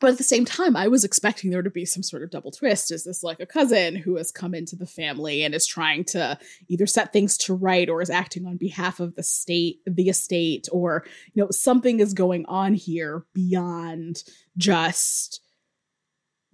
but 0.00 0.10
at 0.10 0.18
the 0.18 0.24
same 0.24 0.44
time, 0.44 0.76
I 0.76 0.88
was 0.88 1.04
expecting 1.04 1.50
there 1.50 1.62
to 1.62 1.70
be 1.70 1.84
some 1.84 2.02
sort 2.02 2.22
of 2.22 2.30
double 2.30 2.50
twist. 2.50 2.90
Is 2.90 3.04
this 3.04 3.22
like 3.22 3.38
a 3.38 3.46
cousin 3.46 3.94
who 3.94 4.16
has 4.16 4.32
come 4.32 4.54
into 4.54 4.74
the 4.74 4.86
family 4.86 5.42
and 5.42 5.54
is 5.54 5.66
trying 5.66 6.04
to 6.04 6.38
either 6.68 6.86
set 6.86 7.12
things 7.12 7.36
to 7.38 7.54
right 7.54 7.88
or 7.88 8.00
is 8.00 8.10
acting 8.10 8.46
on 8.46 8.56
behalf 8.56 8.98
of 8.98 9.14
the 9.14 9.22
state, 9.22 9.80
the 9.86 10.08
estate, 10.08 10.68
or 10.72 11.04
you 11.34 11.42
know 11.42 11.50
something 11.50 12.00
is 12.00 12.14
going 12.14 12.46
on 12.46 12.74
here 12.74 13.24
beyond 13.34 14.24
just 14.56 15.40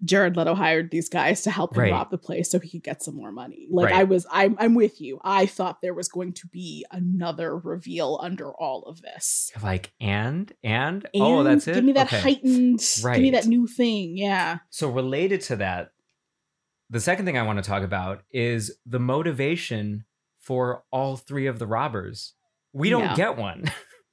Jared 0.05 0.37
Leto 0.37 0.55
hired 0.55 0.91
these 0.91 1.09
guys 1.09 1.41
to 1.43 1.51
help 1.51 1.75
him 1.75 1.83
Right. 1.85 1.93
rob 1.93 2.11
the 2.11 2.19
place 2.19 2.51
so 2.51 2.59
he 2.61 2.69
could 2.69 2.83
get 2.83 3.03
some 3.03 3.17
more 3.17 3.33
money. 3.33 3.67
Like 3.71 3.87
Right. 3.87 3.95
I 4.01 4.05
was, 4.05 4.27
I'm, 4.31 4.55
I'm 4.59 4.75
with 4.75 5.01
you. 5.01 5.19
I 5.25 5.47
thought 5.47 5.81
there 5.81 5.95
was 5.95 6.09
going 6.09 6.35
to 6.35 6.47
be 6.49 6.85
another 6.91 7.57
reveal 7.57 8.19
under 8.23 8.53
all 8.53 8.83
of 8.83 9.01
this. 9.01 9.51
Like, 9.63 9.93
and, 9.99 10.53
and, 10.63 11.09
oh, 11.15 11.43
that's 11.43 11.67
it. 11.67 11.77
Give 11.77 11.85
me 11.85 11.93
that 11.93 12.09
Okay. 12.09 12.21
heightened. 12.21 12.81
Give 13.03 13.23
me 13.23 13.31
that 13.31 13.47
new 13.47 13.67
thing. 13.67 14.19
Yeah. 14.19 14.59
So, 14.69 14.91
related 14.91 15.41
to 15.43 15.57
that, 15.57 15.93
the 16.91 17.01
second 17.01 17.25
thing 17.25 17.39
I 17.39 17.43
want 17.43 17.59
to 17.59 17.69
talk 17.69 17.83
about 17.83 18.23
is 18.31 18.77
the 18.85 19.01
motivation 19.01 20.05
for 20.39 20.85
all 20.93 21.17
three 21.17 21.47
of 21.47 21.59
the 21.59 21.67
robbers. 21.67 22.35
We 22.75 22.91
don't 22.91 23.01
Yeah. 23.03 23.15
get 23.17 23.37
one, 23.39 23.65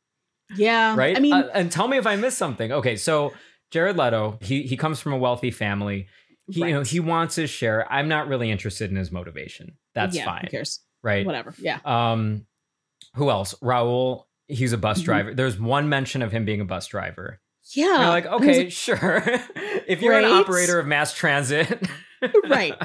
Yeah. 0.55 0.95
right? 0.95 1.17
I 1.17 1.19
mean, 1.19 1.33
Uh, 1.33 1.49
and 1.53 1.71
tell 1.71 1.87
me 1.87 1.97
if 1.97 2.07
I 2.07 2.15
missed 2.15 2.37
something. 2.37 2.71
Okay, 2.71 2.95
so 2.95 3.33
Jared 3.73 3.97
Leto, 3.97 4.37
he 4.39 4.61
he 4.63 4.77
comes 4.77 4.99
from 4.99 5.13
a 5.13 5.17
wealthy 5.17 5.49
family. 5.51 6.07
He 6.47 6.59
you 6.59 6.71
know 6.73 6.83
he 6.83 6.99
wants 6.99 7.35
his 7.35 7.49
share. 7.49 7.91
I'm 7.91 8.07
not 8.07 8.27
really 8.27 8.51
interested 8.51 8.91
in 8.91 8.95
his 8.97 9.11
motivation. 9.11 9.77
That's 9.95 10.15
yeah, 10.15 10.25
fine, 10.25 10.41
Who 10.43 10.49
cares? 10.49 10.79
right? 11.01 11.25
Whatever. 11.25 11.55
Yeah. 11.57 11.79
Um, 11.83 12.45
who 13.15 13.31
else? 13.31 13.55
Raoul. 13.63 14.27
He's 14.47 14.73
a 14.73 14.77
bus 14.77 15.01
Mhm. 15.01 15.05
driver. 15.05 15.33
There's 15.33 15.59
one 15.59 15.89
mention 15.89 16.21
of 16.21 16.31
him 16.31 16.45
being 16.45 16.61
a 16.61 16.65
bus 16.65 16.85
driver. 16.85 17.39
Yeah. 17.73 18.09
Like, 18.09 18.27
okay, 18.27 18.69
sure. 18.85 19.23
if 19.87 20.01
you're 20.03 20.19
an 20.19 20.25
operator 20.25 20.77
of 20.79 20.85
mass 20.85 21.13
transit, 21.13 21.81
Right. 22.47 22.75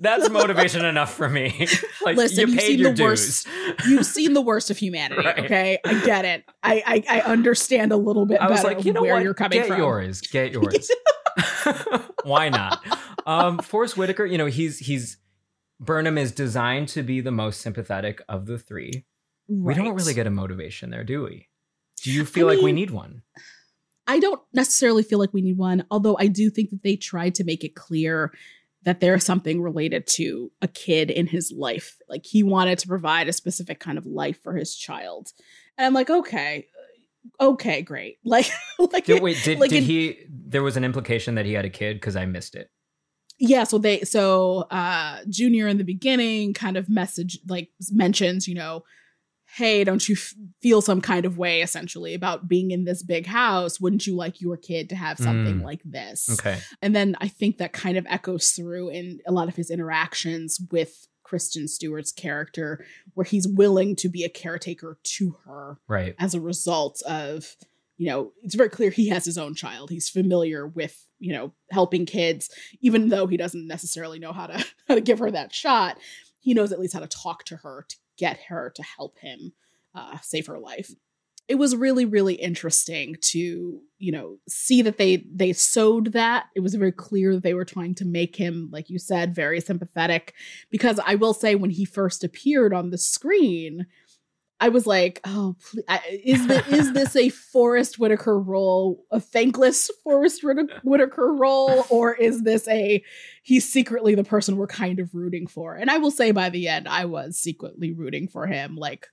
That's 0.00 0.30
motivation 0.30 0.84
enough 0.84 1.14
for 1.14 1.28
me. 1.28 1.68
like 2.02 2.16
Listen, 2.16 2.48
you 2.48 2.54
you've 2.54 2.62
seen 2.62 2.82
the 2.82 2.92
dues. 2.92 3.00
worst- 3.00 3.48
You've 3.86 4.06
seen 4.06 4.32
the 4.32 4.40
worst 4.40 4.70
of 4.70 4.78
humanity. 4.78 5.22
Right. 5.24 5.38
Okay. 5.44 5.78
I 5.84 6.04
get 6.04 6.24
it. 6.24 6.44
I, 6.62 7.02
I 7.08 7.18
I 7.18 7.20
understand 7.22 7.92
a 7.92 7.96
little 7.96 8.26
bit 8.26 8.40
I 8.40 8.48
was 8.50 8.64
like, 8.64 8.84
you 8.84 8.92
know 8.92 9.02
where 9.02 9.14
what? 9.14 9.22
you're 9.22 9.34
coming 9.34 9.60
from. 9.60 9.68
Get 9.68 9.74
from. 9.74 9.78
yours. 9.80 10.20
Get 10.22 10.52
yours. 10.52 10.90
Why 12.24 12.48
not? 12.48 12.82
Um, 13.26 13.58
Forest 13.58 13.96
Whitaker, 13.96 14.24
you 14.24 14.38
know, 14.38 14.46
he's 14.46 14.78
he's 14.78 15.18
Burnham 15.80 16.18
is 16.18 16.32
designed 16.32 16.88
to 16.88 17.02
be 17.02 17.20
the 17.20 17.30
most 17.30 17.60
sympathetic 17.60 18.22
of 18.28 18.46
the 18.46 18.58
three. 18.58 19.04
We 19.48 19.74
don't 19.74 19.94
really 19.94 20.14
get 20.14 20.26
a 20.26 20.30
motivation 20.30 20.90
there, 20.90 21.04
do 21.04 21.22
we? 21.24 21.48
Do 22.02 22.10
you 22.12 22.24
feel 22.24 22.48
I 22.50 22.54
like 22.54 22.62
we 22.64 22.72
need 22.72 22.90
one? 22.90 23.22
I 24.06 24.18
don't 24.18 24.40
necessarily 24.52 25.02
feel 25.02 25.18
like 25.18 25.32
we 25.32 25.42
need 25.42 25.56
one, 25.58 25.84
although 25.90 26.16
I 26.18 26.26
do 26.28 26.50
think 26.50 26.70
that 26.70 26.82
they 26.82 26.96
tried 26.96 27.34
to 27.36 27.44
make 27.44 27.64
it 27.64 27.74
clear 27.74 28.32
that 28.84 29.00
there's 29.00 29.24
something 29.24 29.60
related 29.62 30.06
to 30.06 30.50
a 30.62 30.68
kid 30.68 31.10
in 31.10 31.26
his 31.26 31.52
life. 31.56 31.96
Like 32.08 32.24
he 32.24 32.42
wanted 32.42 32.78
to 32.80 32.88
provide 32.88 33.28
a 33.28 33.32
specific 33.32 33.80
kind 33.80 33.98
of 33.98 34.06
life 34.06 34.42
for 34.42 34.54
his 34.56 34.74
child. 34.76 35.32
And 35.78 35.86
I'm 35.86 35.94
like, 35.94 36.10
okay, 36.10 36.66
uh, 37.40 37.44
okay, 37.48 37.82
great. 37.82 38.18
Like, 38.24 38.50
like, 38.78 39.06
Did, 39.06 39.22
wait, 39.22 39.38
did, 39.44 39.58
like 39.58 39.70
did 39.70 39.78
in- 39.78 39.84
he? 39.84 40.18
There 40.28 40.62
was 40.62 40.76
an 40.76 40.84
implication 40.84 41.34
that 41.36 41.46
he 41.46 41.52
had 41.54 41.64
a 41.64 41.70
kid 41.70 41.94
because 41.96 42.16
I 42.16 42.26
missed 42.26 42.54
it. 42.54 42.70
yeah. 43.38 43.64
So 43.64 43.78
they, 43.78 44.00
so 44.02 44.66
uh, 44.70 45.20
Junior 45.28 45.66
in 45.68 45.78
the 45.78 45.84
beginning 45.84 46.52
kind 46.54 46.76
of 46.76 46.88
message, 46.88 47.38
like 47.48 47.70
mentions, 47.90 48.46
you 48.46 48.54
know, 48.54 48.84
hey, 49.56 49.84
don't 49.84 50.08
you 50.08 50.14
f- 50.16 50.34
feel 50.60 50.80
some 50.80 51.00
kind 51.00 51.24
of 51.24 51.38
way 51.38 51.62
essentially 51.62 52.14
about 52.14 52.48
being 52.48 52.70
in 52.72 52.84
this 52.84 53.02
big 53.02 53.26
house? 53.26 53.80
Wouldn't 53.80 54.06
you 54.06 54.16
like 54.16 54.40
your 54.40 54.56
kid 54.56 54.88
to 54.90 54.96
have 54.96 55.18
something 55.18 55.60
Mm. 55.60 55.62
like 55.64 55.80
this? 55.84 56.28
Okay. 56.28 56.58
And 56.82 56.94
then 56.94 57.16
I 57.20 57.28
think 57.28 57.58
that 57.58 57.72
kind 57.72 57.96
of 57.96 58.06
echoes 58.08 58.50
through 58.50 58.88
in 58.90 59.20
a 59.26 59.32
lot 59.32 59.48
of 59.48 59.56
his 59.56 59.70
interactions 59.70 60.60
with 60.70 61.06
Kristen 61.22 61.68
Stewart's 61.68 62.12
character, 62.12 62.84
where 63.14 63.24
he's 63.24 63.48
willing 63.48 63.96
to 63.96 64.08
be 64.08 64.24
a 64.24 64.28
caretaker 64.28 64.98
to 65.02 65.36
her 65.46 65.78
Right. 65.88 66.14
as 66.18 66.34
a 66.34 66.40
result 66.40 67.00
of, 67.02 67.56
you 67.96 68.06
know, 68.08 68.32
it's 68.42 68.54
very 68.56 68.68
clear 68.68 68.90
he 68.90 69.08
has 69.08 69.24
his 69.24 69.38
own 69.38 69.54
child. 69.54 69.88
He's 69.90 70.08
familiar 70.10 70.66
with, 70.66 71.06
you 71.18 71.32
know, 71.32 71.52
helping 71.70 72.04
kids, 72.06 72.50
even 72.80 73.08
though 73.08 73.26
he 73.26 73.36
doesn't 73.36 73.66
necessarily 73.66 74.18
know 74.18 74.32
how 74.32 74.48
to 74.48 74.64
how 74.88 74.96
to 74.96 75.00
give 75.00 75.20
her 75.20 75.30
that 75.30 75.54
shot. 75.54 75.96
He 76.40 76.52
knows 76.52 76.72
at 76.72 76.78
least 76.80 76.92
how 76.92 77.00
to 77.00 77.06
talk 77.06 77.44
to 77.44 77.56
her 77.56 77.86
to 77.88 77.96
get 78.16 78.38
her 78.48 78.72
to 78.74 78.82
help 78.82 79.18
him 79.18 79.52
uh, 79.94 80.18
save 80.22 80.46
her 80.46 80.58
life. 80.58 80.90
It 81.46 81.56
was 81.56 81.76
really 81.76 82.06
really 82.06 82.34
interesting 82.34 83.16
to 83.20 83.80
you 83.98 84.12
know 84.12 84.38
see 84.48 84.80
that 84.82 84.96
they 84.96 85.24
they 85.30 85.52
sowed 85.52 86.12
that. 86.12 86.46
It 86.56 86.60
was 86.60 86.74
very 86.74 86.92
clear 86.92 87.34
that 87.34 87.42
they 87.42 87.52
were 87.52 87.66
trying 87.66 87.94
to 87.96 88.06
make 88.06 88.36
him 88.36 88.70
like 88.72 88.88
you 88.88 88.98
said 88.98 89.34
very 89.34 89.60
sympathetic 89.60 90.32
because 90.70 90.98
i 91.04 91.14
will 91.14 91.34
say 91.34 91.54
when 91.54 91.70
he 91.70 91.84
first 91.84 92.24
appeared 92.24 92.72
on 92.72 92.90
the 92.90 92.98
screen 92.98 93.86
i 94.60 94.68
was 94.68 94.86
like 94.86 95.20
oh 95.24 95.56
is 96.10 96.46
this, 96.46 96.68
is 96.68 96.92
this 96.92 97.16
a 97.16 97.28
forest 97.28 97.98
whitaker 97.98 98.38
role 98.38 99.04
a 99.10 99.20
thankless 99.20 99.90
forest 100.02 100.42
Whita- 100.42 100.80
whitaker 100.84 101.34
role 101.34 101.84
or 101.90 102.14
is 102.14 102.42
this 102.42 102.66
a 102.68 103.02
he's 103.42 103.70
secretly 103.70 104.14
the 104.14 104.24
person 104.24 104.56
we're 104.56 104.66
kind 104.66 105.00
of 105.00 105.14
rooting 105.14 105.46
for 105.46 105.74
and 105.74 105.90
i 105.90 105.98
will 105.98 106.10
say 106.10 106.30
by 106.30 106.50
the 106.50 106.68
end 106.68 106.88
i 106.88 107.04
was 107.04 107.38
secretly 107.38 107.92
rooting 107.92 108.28
for 108.28 108.46
him 108.46 108.76
like 108.76 109.08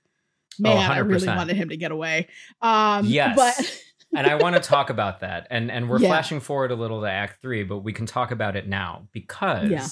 man 0.58 0.90
i 0.90 0.98
really 0.98 1.26
wanted 1.28 1.56
him 1.56 1.68
to 1.70 1.76
get 1.76 1.90
away 1.92 2.28
um 2.60 3.06
Yes. 3.06 3.36
but 3.36 3.78
and 4.18 4.26
I 4.26 4.34
want 4.34 4.54
to 4.56 4.60
talk 4.60 4.90
about 4.90 5.20
that. 5.20 5.46
And 5.48 5.70
and 5.70 5.88
we're 5.88 5.98
Yeah. 5.98 6.08
flashing 6.08 6.40
forward 6.40 6.70
a 6.70 6.74
little 6.74 7.00
to 7.00 7.06
Act 7.10 7.40
Three, 7.40 7.62
but 7.64 7.78
we 7.78 7.94
can 7.94 8.04
talk 8.04 8.30
about 8.30 8.56
it 8.56 8.68
now 8.68 9.08
because 9.10 9.70
Yeah. 9.70 9.86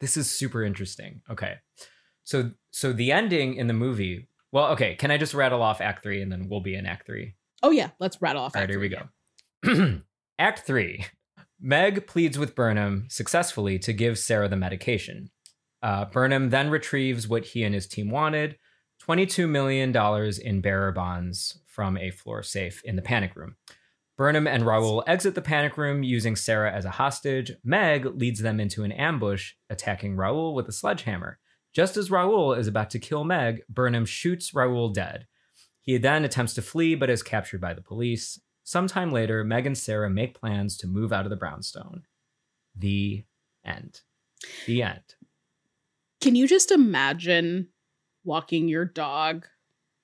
this 0.00 0.18
is 0.18 0.30
super 0.30 0.62
interesting. 0.62 1.22
Okay, 1.30 1.54
so 2.24 2.50
so 2.72 2.92
the 2.92 3.10
ending 3.10 3.54
in 3.54 3.66
the 3.66 3.72
movie. 3.72 4.28
Well, 4.54 4.68
okay, 4.68 4.94
can 4.94 5.10
I 5.10 5.18
just 5.18 5.34
rattle 5.34 5.62
off 5.62 5.80
Act 5.82 6.04
Three 6.04 6.22
and 6.22 6.30
then 6.30 6.48
we'll 6.48 6.60
be 6.60 6.76
in 6.76 6.86
Act 6.86 7.04
Three? 7.06 7.34
oh 7.64 7.70
yeah 7.70 7.90
let's 7.98 8.20
rattle 8.20 8.42
off 8.42 8.54
All 8.54 8.62
right, 8.62 8.70
here 8.70 8.78
we 8.78 8.88
go. 8.88 10.00
Act 10.38 10.60
Three. 10.60 11.06
Meg 11.60 12.06
pleads 12.06 12.38
with 12.38 12.54
Burnham 12.54 13.06
successfully 13.08 13.78
to 13.80 13.92
give 13.92 14.18
Sarah 14.18 14.48
the 14.48 14.56
medication. 14.56 15.30
Uh, 15.82 16.04
Burnham 16.04 16.50
then 16.50 16.70
retrieves 16.70 17.26
what 17.26 17.46
he 17.46 17.64
and 17.64 17.74
his 17.74 17.86
team 17.86 18.10
wanted 18.10 18.58
$22 19.02 19.48
million 19.48 19.94
in 20.42 20.60
bearer 20.60 20.92
bonds 20.92 21.60
from 21.66 21.96
a 21.96 22.10
floor 22.10 22.42
safe 22.42 22.82
in 22.84 22.96
the 22.96 23.02
panic 23.02 23.34
room. 23.34 23.56
Burnham 24.16 24.46
and 24.46 24.64
Raoul 24.64 25.02
exit 25.06 25.34
the 25.34 25.42
panic 25.42 25.76
room 25.76 26.02
using 26.02 26.36
Sarah 26.36 26.72
as 26.72 26.84
a 26.84 26.90
hostage. 26.90 27.52
Meg 27.64 28.06
leads 28.06 28.40
them 28.40 28.60
into 28.60 28.84
an 28.84 28.92
ambush, 28.92 29.54
attacking 29.68 30.16
Raoul 30.16 30.54
with 30.54 30.68
a 30.68 30.72
sledgehammer. 30.72 31.38
Just 31.74 31.96
as 31.96 32.10
Raoul 32.10 32.52
is 32.54 32.68
about 32.68 32.88
to 32.90 33.00
kill 33.00 33.24
Meg, 33.24 33.62
Burnham 33.68 34.06
shoots 34.06 34.54
Raoul 34.54 34.90
dead. 34.90 35.26
He 35.80 35.98
then 35.98 36.24
attempts 36.24 36.54
to 36.54 36.62
flee 36.62 36.94
but 36.94 37.10
is 37.10 37.22
captured 37.22 37.60
by 37.60 37.74
the 37.74 37.82
police. 37.82 38.40
Sometime 38.62 39.10
later, 39.10 39.42
Meg 39.44 39.66
and 39.66 39.76
Sarah 39.76 40.08
make 40.08 40.38
plans 40.40 40.76
to 40.78 40.86
move 40.86 41.12
out 41.12 41.26
of 41.26 41.30
the 41.30 41.36
brownstone. 41.36 42.04
The 42.76 43.24
end. 43.64 44.00
The 44.66 44.82
end. 44.82 45.14
can 46.20 46.34
you 46.36 46.46
just 46.46 46.70
imagine 46.70 47.68
walking 48.24 48.68
your 48.68 48.84
dog 48.84 49.46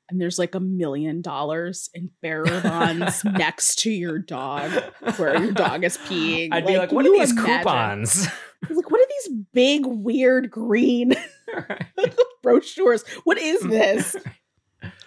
and 0.09 0.21
there's 0.21 0.39
like 0.39 0.55
a 0.55 0.61
million 0.61 1.23
dollars 1.23 1.89
in 1.95 2.11
bearer 2.21 2.61
bonds 2.65 3.25
next 3.25 3.79
to 3.81 3.91
your 3.91 4.19
dog 4.19 4.71
where 5.17 5.41
your 5.41 5.53
dog 5.53 5.85
is 5.85 5.97
peeing 5.99 6.49
I'd 6.53 6.67
be 6.67 6.77
like, 6.79 6.91
what 6.93 7.07
are 7.07 7.13
these 7.13 7.31
imagine?" 7.31 7.59
coupons? 7.59 8.27
like 8.71 8.91
what 8.91 9.01
are 9.01 9.07
these 9.09 9.39
big 9.53 9.87
weird 9.87 10.51
green 10.51 11.15
brochures 12.43 13.05
what 13.25 13.39
is 13.39 13.61
this 13.63 14.17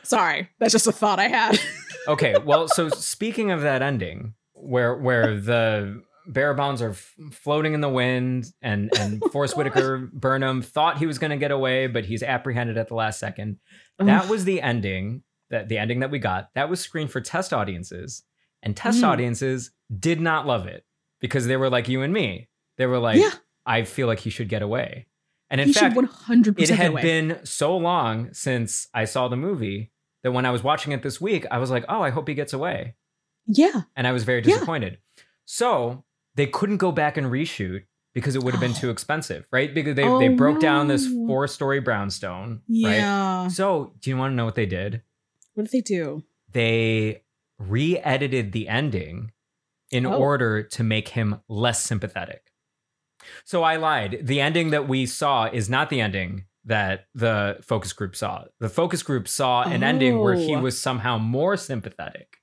sorry 0.03 0.49
that's 0.59 0.71
just 0.71 0.87
a 0.87 0.91
thought 0.91 1.19
i 1.19 1.27
had 1.27 1.59
okay, 2.07 2.35
well, 2.45 2.67
so 2.67 2.89
speaking 2.89 3.51
of 3.51 3.61
that 3.61 3.81
ending, 3.81 4.33
where 4.53 4.93
where 4.97 5.39
the 5.39 6.03
bearer 6.27 6.53
bonds 6.53 6.81
are 6.81 6.89
f- 6.89 7.13
floating 7.31 7.73
in 7.73 7.79
the 7.79 7.87
wind, 7.89 8.45
and 8.61 8.91
and 8.99 9.23
Forest 9.31 9.55
Whitaker 9.55 10.09
Burnham 10.11 10.61
thought 10.61 10.97
he 10.97 11.05
was 11.05 11.17
going 11.17 11.31
to 11.31 11.37
get 11.37 11.51
away, 11.51 11.87
but 11.87 12.03
he's 12.03 12.21
apprehended 12.21 12.77
at 12.77 12.89
the 12.89 12.95
last 12.95 13.19
second. 13.21 13.57
That 13.99 14.27
was 14.27 14.43
the 14.43 14.61
ending. 14.61 15.23
That 15.49 15.69
the 15.69 15.77
ending 15.77 16.01
that 16.01 16.11
we 16.11 16.19
got. 16.19 16.49
That 16.55 16.69
was 16.69 16.81
screened 16.81 17.09
for 17.11 17.21
test 17.21 17.53
audiences, 17.53 18.23
and 18.61 18.75
test 18.75 18.99
Mm. 19.01 19.07
audiences 19.07 19.71
did 19.97 20.19
not 20.19 20.45
love 20.45 20.67
it 20.67 20.83
because 21.21 21.47
they 21.47 21.55
were 21.55 21.69
like 21.69 21.87
you 21.87 22.01
and 22.01 22.11
me. 22.11 22.49
They 22.77 22.85
were 22.85 22.99
like, 22.99 23.19
yeah 23.21 23.31
I 23.65 23.83
feel 23.85 24.07
like 24.07 24.19
he 24.19 24.29
should 24.29 24.49
get 24.49 24.61
away. 24.61 25.07
And 25.53 25.61
in 25.61 25.67
he 25.67 25.73
fact, 25.73 25.95
100% 25.95 26.55
it 26.59 26.69
had 26.71 26.95
been 26.95 27.39
so 27.45 27.77
long 27.77 28.33
since 28.33 28.87
I 28.93 29.05
saw 29.05 29.27
the 29.27 29.35
movie 29.37 29.91
that 30.23 30.31
when 30.31 30.47
I 30.47 30.49
was 30.49 30.63
watching 30.63 30.93
it 30.93 31.03
this 31.03 31.21
week, 31.21 31.45
I 31.51 31.59
was 31.59 31.69
like, 31.69 31.85
oh, 31.87 32.01
I 32.01 32.09
hope 32.09 32.27
he 32.27 32.33
gets 32.33 32.53
away. 32.53 32.95
yeah 33.45 33.83
And 33.95 34.07
I 34.07 34.11
was 34.13 34.23
very 34.23 34.39
Yeah. 34.39 34.55
disappointed. 34.55 34.97
So 35.45 36.03
they 36.33 36.47
couldn't 36.47 36.77
go 36.77 36.91
back 36.91 37.17
and 37.17 37.27
reshoot 37.27 37.83
because 38.15 38.35
it 38.35 38.41
would 38.43 38.53
have 38.55 38.61
been 38.61 38.73
too 38.73 38.89
expensive, 38.95 39.45
right? 39.51 39.71
Because 39.73 39.95
they, 39.95 40.07
Oh, 40.07 40.17
they 40.17 40.29
broke 40.29 40.59
down 40.59 40.87
this 40.87 41.05
no. 41.07 41.27
four 41.27 41.47
story 41.47 41.79
brownstone, 41.79 42.61
right? 42.67 42.97
yeah 42.97 43.47
So 43.49 43.93
do 43.99 44.09
you 44.09 44.17
want 44.17 44.31
to 44.31 44.35
know 44.35 44.45
what 44.45 44.55
they 44.55 44.65
did? 44.65 45.03
what 45.53 45.65
did 45.65 45.71
they 45.71 45.81
do 45.81 46.23
They 46.51 47.21
re 47.59 47.99
edited 47.99 48.53
the 48.53 48.67
ending 48.67 49.31
in 49.91 50.07
Oh. 50.07 50.13
order 50.17 50.63
to 50.63 50.83
make 50.83 51.09
him 51.09 51.41
less 51.47 51.83
sympathetic. 51.83 52.52
So 53.45 53.63
I 53.63 53.75
lied. 53.77 54.19
The 54.23 54.41
ending 54.41 54.69
that 54.71 54.87
we 54.87 55.05
saw 55.05 55.45
is 55.45 55.69
not 55.69 55.89
the 55.89 56.01
ending 56.01 56.45
that 56.65 57.07
the 57.13 57.57
focus 57.61 57.91
group 57.93 58.15
saw. 58.15 58.45
The 58.59 58.69
focus 58.69 59.03
group 59.03 59.27
saw 59.27 59.63
an 59.63 59.83
ending 59.83 60.19
where 60.19 60.35
he 60.35 60.55
Oh. 60.55 60.61
was 60.61 60.79
somehow 60.81 61.17
more 61.17 61.57
sympathetic. 61.57 62.37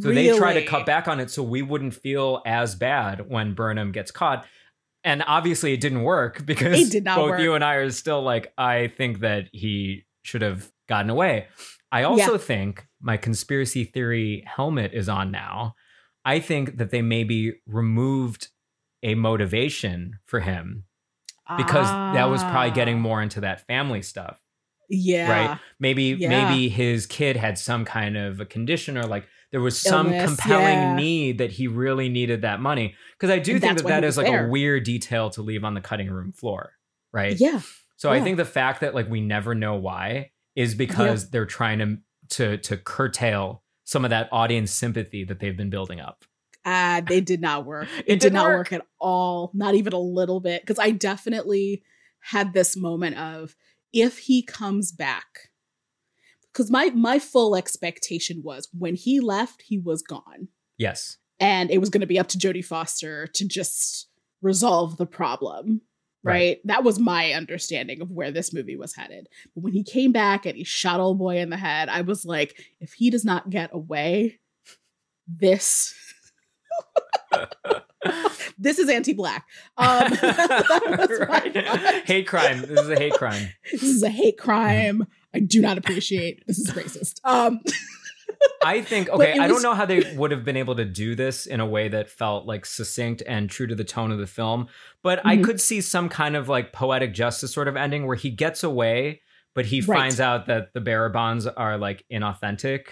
So 0.00 0.12
they 0.12 0.36
try 0.36 0.54
to 0.54 0.64
cut 0.64 0.86
back 0.86 1.08
on 1.08 1.18
it 1.20 1.30
so 1.30 1.42
we 1.42 1.60
wouldn't 1.62 1.94
feel 1.94 2.40
as 2.46 2.74
bad 2.76 3.28
when 3.28 3.54
Burnham 3.54 3.90
gets 3.92 4.10
caught. 4.12 4.46
And 5.04 5.24
obviously 5.26 5.72
it 5.72 5.80
didn't 5.80 6.02
work 6.04 6.46
because 6.46 6.78
It 6.80 6.92
did 6.92 7.04
not 7.04 7.16
both 7.16 7.30
work. 7.30 7.40
you 7.40 7.54
and 7.54 7.64
I 7.64 7.74
are 7.74 7.90
still 7.90 8.22
like, 8.22 8.52
I 8.56 8.88
think 8.96 9.20
that 9.20 9.48
he 9.52 10.04
should 10.22 10.42
have 10.42 10.70
gotten 10.88 11.10
away. 11.10 11.48
I 11.90 12.04
also 12.04 12.38
think 12.38 12.86
my 13.00 13.16
conspiracy 13.16 13.84
theory 13.84 14.44
helmet 14.46 14.92
is 14.94 15.08
on 15.08 15.30
now. 15.32 15.74
I 16.24 16.38
think 16.38 16.76
that 16.78 16.90
they 16.90 17.02
maybe 17.02 17.54
removed 17.66 18.48
a 19.02 19.14
motivation 19.14 20.18
for 20.26 20.40
him 20.40 20.84
because 21.56 21.86
that 22.14 22.24
was 22.30 22.42
probably 22.44 22.70
getting 22.70 22.96
Ah, 22.96 23.00
more 23.00 23.22
into 23.22 23.40
that 23.40 23.66
family 23.66 24.00
stuff 24.02 24.40
yeah 24.88 25.30
right? 25.50 25.58
Maybe 25.80 26.04
Yeah. 26.18 26.28
maybe 26.28 26.68
his 26.68 27.06
kid 27.06 27.36
had 27.36 27.56
some 27.58 27.84
kind 27.84 28.16
of 28.16 28.40
a 28.40 28.44
condition 28.44 28.98
or 28.98 29.04
like 29.04 29.26
there 29.50 29.60
was 29.60 29.78
some 29.80 30.06
Illness, 30.06 30.24
compelling 30.26 30.64
yeah. 30.78 30.94
need 30.96 31.38
that 31.38 31.50
he 31.52 31.66
really 31.66 32.08
needed 32.08 32.42
that 32.42 32.60
money. 32.60 32.94
Because 33.18 33.30
I 33.30 33.38
do 33.38 33.52
And 33.52 33.60
think 33.60 33.78
that 33.78 33.86
that 33.86 34.04
is 34.04 34.16
like 34.16 34.26
there. 34.26 34.46
a 34.46 34.50
weird 34.50 34.84
detail 34.84 35.30
to 35.30 35.42
leave 35.42 35.62
on 35.64 35.74
the 35.74 35.80
cutting 35.80 36.10
room 36.10 36.32
floor, 36.32 36.72
right? 37.12 37.38
yeah 37.38 37.60
So 37.96 38.10
I 38.10 38.20
think 38.20 38.36
the 38.36 38.44
fact 38.44 38.80
that 38.80 38.94
like 38.94 39.08
we 39.10 39.20
never 39.20 39.54
know 39.54 39.76
why 39.76 40.30
is 40.56 40.74
because 40.74 41.30
they're 41.30 41.46
trying 41.46 41.78
to 41.78 41.98
to 42.36 42.58
to 42.58 42.76
curtail 42.76 43.62
some 43.84 44.04
of 44.04 44.10
that 44.10 44.28
audience 44.32 44.70
sympathy 44.70 45.24
that 45.24 45.38
they've 45.40 45.56
been 45.56 45.70
building 45.70 46.00
up. 46.00 46.24
Uh 46.64 47.00
they 47.00 47.20
did 47.20 47.40
not 47.40 47.64
work 47.66 47.88
it, 47.98 48.04
It 48.06 48.20
did 48.20 48.32
not 48.32 48.46
work. 48.46 48.70
work. 48.70 48.72
at 48.72 48.86
all 49.00 49.50
not 49.54 49.74
even 49.74 49.92
a 49.92 49.98
little 49.98 50.40
bit 50.40 50.62
because 50.62 50.78
i 50.78 50.90
definitely 50.90 51.82
had 52.20 52.52
this 52.52 52.76
moment 52.76 53.16
of 53.18 53.54
if 53.92 54.18
he 54.18 54.42
comes 54.42 54.92
back 54.92 55.50
because 56.52 56.70
my 56.70 56.90
my 56.90 57.18
full 57.18 57.56
expectation 57.56 58.42
was 58.44 58.68
when 58.76 58.94
he 58.94 59.20
left 59.20 59.62
he 59.66 59.78
was 59.78 60.02
gone 60.02 60.48
Yes. 60.78 61.18
and 61.40 61.70
it 61.70 61.78
was 61.78 61.90
going 61.90 62.00
to 62.00 62.06
be 62.06 62.18
up 62.18 62.28
to 62.28 62.38
Jodie 62.38 62.64
Foster 62.64 63.26
to 63.28 63.46
just 63.46 64.08
resolve 64.40 64.96
the 64.96 65.06
problem. 65.06 65.82
Right? 66.24 66.32
Right. 66.34 66.58
That 66.64 66.82
was 66.84 66.98
my 66.98 67.32
understanding 67.32 68.00
of 68.00 68.10
where 68.10 68.30
this 68.32 68.52
movie 68.52 68.76
was 68.76 68.94
headed. 68.96 69.28
But 69.54 69.62
when 69.62 69.72
he 69.72 69.82
came 69.84 70.10
back 70.12 70.44
and 70.46 70.56
he 70.56 70.64
shot 70.64 70.98
old 71.00 71.18
boy 71.18 71.38
in 71.38 71.50
the 71.50 71.56
head, 71.56 71.88
I 71.88 72.00
was 72.02 72.24
like, 72.24 72.56
if 72.80 72.92
he 72.94 73.10
does 73.10 73.24
not 73.24 73.50
get 73.50 73.70
away, 73.72 74.38
this 75.28 75.94
this 78.58 78.78
is 78.78 78.88
anti-black. 78.88 79.46
Um, 79.76 80.10
that 80.20 81.08
was 81.08 81.20
my 81.20 81.26
right. 81.26 82.04
Hate 82.06 82.26
crime. 82.26 82.60
This 82.62 82.80
is 82.80 82.88
a 82.88 82.96
hate 82.96 83.14
crime. 83.14 83.48
This 83.70 83.82
is 83.82 84.02
a 84.02 84.10
hate 84.10 84.38
crime. 84.38 85.06
I 85.34 85.38
do 85.40 85.60
not 85.60 85.78
appreciate. 85.78 86.42
This 86.46 86.58
is 86.58 86.70
racist. 86.72 87.20
Um, 87.24 87.60
I 88.64 88.82
think 88.82 89.08
okay. 89.08 89.38
I 89.38 89.46
was- 89.46 89.52
don't 89.52 89.62
know 89.62 89.74
how 89.74 89.86
they 89.86 90.14
would 90.16 90.30
have 90.30 90.44
been 90.44 90.56
able 90.56 90.74
to 90.76 90.84
do 90.84 91.14
this 91.14 91.46
in 91.46 91.60
a 91.60 91.66
way 91.66 91.88
that 91.88 92.08
felt 92.10 92.46
like 92.46 92.66
succinct 92.66 93.22
and 93.26 93.48
true 93.48 93.66
to 93.66 93.74
the 93.74 93.84
tone 93.84 94.10
of 94.10 94.18
the 94.18 94.26
film, 94.26 94.68
but 95.02 95.24
I 95.24 95.36
Mhm. 95.36 95.44
could 95.44 95.60
see 95.60 95.80
some 95.80 96.08
kind 96.08 96.36
of 96.36 96.48
like 96.48 96.72
poetic 96.72 97.14
justice 97.14 97.52
sort 97.52 97.68
of 97.68 97.76
ending 97.76 98.06
where 98.06 98.16
he 98.16 98.30
gets 98.30 98.62
away, 98.64 99.22
but 99.54 99.66
he 99.66 99.80
Right. 99.80 99.96
finds 99.98 100.20
out 100.20 100.46
that 100.46 100.72
the 100.74 100.80
bearer 100.80 101.08
bonds 101.08 101.46
are 101.46 101.78
like 101.78 102.04
inauthentic. 102.12 102.86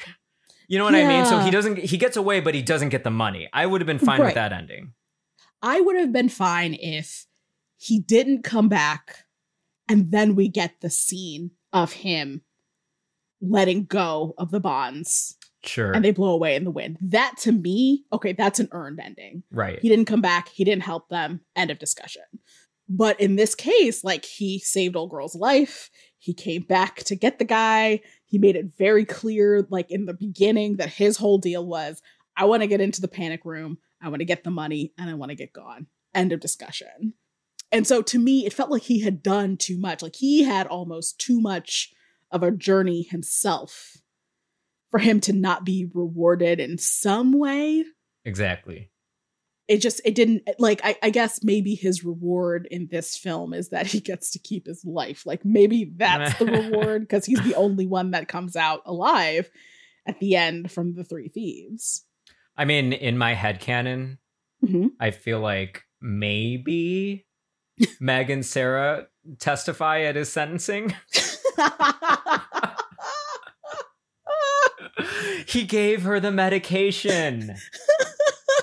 You 0.71 0.79
know 0.79 0.85
what 0.85 0.95
I 0.95 1.05
mean? 1.05 1.27
So 1.27 1.41
he 1.41 1.51
doesn't. 1.51 1.79
He 1.79 1.97
gets 1.99 2.16
away, 2.16 2.39
but 2.39 2.55
he 2.55 2.62
doesn't 2.62 2.91
get 2.91 3.03
the 3.03 3.11
money. 3.11 3.49
I 3.53 3.66
would 3.66 3.81
have 3.81 3.87
been 3.87 3.99
fine 3.99 4.21
Right. 4.21 4.27
with 4.27 4.35
that 4.37 4.53
ending. 4.53 4.93
I 5.61 5.81
would 5.81 5.97
have 5.97 6.12
been 6.12 6.29
fine 6.29 6.75
if 6.75 7.27
he 7.77 7.99
didn't 7.99 8.45
come 8.45 8.68
back 8.68 9.25
and 9.89 10.12
then 10.12 10.37
we 10.37 10.47
get 10.49 10.81
the 10.81 10.89
scene 10.89 11.51
of 11.73 11.93
him 11.95 12.43
letting 13.43 13.85
go 13.87 14.35
of 14.39 14.53
the 14.53 14.61
bonds 14.61 15.37
Sure. 15.64 15.91
and 15.93 16.05
they 16.05 16.12
blow 16.12 16.31
away 16.31 16.55
in 16.55 16.62
the 16.62 16.71
wind. 16.71 16.99
That 17.01 17.35
to 17.41 17.51
me, 17.51 18.05
okay, 18.12 18.33
that's 18.33 18.61
an 18.61 18.68
earned 18.71 19.01
ending. 19.01 19.43
right. 19.51 19.81
He 19.81 19.89
didn't 19.89 20.05
come 20.07 20.21
back, 20.21 20.51
he 20.51 20.62
didn't 20.62 20.85
help 20.85 21.09
them, 21.09 21.41
end 21.57 21.73
of 21.73 21.81
discussion. 21.81 22.23
But 22.89 23.21
in 23.21 23.35
this 23.37 23.55
case, 23.57 24.05
like 24.05 24.25
he 24.25 24.61
saved 24.61 24.95
old 24.97 25.11
girl's 25.11 25.35
life, 25.35 25.91
he 26.18 26.33
came 26.33 26.62
back 26.62 26.97
to 27.05 27.16
get 27.16 27.39
the 27.41 27.45
guy. 27.45 28.01
He 28.31 28.39
made 28.39 28.57
it 28.57 28.72
very 28.78 29.05
clear, 29.05 29.66
like 29.70 29.91
in 29.91 30.07
the 30.07 30.14
beginning, 30.14 30.76
that 30.76 30.89
his 30.89 31.16
whole 31.16 31.39
deal 31.39 31.66
was 31.66 32.01
I 32.37 32.45
want 32.45 32.62
to 32.62 32.68
get 32.68 32.81
into 32.81 33.01
the 33.01 33.09
panic 33.09 33.45
room, 33.45 33.78
I 34.01 34.09
want 34.09 34.20
to 34.20 34.24
get 34.24 34.45
the 34.45 34.51
money, 34.51 34.93
and 34.97 35.11
I 35.11 35.14
want 35.14 35.31
to 35.31 35.37
get 35.37 35.53
gone. 35.53 35.89
End 36.14 36.33
of 36.33 36.41
discussion. 36.41 37.14
And 37.72 37.87
so 37.87 38.03
to 38.03 38.18
me, 38.18 38.47
it 38.47 38.53
felt 38.53 38.70
like 38.70 38.83
he 38.83 39.01
had 39.01 39.22
done 39.22 39.57
too 39.57 39.78
much. 39.78 40.03
Like 40.03 40.16
he 40.16 40.45
had 40.45 40.66
almost 40.66 41.18
too 41.18 41.41
much 41.41 41.93
of 42.31 42.43
a 42.43 42.51
journey 42.51 43.03
himself 43.03 43.97
for 44.91 44.99
him 44.99 45.20
to 45.20 45.33
not 45.33 45.64
be 45.64 45.89
rewarded 45.93 46.61
in 46.61 46.78
some 46.78 47.33
way 47.33 47.85
Exactly. 48.24 48.89
It 49.71 49.81
just 49.81 50.01
it 50.05 50.14
didn't 50.14 50.43
like 50.59 50.81
I, 50.85 50.97
I 51.03 51.11
guess 51.11 51.43
maybe 51.45 51.75
his 51.75 52.05
reward 52.05 52.66
in 52.71 52.89
this 52.91 53.16
film 53.16 53.55
is 53.55 53.68
that 53.71 53.87
he 53.87 54.01
gets 54.01 54.31
to 54.33 54.39
keep 54.39 54.66
his 54.66 54.85
life 54.85 55.25
like 55.25 55.45
maybe 55.45 55.93
that's 55.97 56.39
the 56.39 56.45
reward 56.47 57.03
because 57.03 57.25
he's 57.25 57.41
the 57.43 57.55
only 57.55 57.87
one 57.87 58.11
that 58.11 58.29
comes 58.29 58.57
out 58.57 58.83
alive 58.85 59.49
at 60.07 60.18
the 60.18 60.35
end 60.37 60.71
from 60.73 60.95
the 60.95 61.05
three 61.05 61.29
thieves 61.29 62.05
I 62.57 62.64
mean, 62.66 62.93
in 62.93 63.16
my 63.16 63.33
head 63.35 63.61
canon, 63.61 64.18
Mhm. 64.62 64.91
I 65.01 65.12
feel 65.12 65.41
like 65.41 65.85
maybe 66.03 67.25
Meg 68.01 68.29
and 68.29 68.45
Sarah 68.45 69.07
testify 69.39 70.01
at 70.01 70.16
his 70.16 70.31
sentencing. 70.31 70.95
he 75.47 75.64
gave 75.64 76.03
her 76.03 76.21
the 76.21 76.31
medication. 76.31 77.57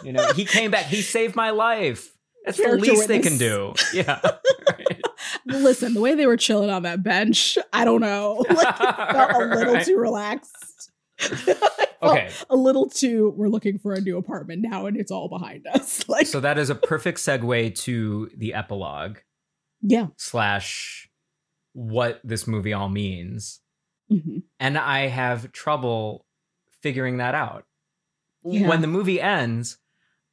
You 0.04 0.14
know, 0.14 0.32
he 0.34 0.46
came 0.46 0.72
back. 0.72 0.86
He 0.86 1.02
saved 1.02 1.36
my 1.36 1.50
life. 1.52 2.14
That's 2.46 2.58
the 2.58 2.64
Character 2.64 2.92
least 2.92 3.08
they 3.08 3.20
can 3.20 3.38
do. 3.38 3.74
Yeah. 3.94 4.20
Right. 4.70 5.02
listen 5.46 5.94
the 5.94 6.02
way 6.02 6.14
they 6.14 6.28
were 6.28 6.38
chilling 6.38 6.70
on 6.70 6.84
that 6.84 7.02
bench 7.02 7.58
i 7.74 7.84
don't 7.84 8.02
know 8.02 8.46
like 8.50 8.68
it 8.80 9.12
felt 9.12 9.32
a 9.34 9.56
little 9.56 9.74
Right. 9.74 9.86
too 9.86 9.98
relaxed 9.98 10.92
Okay. 12.04 12.30
a 12.50 12.56
little 12.56 12.88
too 12.90 13.34
we're 13.36 13.48
looking 13.50 13.80
for 13.80 13.94
a 13.94 14.00
new 14.02 14.18
apartment 14.18 14.62
now 14.62 14.86
and 14.86 14.96
it's 14.98 15.10
all 15.12 15.28
behind 15.30 15.66
us 15.68 16.08
like 16.08 16.28
So 16.28 16.40
that 16.42 16.58
is 16.58 16.70
a 16.70 16.76
perfect 16.76 17.18
segue 17.20 17.76
to 17.84 18.30
the 18.38 18.54
epilogue 18.54 19.18
yeah 19.82 20.08
slash 20.18 21.10
what 21.74 22.20
this 22.24 22.46
movie 22.48 22.74
all 22.74 22.90
means. 22.90 23.60
Mhm. 24.12 24.44
And 24.60 24.78
I 24.78 25.08
have 25.08 25.52
trouble 25.52 26.26
figuring 26.82 27.18
that 27.18 27.36
out. 27.36 27.66
Yeah. 28.46 28.68
When 28.68 28.82
the 28.82 28.88
movie 28.88 29.20
ends, 29.22 29.78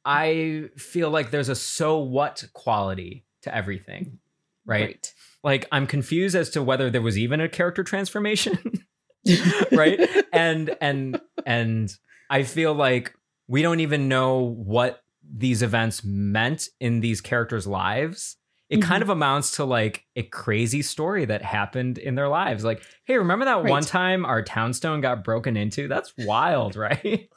I 0.05 0.69
feel 0.77 1.09
like 1.09 1.31
there's 1.31 1.49
a 1.49 1.55
so 1.55 1.97
what 1.99 2.43
quality 2.53 3.25
to 3.41 3.53
everything. 3.55 4.19
Right? 4.65 5.11
Like 5.43 5.67
I'm 5.71 5.87
confused 5.87 6.35
as 6.35 6.49
to 6.51 6.63
whether 6.63 6.89
there 6.89 7.01
was 7.01 7.17
even 7.17 7.41
a 7.41 7.49
character 7.49 7.83
transformation. 7.83 8.57
right? 9.71 9.99
And 10.31 10.75
and 10.81 11.19
and 11.45 11.91
I 12.29 12.43
feel 12.43 12.73
like 12.73 13.13
we 13.47 13.61
don't 13.63 13.79
even 13.79 14.07
know 14.07 14.39
what 14.39 15.01
these 15.27 15.63
events 15.63 16.03
meant 16.03 16.67
in 16.79 16.99
these 16.99 17.21
characters' 17.21 17.65
lives. 17.67 18.37
It 18.69 18.81
kind 18.81 19.01
Mhm. 19.01 19.05
of 19.05 19.09
amounts 19.09 19.55
to 19.57 19.65
like 19.65 20.05
a 20.15 20.23
crazy 20.23 20.81
story 20.81 21.25
that 21.25 21.43
happened 21.43 21.97
in 21.99 22.15
their 22.15 22.27
lives. 22.29 22.63
Like, 22.63 22.83
hey, 23.05 23.17
remember 23.17 23.45
that 23.45 23.63
Right. 23.63 23.69
one 23.69 23.83
time 23.83 24.25
our 24.25 24.41
townstone 24.43 25.01
got 25.01 25.23
broken 25.23 25.55
into? 25.57 25.87
That's 25.87 26.13
wild, 26.17 26.75
right? 26.87 27.29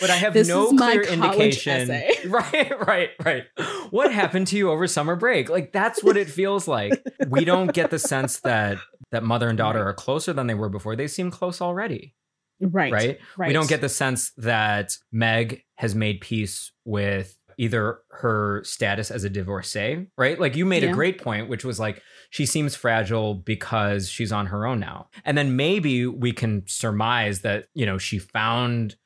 But 0.00 0.10
I 0.10 0.16
have 0.16 0.34
This 0.34 0.48
no 0.48 0.70
clear 0.76 1.02
indication. 1.02 1.90
essay. 1.90 2.14
Right, 2.28 2.72
right, 2.86 3.10
right. 3.24 3.44
What 3.90 4.12
happened 4.12 4.46
to 4.48 4.56
you 4.56 4.70
over 4.70 4.86
summer 4.86 5.16
break? 5.16 5.48
Like 5.48 5.72
that's 5.72 6.02
what 6.02 6.16
it 6.16 6.28
feels 6.28 6.66
like. 6.68 7.02
We 7.28 7.44
don't 7.44 7.72
get 7.72 7.90
the 7.90 7.98
sense 7.98 8.40
that 8.40 8.78
that 9.10 9.22
mother 9.22 9.48
and 9.48 9.56
daughter 9.56 9.82
are 9.82 9.94
closer 9.94 10.32
than 10.32 10.46
they 10.46 10.54
were 10.54 10.68
before. 10.68 10.96
They 10.96 11.08
seem 11.08 11.30
close 11.30 11.60
already 11.60 12.14
right 12.60 12.92
right? 12.92 13.18
right 13.36 13.46
We 13.46 13.52
don't 13.52 13.68
get 13.68 13.80
the 13.80 13.88
sense 13.88 14.32
that 14.36 14.96
Meg 15.12 15.62
has 15.76 15.94
made 15.94 16.20
peace 16.20 16.72
with 16.84 17.36
either 17.56 17.98
her 18.10 18.62
status 18.64 19.10
as 19.12 19.22
a 19.24 19.30
divorcee, 19.30 20.06
right? 20.16 20.38
Like 20.40 20.56
you 20.56 20.64
made 20.66 20.82
Yeah. 20.82 20.90
a 20.90 20.92
great 20.92 21.20
point, 21.22 21.48
which 21.48 21.64
was 21.64 21.78
like 21.80 22.02
she 22.30 22.46
seems 22.46 22.74
fragile 22.74 23.34
because 23.34 24.08
she's 24.10 24.32
on 24.32 24.46
her 24.46 24.66
own 24.66 24.80
now. 24.80 25.08
And 25.24 25.38
then 25.38 25.54
maybe 25.56 26.06
we 26.06 26.32
can 26.32 26.64
surmise 26.66 27.40
that, 27.42 27.68
you 27.74 27.86
know, 27.86 27.96
she 27.98 28.18
found 28.18 28.96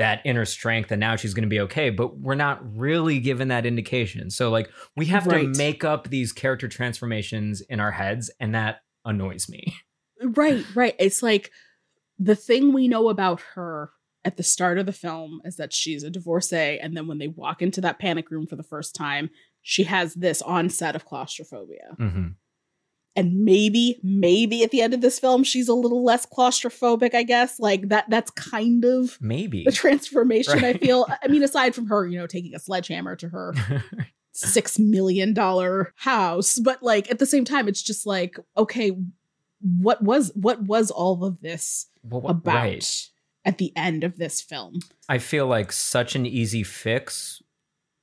that 0.00 0.20
inner 0.24 0.44
strength 0.44 0.90
and 0.90 0.98
now 0.98 1.14
she's 1.14 1.32
going 1.34 1.42
to 1.44 1.48
be 1.48 1.60
okay, 1.60 1.90
but 1.90 2.18
we're 2.18 2.34
not 2.34 2.58
really 2.76 3.20
given 3.20 3.48
that 3.48 3.64
indication. 3.64 4.30
So 4.30 4.50
like 4.50 4.68
we 4.96 5.06
have 5.06 5.26
Right. 5.26 5.42
to 5.52 5.58
make 5.58 5.84
up 5.84 6.08
these 6.08 6.32
character 6.32 6.68
transformations 6.68 7.60
in 7.62 7.80
our 7.80 7.92
heads 7.92 8.30
and 8.40 8.54
that 8.54 8.80
annoys 9.04 9.48
me. 9.48 9.74
Right, 10.22 10.64
right. 10.74 10.94
It's 10.98 11.22
like 11.22 11.50
the 12.18 12.34
thing 12.34 12.72
we 12.72 12.88
know 12.88 13.08
about 13.08 13.40
her 13.54 13.90
at 14.24 14.36
the 14.36 14.42
start 14.42 14.76
of 14.78 14.84
the 14.86 14.92
film 14.92 15.40
is 15.46 15.56
that 15.56 15.72
she's 15.72 16.02
a 16.02 16.10
divorcee, 16.10 16.78
and 16.78 16.94
then 16.94 17.06
when 17.06 17.16
they 17.18 17.28
walk 17.28 17.62
into 17.62 17.80
that 17.80 17.98
panic 17.98 18.30
room 18.30 18.46
for 18.46 18.56
the 18.56 18.62
first 18.62 18.94
time, 18.94 19.30
she 19.62 19.84
has 19.84 20.12
this 20.14 20.42
onset 20.42 20.94
of 20.94 21.06
claustrophobia. 21.06 21.96
Mhm. 21.98 22.34
And 23.16 23.44
maybe 23.44 23.98
maybe 24.02 24.62
at 24.62 24.70
the 24.70 24.80
end 24.80 24.94
of 24.94 25.00
this 25.00 25.18
film 25.18 25.42
she's 25.42 25.68
a 25.68 25.74
little 25.74 26.04
less 26.04 26.24
claustrophobic 26.26 27.14
i 27.14 27.22
guess 27.22 27.58
like 27.58 27.88
that 27.88 28.04
that's 28.08 28.30
kind 28.32 28.84
of 28.84 29.18
Maybe. 29.20 29.64
the 29.64 29.72
transformation 29.72 30.64
i 30.64 30.74
feel 30.74 31.06
i 31.22 31.28
mean 31.28 31.42
aside 31.42 31.74
from 31.74 31.86
her 31.86 32.06
you 32.06 32.18
know 32.18 32.26
taking 32.26 32.54
a 32.54 32.58
sledgehammer 32.60 33.16
to 33.16 33.28
her 33.28 33.54
six 34.32 34.78
million 34.78 35.34
dollar 35.34 35.92
house 35.96 36.58
but 36.60 36.82
like 36.82 37.10
at 37.10 37.18
the 37.18 37.26
same 37.26 37.44
time 37.44 37.66
it's 37.68 37.82
just 37.82 38.06
like 38.06 38.38
okay 38.56 38.92
what 39.78 40.02
was 40.02 40.30
what 40.34 40.62
was 40.62 40.90
all 40.90 41.24
of 41.24 41.40
this 41.40 41.86
Well, 42.02 42.20
what- 42.20 42.30
about 42.30 42.54
right. 42.54 43.08
at 43.44 43.58
the 43.58 43.72
end 43.76 44.04
of 44.04 44.16
this 44.18 44.40
film 44.40 44.80
I 45.08 45.18
feel 45.18 45.46
like 45.48 45.72
such 45.72 46.14
an 46.14 46.24
easy 46.26 46.62
fix 46.62 47.42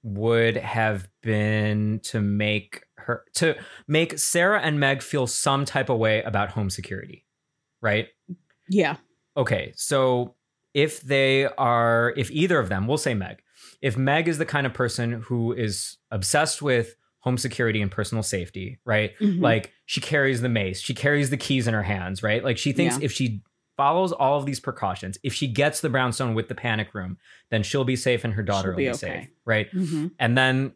would 0.04 0.58
have 0.58 1.08
been 1.24 2.00
to 2.04 2.22
make 2.22 2.84
her 3.08 3.24
to 3.36 3.56
make 3.88 4.18
Sarah 4.20 4.62
and 4.62 4.80
Meg 4.80 5.02
feel 5.02 5.28
some 5.28 5.66
type 5.66 5.90
of 5.90 5.98
way 5.98 6.22
about 6.24 6.52
home 6.52 6.70
security, 6.70 7.26
right? 7.82 8.08
yeah 8.70 8.98
Okay, 9.36 9.72
so 9.76 10.36
if 10.74 11.02
they 11.02 11.46
are, 11.58 12.14
if 12.18 12.30
either 12.32 12.60
of 12.60 12.70
them, 12.70 12.88
we'll 12.88 12.98
say 12.98 13.14
Meg, 13.14 13.38
if 13.82 13.96
Meg 13.98 14.28
is 14.28 14.38
the 14.40 14.46
kind 14.46 14.66
of 14.68 14.74
person 14.74 15.22
who 15.22 15.54
is 15.54 15.98
obsessed 16.12 16.62
with 16.62 16.96
home 17.20 17.38
security 17.38 17.82
and 17.82 17.92
personal 17.92 18.24
safety, 18.24 18.80
right? 18.86 19.12
Mhm. 19.20 19.42
Like 19.42 19.74
she 19.86 20.02
carries 20.02 20.42
the 20.42 20.50
mace, 20.50 20.80
she 20.82 20.94
carries 20.94 21.30
the 21.30 21.38
keys 21.38 21.68
in 21.68 21.74
her 21.74 21.84
hands, 21.84 22.24
right? 22.24 22.44
Like 22.44 22.58
she 22.58 22.72
thinks 22.74 22.98
Yeah. 22.98 23.06
if 23.06 23.12
she 23.12 23.42
follows 23.76 24.12
all 24.12 24.40
of 24.40 24.46
these 24.48 24.60
precautions, 24.60 25.20
if 25.24 25.34
she 25.34 25.48
gets 25.48 25.82
the 25.82 25.90
brownstone 25.90 26.34
with 26.34 26.48
the 26.48 26.56
panic 26.56 26.94
room, 26.96 27.18
then 27.52 27.62
she'll 27.64 27.84
be 27.84 27.96
safe 27.96 28.24
and 28.24 28.34
her 28.34 28.42
daughter 28.44 28.70
She'll 28.70 28.72
will 28.72 28.78
be 28.78 28.84
be 28.86 28.90
okay. 28.90 28.98
safe, 28.98 29.30
right? 29.46 29.72
Mhm. 29.72 30.12
And 30.20 30.36
then 30.38 30.74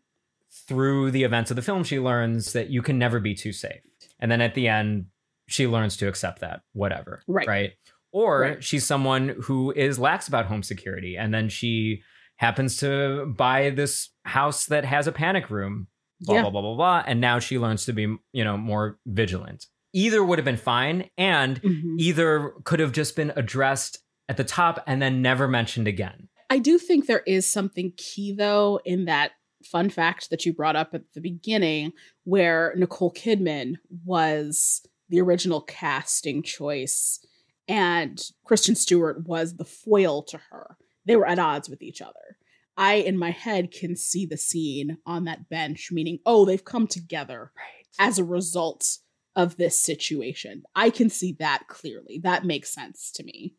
through 0.67 1.11
the 1.11 1.23
events 1.23 1.49
of 1.49 1.55
the 1.55 1.61
film, 1.61 1.83
she 1.83 1.99
learns 1.99 2.53
that 2.53 2.69
you 2.69 2.81
can 2.81 2.97
never 2.97 3.19
be 3.19 3.33
too 3.35 3.51
safe. 3.53 3.81
And 4.19 4.31
then 4.31 4.41
at 4.41 4.53
the 4.53 4.67
end, 4.67 5.05
she 5.47 5.67
learns 5.67 5.97
to 5.97 6.07
accept 6.07 6.39
that, 6.39 6.61
whatever. 6.73 7.21
Right. 7.27 7.47
Right. 7.47 7.71
Or 8.11 8.41
Right. 8.41 8.63
she's 8.63 8.85
someone 8.85 9.35
who 9.43 9.71
is 9.71 9.97
lax 9.99 10.27
about 10.27 10.45
home 10.47 10.63
security. 10.63 11.17
And 11.17 11.33
then 11.33 11.49
she 11.49 12.01
happens 12.37 12.77
to 12.77 13.25
buy 13.37 13.69
this 13.69 14.09
house 14.25 14.65
that 14.67 14.83
has 14.85 15.07
a 15.07 15.11
panic 15.11 15.49
room, 15.49 15.87
blah, 16.21 16.35
Yeah. 16.35 16.41
blah, 16.41 16.51
blah, 16.51 16.61
blah, 16.61 16.75
blah. 16.75 17.03
And 17.05 17.21
now 17.21 17.39
she 17.39 17.57
learns 17.57 17.85
to 17.85 17.93
be, 17.93 18.03
you 18.33 18.43
know, 18.43 18.57
more 18.57 18.97
vigilant. 19.05 19.65
Either 19.93 20.23
would 20.23 20.37
have 20.39 20.45
been 20.45 20.57
fine. 20.57 21.09
And 21.17 21.61
Mhm. 21.61 21.95
either 21.99 22.51
could 22.63 22.79
have 22.79 22.91
just 22.91 23.15
been 23.15 23.31
addressed 23.35 23.99
at 24.29 24.37
the 24.37 24.43
top 24.43 24.83
and 24.87 25.01
then 25.01 25.21
never 25.21 25.47
mentioned 25.47 25.87
again. 25.87 26.29
I 26.49 26.59
do 26.59 26.77
think 26.77 27.05
there 27.07 27.23
is 27.25 27.45
something 27.45 27.93
key 27.97 28.33
though 28.33 28.79
in 28.85 29.05
that 29.05 29.31
fun 29.65 29.89
fact 29.89 30.29
that 30.29 30.45
you 30.45 30.53
brought 30.53 30.75
up 30.75 30.93
at 30.93 31.13
the 31.13 31.21
beginning 31.21 31.93
where 32.23 32.73
Nicole 32.77 33.13
Kidman 33.13 33.75
was 34.05 34.81
the 35.09 35.21
original 35.21 35.61
casting 35.61 36.41
choice 36.43 37.19
and 37.67 38.21
Kristen 38.45 38.75
Stewart 38.75 39.25
was 39.27 39.55
the 39.57 39.65
foil 39.65 40.23
to 40.23 40.37
her. 40.49 40.77
They 41.05 41.15
were 41.15 41.27
at 41.27 41.39
odds 41.39 41.69
with 41.69 41.81
each 41.81 42.01
other. 42.01 42.37
I 42.77 42.95
in 42.95 43.17
my 43.17 43.31
head 43.31 43.71
can 43.71 43.95
see 43.95 44.25
the 44.25 44.37
scene 44.37 44.97
on 45.05 45.25
that 45.25 45.49
bench 45.49 45.89
meaning 45.91 46.19
oh 46.25 46.45
they've 46.45 46.63
come 46.63 46.87
together 46.87 47.51
Right. 47.55 47.87
as 47.99 48.17
a 48.19 48.23
result 48.23 48.97
of 49.35 49.57
this 49.57 49.79
situation. 49.81 50.63
I 50.75 50.89
can 50.89 51.09
see 51.09 51.33
that 51.39 51.63
clearly. 51.67 52.19
That 52.23 52.45
makes 52.45 52.73
sense 52.73 53.11
to 53.13 53.23
me. 53.23 53.55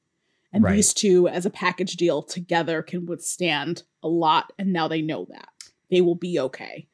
And 0.52 0.64
Right. 0.64 0.74
these 0.76 0.92
two, 0.92 1.28
as 1.28 1.46
a 1.46 1.50
package 1.50 1.96
deal 1.96 2.22
together, 2.22 2.82
can 2.82 3.06
withstand 3.06 3.84
a 4.02 4.08
lot. 4.08 4.52
And 4.58 4.70
now 4.70 4.86
they 4.86 5.00
know 5.00 5.26
that. 5.30 5.48
They 5.92 6.00
will 6.00 6.16
be 6.16 6.40
okay. 6.40 6.88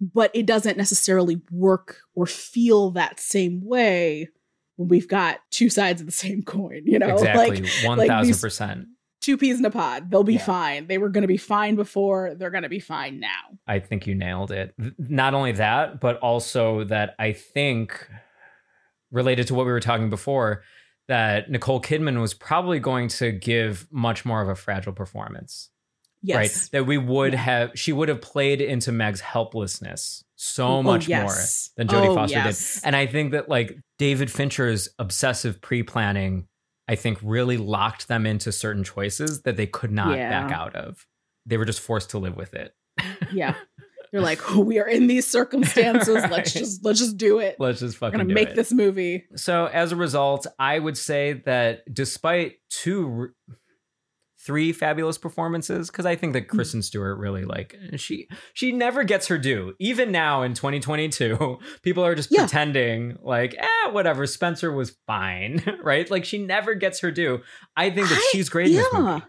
But 0.00 0.30
it 0.34 0.44
doesn't 0.44 0.76
necessarily 0.76 1.40
work 1.50 1.98
or 2.14 2.26
feel 2.26 2.90
that 2.90 3.18
same 3.20 3.64
way 3.64 4.28
when 4.76 4.88
we've 4.88 5.08
got 5.08 5.40
two 5.50 5.70
sides 5.70 6.00
of 6.00 6.06
the 6.06 6.12
same 6.12 6.42
coin, 6.42 6.82
you 6.84 6.98
know? 6.98 7.08
exactly. 7.14 7.60
Like 7.62 7.70
One 7.84 7.98
like 7.98 8.08
thousand 8.08 8.26
these- 8.28 8.40
percent. 8.40 8.86
two 9.20 9.36
peas 9.36 9.58
in 9.58 9.64
a 9.66 9.70
pod. 9.70 10.10
They'll 10.10 10.24
be 10.24 10.34
Yeah. 10.34 10.44
fine. 10.44 10.86
They 10.86 10.96
were 10.98 11.10
going 11.10 11.22
to 11.22 11.28
be 11.28 11.36
fine 11.36 11.74
before. 11.76 12.34
They're 12.34 12.50
going 12.50 12.62
to 12.62 12.68
be 12.70 12.80
fine 12.80 13.20
now. 13.20 13.58
I 13.66 13.78
think 13.78 14.06
you 14.06 14.14
nailed 14.14 14.50
it. 14.52 14.74
Not 14.98 15.34
only 15.34 15.52
that, 15.52 16.00
but 16.00 16.16
also 16.18 16.84
that 16.84 17.14
I 17.18 17.32
think 17.32 18.08
related 19.12 19.46
to 19.48 19.54
what 19.54 19.66
we 19.66 19.72
were 19.72 19.80
talking 19.80 20.08
before, 20.08 20.62
that 21.08 21.50
Nicole 21.50 21.82
Kidman 21.82 22.20
was 22.20 22.32
probably 22.32 22.78
going 22.78 23.08
to 23.08 23.32
give 23.32 23.86
much 23.90 24.24
more 24.24 24.40
of 24.40 24.48
a 24.48 24.54
fragile 24.54 24.92
performance. 24.94 25.68
Yes. 26.22 26.36
Right. 26.36 26.68
That 26.72 26.86
we 26.86 26.98
would 26.98 27.32
Yeah. 27.32 27.38
have 27.40 27.70
she 27.74 27.92
would 27.92 28.08
have 28.08 28.20
played 28.20 28.60
into 28.60 28.92
Meg's 28.92 29.20
helplessness 29.20 30.24
so 30.36 30.66
Oh, 30.66 30.82
much 30.82 31.08
yes. 31.08 31.70
more 31.76 31.84
than 31.84 31.88
Jodie 31.88 32.08
Oh, 32.08 32.14
Foster 32.14 32.36
yes. 32.36 32.74
did. 32.76 32.86
And 32.86 32.96
I 32.96 33.06
think 33.06 33.32
that 33.32 33.48
like 33.48 33.76
David 33.98 34.30
Fincher's 34.30 34.88
obsessive 34.98 35.60
pre-planning, 35.60 36.46
I 36.88 36.96
think 36.96 37.18
really 37.22 37.56
locked 37.56 38.08
them 38.08 38.26
into 38.26 38.52
certain 38.52 38.84
choices 38.84 39.42
that 39.42 39.56
they 39.56 39.66
could 39.66 39.92
not 39.92 40.16
back 40.16 40.50
out 40.52 40.74
of. 40.76 41.06
They 41.46 41.56
were 41.56 41.64
just 41.64 41.80
forced 41.80 42.10
to 42.10 42.18
live 42.18 42.36
with 42.36 42.54
it. 42.54 42.74
yeah 43.32 43.54
they're 44.12 44.20
like 44.20 44.40
oh, 44.50 44.58
we 44.60 44.80
are 44.80 44.88
in 44.88 45.06
these 45.06 45.24
circumstances 45.26 46.16
let's 46.30 46.52
just 46.60 46.84
let's 46.84 46.98
just 46.98 47.16
do 47.16 47.38
it 47.38 47.54
Let's 47.60 47.78
just 47.80 48.00
we're 48.00 48.08
fucking 48.08 48.18
gonna 48.18 48.28
do 48.28 48.34
make 48.34 48.48
it. 48.50 48.56
this 48.56 48.72
movie 48.72 49.24
So 49.36 49.66
as 49.66 49.92
a 49.92 49.96
result, 49.96 50.46
I 50.58 50.78
would 50.78 50.98
say 50.98 51.34
that 51.46 51.82
despite 51.94 52.56
two, 52.68 53.30
three 54.44 54.72
fabulous 54.72 55.18
performances, 55.18 55.90
because 55.90 56.06
I 56.06 56.16
think 56.16 56.30
Hmm. 56.30 56.34
that 56.34 56.48
Kristen 56.48 56.82
Stewart 56.82 57.18
really 57.18 57.44
like 57.44 57.76
she 57.96 58.28
she 58.54 58.72
never 58.72 59.04
gets 59.04 59.26
her 59.28 59.36
due. 59.38 59.74
Even 59.78 60.10
now 60.12 60.42
in 60.42 60.54
2022, 60.54 61.58
people 61.82 62.04
are 62.04 62.14
just 62.14 62.30
Yeah. 62.30 62.40
pretending 62.40 63.16
like, 63.22 63.54
eh, 63.58 63.90
whatever. 63.90 64.26
Spencer 64.26 64.72
was 64.72 64.96
fine, 65.06 65.62
right? 65.82 66.10
Like 66.10 66.24
she 66.24 66.38
never 66.44 66.74
gets 66.74 67.00
her 67.00 67.10
due. 67.10 67.40
I 67.76 67.90
think 67.90 68.08
that 68.08 68.18
I- 68.18 68.28
she's 68.32 68.48
great 68.48 68.68
in 68.68 68.74
this 68.76 68.86
yeah. 68.92 68.98
movie. 69.00 69.22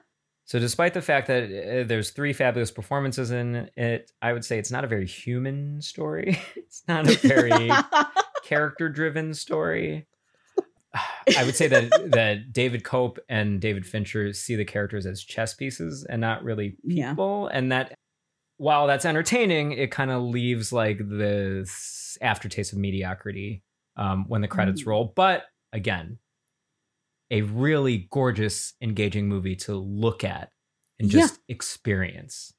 So 0.46 0.60
despite 0.60 0.94
the 0.94 1.02
fact 1.02 1.28
that 1.28 1.44
uh, 1.46 1.84
there's 1.88 2.10
three 2.10 2.34
fabulous 2.34 2.72
performances 2.72 3.32
in 3.32 3.70
it, 3.78 4.12
I 4.22 4.34
would 4.34 4.44
say 4.44 4.60
it's 4.60 4.72
not 4.72 4.84
a 4.84 4.88
very 4.88 5.08
human 5.08 5.82
story. 5.82 6.40
it's 6.58 6.84
not 6.90 7.08
a 7.10 7.16
very 7.16 7.72
character 8.44 8.90
driven 8.90 9.34
story. 9.34 10.08
I 11.38 11.44
would 11.44 11.56
say 11.56 11.68
that 11.68 11.92
that 12.12 12.52
David 12.54 12.84
Koepp 12.84 13.18
and 13.30 13.62
David 13.62 13.86
Fincher 13.86 14.34
see 14.34 14.56
the 14.56 14.66
characters 14.66 15.06
as 15.06 15.24
chess 15.24 15.54
pieces 15.54 16.06
and 16.10 16.20
not 16.22 16.44
really 16.44 16.76
Yeah. 16.84 17.12
people, 17.12 17.48
and 17.48 17.72
that 17.72 17.94
while 18.58 18.86
that's 18.88 19.06
entertaining, 19.06 19.72
it 19.72 19.90
kind 19.92 20.12
of 20.12 20.22
leaves 20.22 20.72
like 20.72 21.00
this 21.04 22.18
aftertaste 22.22 22.74
of 22.74 22.80
mediocrity 22.80 23.64
um, 23.96 24.26
when 24.28 24.42
the 24.42 24.48
credits 24.48 24.84
Mm. 24.84 24.88
roll. 24.88 25.14
But 25.16 25.46
again, 25.74 26.20
a 27.32 27.42
really 27.42 28.08
gorgeous, 28.12 28.74
engaging 28.82 29.28
movie 29.28 29.56
to 29.56 29.76
look 29.76 30.24
at 30.24 30.52
and 31.00 31.12
Yeah. 31.12 31.22
just 31.22 31.40
experience. 31.48 32.54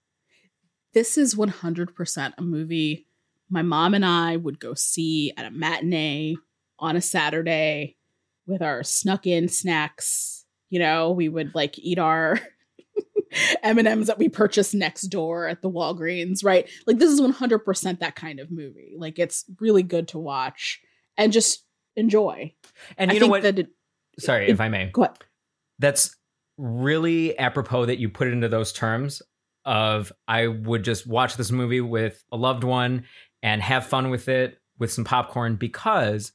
this 0.94 1.16
is 1.16 1.34
100% 1.34 2.34
a 2.36 2.42
movie 2.42 3.06
my 3.48 3.62
mom 3.62 3.94
and 3.94 4.04
i 4.04 4.36
would 4.36 4.58
go 4.60 4.74
see 4.74 5.32
at 5.38 5.46
a 5.46 5.50
matinee 5.50 6.34
on 6.78 6.96
a 6.96 7.00
saturday 7.00 7.96
with 8.46 8.62
our 8.62 8.82
snuck 8.82 9.26
in 9.26 9.48
snacks 9.48 10.44
you 10.70 10.78
know 10.78 11.10
we 11.12 11.28
would 11.28 11.54
like 11.54 11.78
eat 11.78 11.98
our 11.98 12.38
m&ms 13.62 14.06
that 14.08 14.18
we 14.18 14.28
purchased 14.28 14.74
next 14.74 15.02
door 15.04 15.46
at 15.48 15.62
the 15.62 15.70
walgreens 15.70 16.44
right 16.44 16.68
like 16.86 16.98
this 16.98 17.10
is 17.10 17.20
100% 17.20 17.98
that 18.00 18.14
kind 18.14 18.38
of 18.40 18.50
movie 18.50 18.94
like 18.98 19.18
it's 19.18 19.44
really 19.60 19.82
good 19.82 20.08
to 20.08 20.18
watch 20.18 20.80
and 21.16 21.32
just 21.32 21.64
enjoy 21.96 22.52
And 22.98 23.10
I 23.10 23.14
you 23.14 23.20
know 23.20 23.26
what? 23.28 23.42
that 23.42 23.58
it, 23.58 23.68
Sorry, 24.18 24.44
it- 24.44 24.50
if 24.50 24.60
I 24.60 24.68
may. 24.68 24.90
go 24.92 25.04
ahead. 25.04 25.16
that's 25.78 26.14
really 26.58 27.36
apropos 27.38 27.86
that 27.86 27.98
you 27.98 28.08
put 28.10 28.28
it 28.28 28.32
into 28.32 28.48
those 28.48 28.72
terms 28.72 29.22
of 29.64 30.12
I 30.28 30.48
would 30.48 30.84
just 30.84 31.06
watch 31.06 31.36
this 31.36 31.50
movie 31.50 31.80
with 31.80 32.22
a 32.32 32.36
loved 32.36 32.64
one 32.64 33.04
and 33.42 33.62
have 33.62 33.86
fun 33.86 34.10
with 34.10 34.28
it 34.28 34.58
with 34.78 34.92
some 34.92 35.04
popcorn 35.04 35.56
because 35.56 36.32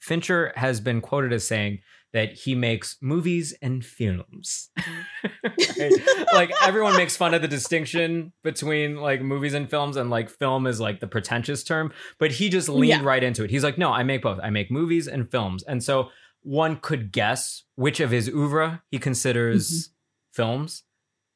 Fincher 0.00 0.52
has 0.56 0.80
been 0.80 1.00
quoted 1.00 1.32
as 1.32 1.46
saying 1.46 1.80
that 2.12 2.32
he 2.32 2.54
makes 2.56 2.96
movies 3.00 3.54
and 3.62 3.84
films. 3.84 4.70
Right? 4.76 5.92
Like 6.32 6.52
everyone 6.62 6.96
makes 6.96 7.16
fun 7.16 7.34
of 7.34 7.42
the 7.42 7.48
distinction 7.48 8.32
between 8.44 8.96
like 8.96 9.20
movies 9.20 9.52
and 9.54 9.68
films 9.68 9.96
and 9.96 10.10
like 10.10 10.30
film 10.30 10.66
is 10.66 10.80
like 10.80 11.00
the 11.00 11.06
pretentious 11.06 11.62
term, 11.64 11.92
but 12.18 12.30
he 12.32 12.48
just 12.48 12.68
leaned 12.68 13.02
Yeah. 13.02 13.06
right 13.08 13.22
into 13.22 13.44
it. 13.44 13.50
He's 13.50 13.64
like, 13.64 13.76
"No, 13.78 13.90
I 13.92 14.02
make 14.04 14.22
both. 14.22 14.38
I 14.42 14.50
make 14.50 14.70
movies 14.70 15.06
and 15.08 15.30
films." 15.30 15.62
And 15.64 15.82
so 15.82 16.08
one 16.42 16.76
could 16.76 17.12
guess 17.12 17.64
which 17.74 18.00
of 18.00 18.10
his 18.10 18.28
oeuvre 18.28 18.82
he 18.90 18.98
considers 18.98 19.70
mm-hmm. 19.70 19.92
films. 20.34 20.84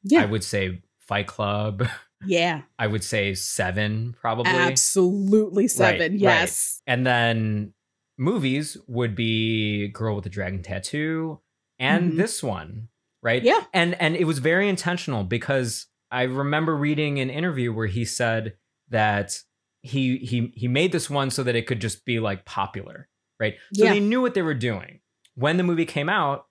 yeah 0.05 0.23
I 0.23 0.27
would 0.27 0.45
say 0.45 0.83
Fight 0.99 1.27
Club. 1.27 1.87
yeah 2.27 2.63
I 2.79 2.87
would 2.87 3.05
say 3.05 3.35
Seven, 3.35 4.15
probably. 4.19 4.53
absolutely 4.53 5.69
seven 5.69 6.13
right. 6.13 6.21
yes 6.21 6.81
And 6.87 7.07
then 7.07 7.75
movies 8.17 8.77
would 8.87 9.15
be 9.15 9.89
Girl 9.89 10.15
with 10.17 10.25
the 10.25 10.31
Dragon 10.31 10.63
Tattoo 10.63 11.41
and 11.79 12.13
Mhm. 12.13 12.17
this 12.17 12.43
one, 12.43 12.89
right? 13.23 13.43
yeah 13.43 13.65
And 13.73 13.95
and 14.01 14.17
it 14.17 14.25
was 14.25 14.39
very 14.39 14.69
intentional 14.69 15.25
because 15.25 15.87
I 16.11 16.23
remember 16.23 16.77
reading 16.77 17.19
an 17.19 17.31
interview 17.31 17.73
where 17.73 17.87
he 17.89 18.05
said 18.05 18.57
that 18.89 19.39
he 19.83 20.19
he 20.19 20.53
he 20.55 20.69
made 20.69 20.93
this 20.93 21.11
one 21.11 21.31
so 21.31 21.43
that 21.43 21.57
it 21.57 21.67
could 21.67 21.81
just 21.81 22.05
be 22.05 22.21
like 22.21 22.45
popular, 22.45 23.09
right? 23.41 23.55
So 23.73 23.85
Yeah. 23.85 23.93
they 23.93 24.01
knew 24.01 24.21
what 24.23 24.35
they 24.35 24.43
were 24.43 24.55
doing. 24.55 25.01
When 25.35 25.57
the 25.57 25.63
movie 25.65 25.87
came 25.87 26.09
out, 26.09 26.47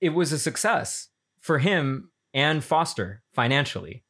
it 0.00 0.10
was 0.10 0.32
a 0.32 0.38
success 0.38 1.08
for 1.40 1.58
him 1.58 2.10
and 2.34 2.62
Foster 2.62 3.22
financially, 3.32 4.04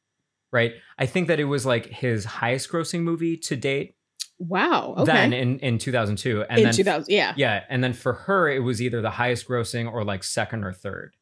right? 0.51 0.73
I 0.97 1.05
think 1.05 1.27
that 1.29 1.39
it 1.39 1.45
was 1.45 1.65
like 1.65 1.85
his 1.85 2.25
highest 2.25 2.69
grossing 2.69 3.01
movie 3.01 3.37
to 3.37 3.55
date 3.55 3.95
Wow. 4.39 4.95
Okay. 4.97 5.11
then 5.11 5.33
in 5.33 5.59
in 5.59 5.77
2002 5.77 6.43
and 6.49 6.57
in 6.59 6.63
then 6.65 6.73
2000, 6.73 7.05
yeah. 7.13 7.33
yeah, 7.37 7.63
and 7.69 7.83
then 7.83 7.93
for 7.93 8.13
her 8.13 8.49
it 8.49 8.59
was 8.59 8.81
either 8.81 9.01
the 9.01 9.09
highest 9.11 9.47
grossing 9.47 9.91
or 9.91 10.03
like 10.03 10.23
second 10.23 10.63
or 10.63 10.73
third. 10.73 11.15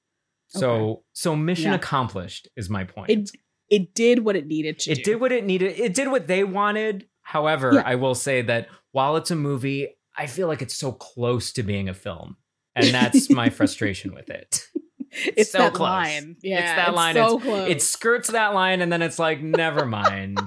So 0.47 1.03
so 1.13 1.35
mission 1.35 1.71
Yeah. 1.71 1.75
accomplished 1.75 2.47
is 2.55 2.69
my 2.69 2.83
point. 2.83 3.09
It 3.09 3.31
it 3.69 3.93
did 3.95 4.19
what 4.25 4.35
it 4.35 4.45
needed 4.47 4.79
to 4.79 4.91
it 4.91 4.95
do. 4.95 5.03
did 5.03 5.21
what 5.21 5.31
it 5.31 5.45
needed. 5.45 5.79
It 5.79 5.93
did 5.95 6.09
what 6.09 6.27
they 6.27 6.43
wanted. 6.43 7.07
However, 7.21 7.71
Yeah. 7.75 7.83
I 7.85 7.95
will 7.95 8.15
say 8.15 8.41
that 8.43 8.67
while 8.91 9.15
it's 9.15 9.31
a 9.31 9.35
movie, 9.35 9.89
I 10.15 10.27
feel 10.27 10.47
like 10.47 10.61
it's 10.61 10.75
so 10.75 10.91
close 10.91 11.51
to 11.53 11.63
being 11.63 11.89
a 11.89 11.93
film. 11.93 12.37
And 12.75 12.87
that's 12.87 13.29
my 13.29 13.49
frustration 13.49 14.13
with 14.13 14.29
it. 14.29 14.67
It's 15.37 15.51
so 15.51 15.57
that 15.59 15.73
close. 15.73 15.87
line. 15.89 16.35
Yeah, 16.41 16.59
It's 16.59 16.71
that 16.75 16.93
line. 16.95 17.15
So 17.15 17.39
close. 17.39 17.69
It 17.69 17.81
skirts 17.81 18.29
that 18.31 18.53
line 18.53 18.81
and 18.81 18.91
then 18.91 19.01
it's 19.01 19.19
like, 19.19 19.41
never 19.41 19.85
mind. 19.85 20.39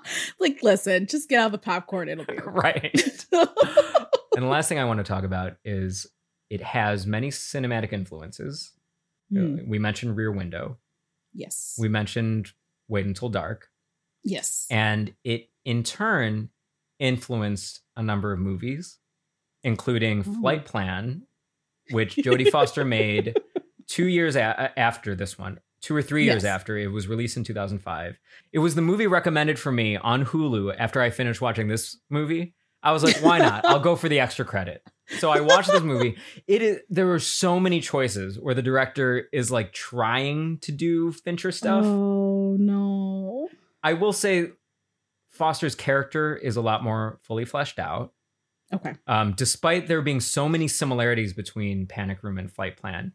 like, 0.40 0.62
listen, 0.62 1.06
just 1.06 1.28
get 1.28 1.40
out 1.40 1.52
the 1.52 1.58
popcorn. 1.58 2.08
It'll 2.08 2.24
be 2.24 2.36
right. 2.44 2.92
And 3.32 4.44
the 4.44 4.48
last 4.48 4.68
thing 4.68 4.78
I 4.78 4.84
want 4.84 4.98
to 4.98 5.04
talk 5.04 5.24
about 5.24 5.56
is 5.64 6.06
it 6.50 6.60
has 6.62 7.06
many 7.06 7.30
cinematic 7.30 7.92
influences. 7.92 8.72
Hmm. 9.32 9.58
We 9.68 9.78
mentioned 9.78 10.16
Rear 10.16 10.32
Window. 10.32 10.78
Yes. 11.32 11.76
We 11.78 11.88
mentioned 11.88 12.52
Wait 12.88 13.06
Until 13.06 13.28
Dark. 13.28 13.68
yes. 14.24 14.66
and 14.70 15.14
it 15.24 15.48
in 15.64 15.82
turn 15.82 16.48
influenced 16.98 17.80
a 17.96 18.02
number 18.02 18.32
of 18.32 18.38
movies 18.38 18.98
including 19.62 20.20
Oh. 20.26 20.40
flight 20.40 20.64
plan 20.66 21.22
which 21.90 22.16
jodie 22.16 22.50
foster 22.50 22.84
made 22.84 23.34
two 24.00 24.08
years 24.08 24.36
a- 24.36 24.78
after 24.78 25.14
this 25.14 25.38
one 25.38 25.58
two 25.82 25.94
or 25.96 26.02
three 26.02 26.24
years 26.24 26.42
Yes. 26.42 26.54
after 26.56 26.76
it 26.76 26.88
was 26.88 27.08
released 27.08 27.36
in 27.36 27.44
2005 27.44 28.18
it 28.52 28.58
was 28.58 28.74
the 28.74 28.82
movie 28.82 29.06
recommended 29.06 29.58
for 29.58 29.72
me 29.72 29.96
on 29.96 30.24
hulu 30.26 30.74
after 30.78 31.00
i 31.00 31.10
finished 31.10 31.40
watching 31.40 31.68
this 31.68 31.96
movie 32.10 32.54
i 32.82 32.92
was 32.92 33.02
like 33.02 33.16
why 33.22 33.38
not 33.48 33.64
i'll 33.64 33.80
go 33.80 33.96
for 33.96 34.08
the 34.08 34.20
extra 34.20 34.44
credit 34.44 34.82
so 35.18 35.30
i 35.30 35.40
watched 35.40 35.70
this 35.70 35.82
movie 35.82 36.16
it 36.46 36.60
is 36.62 36.80
there 36.90 37.06
were 37.06 37.18
so 37.18 37.58
many 37.58 37.80
choices 37.80 38.38
where 38.38 38.54
the 38.54 38.62
director 38.62 39.28
is 39.32 39.50
like 39.50 39.72
trying 39.72 40.58
to 40.58 40.70
do 40.72 41.12
fincher 41.12 41.50
stuff 41.52 41.84
Oh 41.86 42.56
no. 42.58 43.48
I 43.82 43.92
will 43.94 44.12
say 44.12 44.48
Foster's 45.30 45.74
character 45.74 46.36
is 46.36 46.56
a 46.56 46.60
lot 46.60 46.82
more 46.82 47.18
fully 47.22 47.44
fleshed 47.44 47.78
out. 47.78 48.12
Okay. 48.74 48.94
Um, 49.06 49.32
despite 49.36 49.86
there 49.88 50.02
being 50.02 50.20
so 50.20 50.48
many 50.48 50.68
similarities 50.68 51.32
between 51.32 51.86
Panic 51.86 52.22
Room 52.22 52.36
and 52.38 52.50
Flight 52.52 52.76
Plan, 52.76 53.12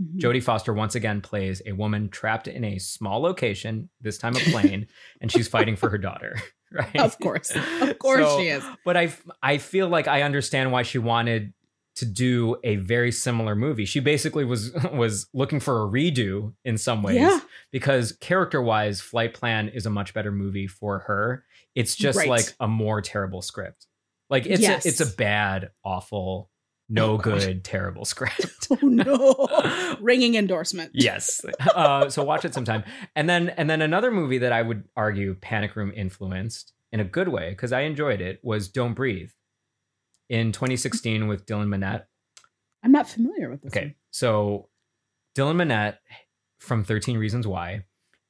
Mhm. 0.00 0.20
Jodie 0.20 0.42
Foster 0.42 0.72
once 0.72 0.94
again 0.94 1.20
plays 1.20 1.60
a 1.66 1.72
woman 1.72 2.08
trapped 2.08 2.46
in 2.48 2.64
a 2.64 2.78
small 2.78 3.20
location, 3.20 3.88
this 4.00 4.18
time 4.18 4.36
a 4.36 4.40
plane, 4.40 4.86
and 5.20 5.30
she's 5.32 5.48
fighting 5.48 5.76
for 5.76 5.90
her 5.90 5.98
daughter. 5.98 6.36
Right? 6.74 6.96
Of 7.00 7.18
course. 7.18 7.50
Of 7.82 7.98
course 7.98 8.24
So- 8.26 8.38
she 8.38 8.48
is. 8.48 8.64
But 8.82 8.96
I, 8.96 9.12
I 9.42 9.58
feel 9.58 9.88
like 9.88 10.08
I 10.08 10.22
understand 10.22 10.72
why 10.72 10.84
she 10.84 10.96
wanted 10.96 11.52
to 11.96 12.06
do 12.06 12.56
a 12.64 12.76
very 12.76 13.12
similar 13.12 13.54
movie. 13.54 13.84
She 13.84 14.00
basically 14.00 14.46
was 14.46 14.72
was 14.94 15.26
looking 15.34 15.60
for 15.60 15.82
a 15.82 15.86
redo 15.86 16.54
in 16.64 16.78
some 16.78 17.02
ways 17.02 17.16
Yeah. 17.16 17.40
because 17.72 18.12
character 18.12 18.62
wise, 18.62 19.02
Flight 19.02 19.34
Plan 19.34 19.68
is 19.68 19.84
a 19.84 19.90
much 19.90 20.14
better 20.14 20.32
movie 20.32 20.66
for 20.66 21.00
her. 21.00 21.44
It's 21.74 21.94
just 21.94 22.16
Right. 22.16 22.28
like 22.28 22.46
a 22.58 22.66
more 22.66 23.02
terrible 23.02 23.42
script. 23.42 23.86
Like 24.30 24.46
it's 24.46 24.62
Yes. 24.62 24.86
a, 24.86 24.88
it's 24.88 25.00
a 25.02 25.14
bad, 25.14 25.72
awful, 25.84 26.48
no 26.92 27.12
Oh, 27.14 27.18
good, 27.18 27.64
terrible 27.64 28.04
script. 28.04 28.68
Oh 28.70 28.78
no. 28.82 29.96
Ringing 30.00 30.34
endorsement. 30.36 30.90
yes. 30.94 31.40
Uh, 31.74 32.08
so 32.08 32.22
watch 32.22 32.44
it 32.44 32.54
sometime. 32.54 32.84
And 33.16 33.28
then 33.28 33.48
and 33.50 33.68
then 33.68 33.82
another 33.82 34.10
movie 34.10 34.38
that 34.38 34.52
I 34.52 34.62
would 34.62 34.84
argue 34.96 35.34
Panic 35.34 35.74
Room 35.76 35.92
influenced 35.94 36.72
in 36.92 37.00
a 37.00 37.04
good 37.04 37.28
way 37.28 37.50
because 37.50 37.72
I 37.72 37.80
enjoyed 37.82 38.20
it 38.20 38.40
was 38.42 38.68
Don't 38.68 38.94
Breathe 38.94 39.30
in 40.28 40.52
2016 40.52 41.26
with 41.28 41.46
Dylan 41.46 41.68
Minnette. 41.68 42.04
I'm 42.84 42.92
not 42.92 43.08
familiar 43.08 43.48
with 43.50 43.62
this. 43.62 43.72
Okay, 43.72 43.96
so 44.10 44.68
Dylan 45.36 45.56
Minnette 45.56 45.96
from 46.58 46.84
13 46.84 47.16
Reasons 47.18 47.46
Why, 47.46 47.84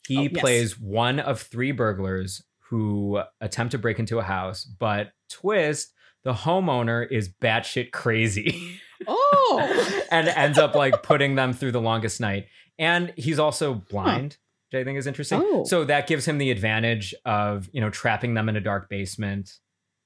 he 0.06 0.18
Oh, 0.18 0.22
yes. 0.22 0.40
plays 0.40 0.78
one 0.80 1.20
of 1.20 1.40
three 1.40 1.72
burglars 1.72 2.42
who 2.70 3.20
attempt 3.40 3.72
to 3.72 3.78
break 3.78 3.98
into 3.98 4.18
a 4.18 4.22
house, 4.22 4.64
but 4.64 5.12
twist, 5.28 5.92
the 6.24 6.32
homeowner 6.32 7.06
is 7.10 7.28
batshit 7.28 7.90
crazy. 7.92 8.78
Oh. 9.08 10.02
and 10.12 10.28
ends 10.28 10.58
up 10.58 10.76
like 10.76 11.02
putting 11.02 11.34
them 11.34 11.52
through 11.52 11.72
the 11.72 11.80
longest 11.80 12.20
night. 12.20 12.46
And 12.78 13.12
he's 13.16 13.40
also 13.40 13.74
blind, 13.74 14.36
which 14.70 14.80
I 14.80 14.84
think 14.84 14.96
is 14.96 15.08
interesting. 15.08 15.40
Oh. 15.42 15.64
So 15.64 15.84
that 15.86 16.06
gives 16.06 16.24
him 16.26 16.38
the 16.38 16.52
advantage 16.52 17.12
of, 17.24 17.68
you 17.72 17.80
know, 17.80 17.90
trapping 17.90 18.34
them 18.34 18.48
in 18.48 18.54
a 18.54 18.60
dark 18.60 18.88
basement. 18.88 19.58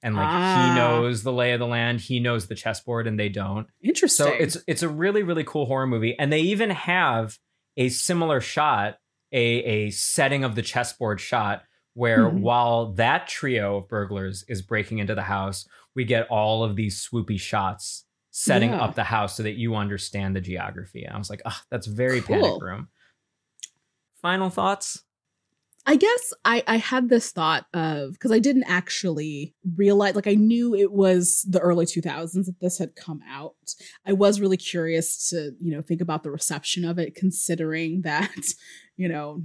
And 0.02 0.16
like 0.16 0.26
Ah. 0.26 0.70
he 0.72 0.80
knows 0.80 1.22
the 1.24 1.32
lay 1.32 1.52
of 1.52 1.60
the 1.60 1.66
land, 1.66 2.00
he 2.00 2.20
knows 2.20 2.46
the 2.46 2.54
chessboard, 2.54 3.06
and 3.06 3.20
they 3.20 3.28
don't. 3.28 3.66
Interesting. 3.82 4.26
So 4.28 4.32
it's 4.32 4.56
it's 4.66 4.82
a 4.82 4.88
really 4.88 5.22
really 5.22 5.44
cool 5.44 5.66
horror 5.66 5.86
movie, 5.86 6.18
and 6.18 6.32
they 6.32 6.40
even 6.40 6.70
have 6.70 7.38
a 7.76 7.90
similar 7.90 8.40
shot, 8.40 8.96
a 9.30 9.38
a 9.38 9.90
setting 9.90 10.42
of 10.42 10.54
the 10.54 10.62
chessboard 10.62 11.20
shot 11.20 11.64
where 11.96 12.28
Mhm. 12.30 12.40
while 12.40 12.92
that 12.92 13.26
trio 13.26 13.78
of 13.78 13.88
burglars 13.88 14.44
is 14.48 14.60
breaking 14.60 14.98
into 14.98 15.14
the 15.14 15.22
house, 15.22 15.66
we 15.94 16.04
get 16.04 16.28
all 16.28 16.62
of 16.62 16.76
these 16.76 17.00
swoopy 17.04 17.40
shots 17.40 18.04
setting 18.30 18.68
Yeah. 18.70 18.82
up 18.82 18.94
the 18.94 19.04
house 19.04 19.34
so 19.36 19.42
that 19.42 19.54
you 19.56 19.74
understand 19.74 20.36
the 20.36 20.42
geography. 20.42 21.04
And 21.04 21.14
I 21.14 21.18
was 21.18 21.30
like, 21.30 21.40
oh, 21.46 21.58
that's 21.70 21.86
very 21.86 22.20
Cool. 22.20 22.36
panic 22.36 22.62
room. 22.62 22.88
Final 24.20 24.50
thoughts? 24.50 25.02
I 25.88 25.96
guess 25.96 26.34
I, 26.44 26.64
I 26.66 26.76
had 26.78 27.08
this 27.08 27.30
thought 27.30 27.66
of 27.72 28.12
because 28.12 28.32
I 28.32 28.40
didn't 28.40 28.64
actually 28.64 29.54
realize, 29.76 30.16
like, 30.16 30.26
I 30.26 30.34
knew 30.34 30.74
it 30.74 30.90
was 30.92 31.46
the 31.48 31.60
early 31.60 31.86
2000s 31.86 32.46
that 32.46 32.58
this 32.60 32.76
had 32.78 32.96
come 32.96 33.20
out. 33.26 33.54
I 34.04 34.12
was 34.12 34.40
really 34.40 34.56
curious 34.56 35.28
to, 35.30 35.52
you 35.60 35.70
know, 35.70 35.82
think 35.82 36.00
about 36.00 36.24
the 36.24 36.30
reception 36.32 36.84
of 36.84 36.98
it, 36.98 37.14
considering 37.14 38.02
that, 38.02 38.34
you 38.96 39.08
know, 39.08 39.44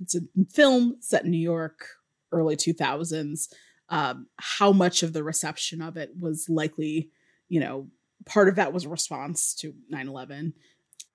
it's 0.00 0.14
a 0.14 0.20
film 0.50 0.96
set 1.00 1.24
in 1.24 1.30
New 1.30 1.38
York, 1.38 1.86
early 2.32 2.56
2000s. 2.56 3.48
Um, 3.88 4.26
how 4.38 4.72
much 4.72 5.02
of 5.02 5.12
the 5.12 5.24
reception 5.24 5.82
of 5.82 5.96
it 5.96 6.10
was 6.18 6.48
likely, 6.48 7.10
you 7.48 7.58
know, 7.60 7.88
part 8.24 8.48
of 8.48 8.54
that 8.56 8.72
was 8.72 8.84
a 8.84 8.88
response 8.88 9.54
to 9.54 9.74
9 9.88 10.08
11. 10.08 10.54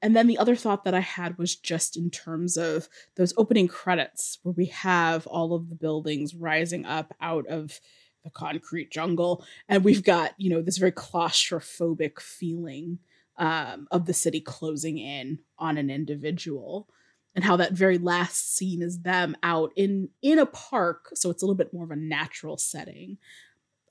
And 0.01 0.15
then 0.15 0.27
the 0.27 0.37
other 0.37 0.55
thought 0.55 0.83
that 0.83 0.93
I 0.93 0.99
had 0.99 1.37
was 1.37 1.55
just 1.55 1.95
in 1.97 2.09
terms 2.09 2.57
of 2.57 2.89
those 3.15 3.33
opening 3.37 3.67
credits 3.67 4.39
where 4.43 4.53
we 4.53 4.65
have 4.67 5.25
all 5.27 5.53
of 5.53 5.69
the 5.69 5.75
buildings 5.75 6.35
rising 6.35 6.85
up 6.85 7.15
out 7.21 7.47
of 7.47 7.79
the 8.23 8.29
concrete 8.31 8.91
jungle 8.91 9.45
and 9.69 9.83
we've 9.83 10.03
got 10.03 10.33
you 10.37 10.49
know 10.49 10.59
this 10.59 10.77
very 10.77 10.91
claustrophobic 10.91 12.19
feeling 12.19 12.97
um, 13.37 13.87
of 13.91 14.07
the 14.07 14.13
city 14.15 14.41
closing 14.41 14.97
in 14.97 15.37
on 15.59 15.77
an 15.77 15.91
individual 15.91 16.89
and 17.35 17.43
how 17.43 17.55
that 17.57 17.73
very 17.73 17.97
last 17.97 18.55
scene 18.55 18.81
is 18.81 19.01
them 19.01 19.35
out 19.43 19.71
in 19.75 20.09
in 20.21 20.39
a 20.39 20.45
park 20.45 21.09
so 21.13 21.29
it's 21.29 21.41
a 21.41 21.45
little 21.45 21.55
bit 21.55 21.73
more 21.73 21.83
of 21.83 21.91
a 21.91 21.95
natural 21.95 22.57
setting 22.57 23.17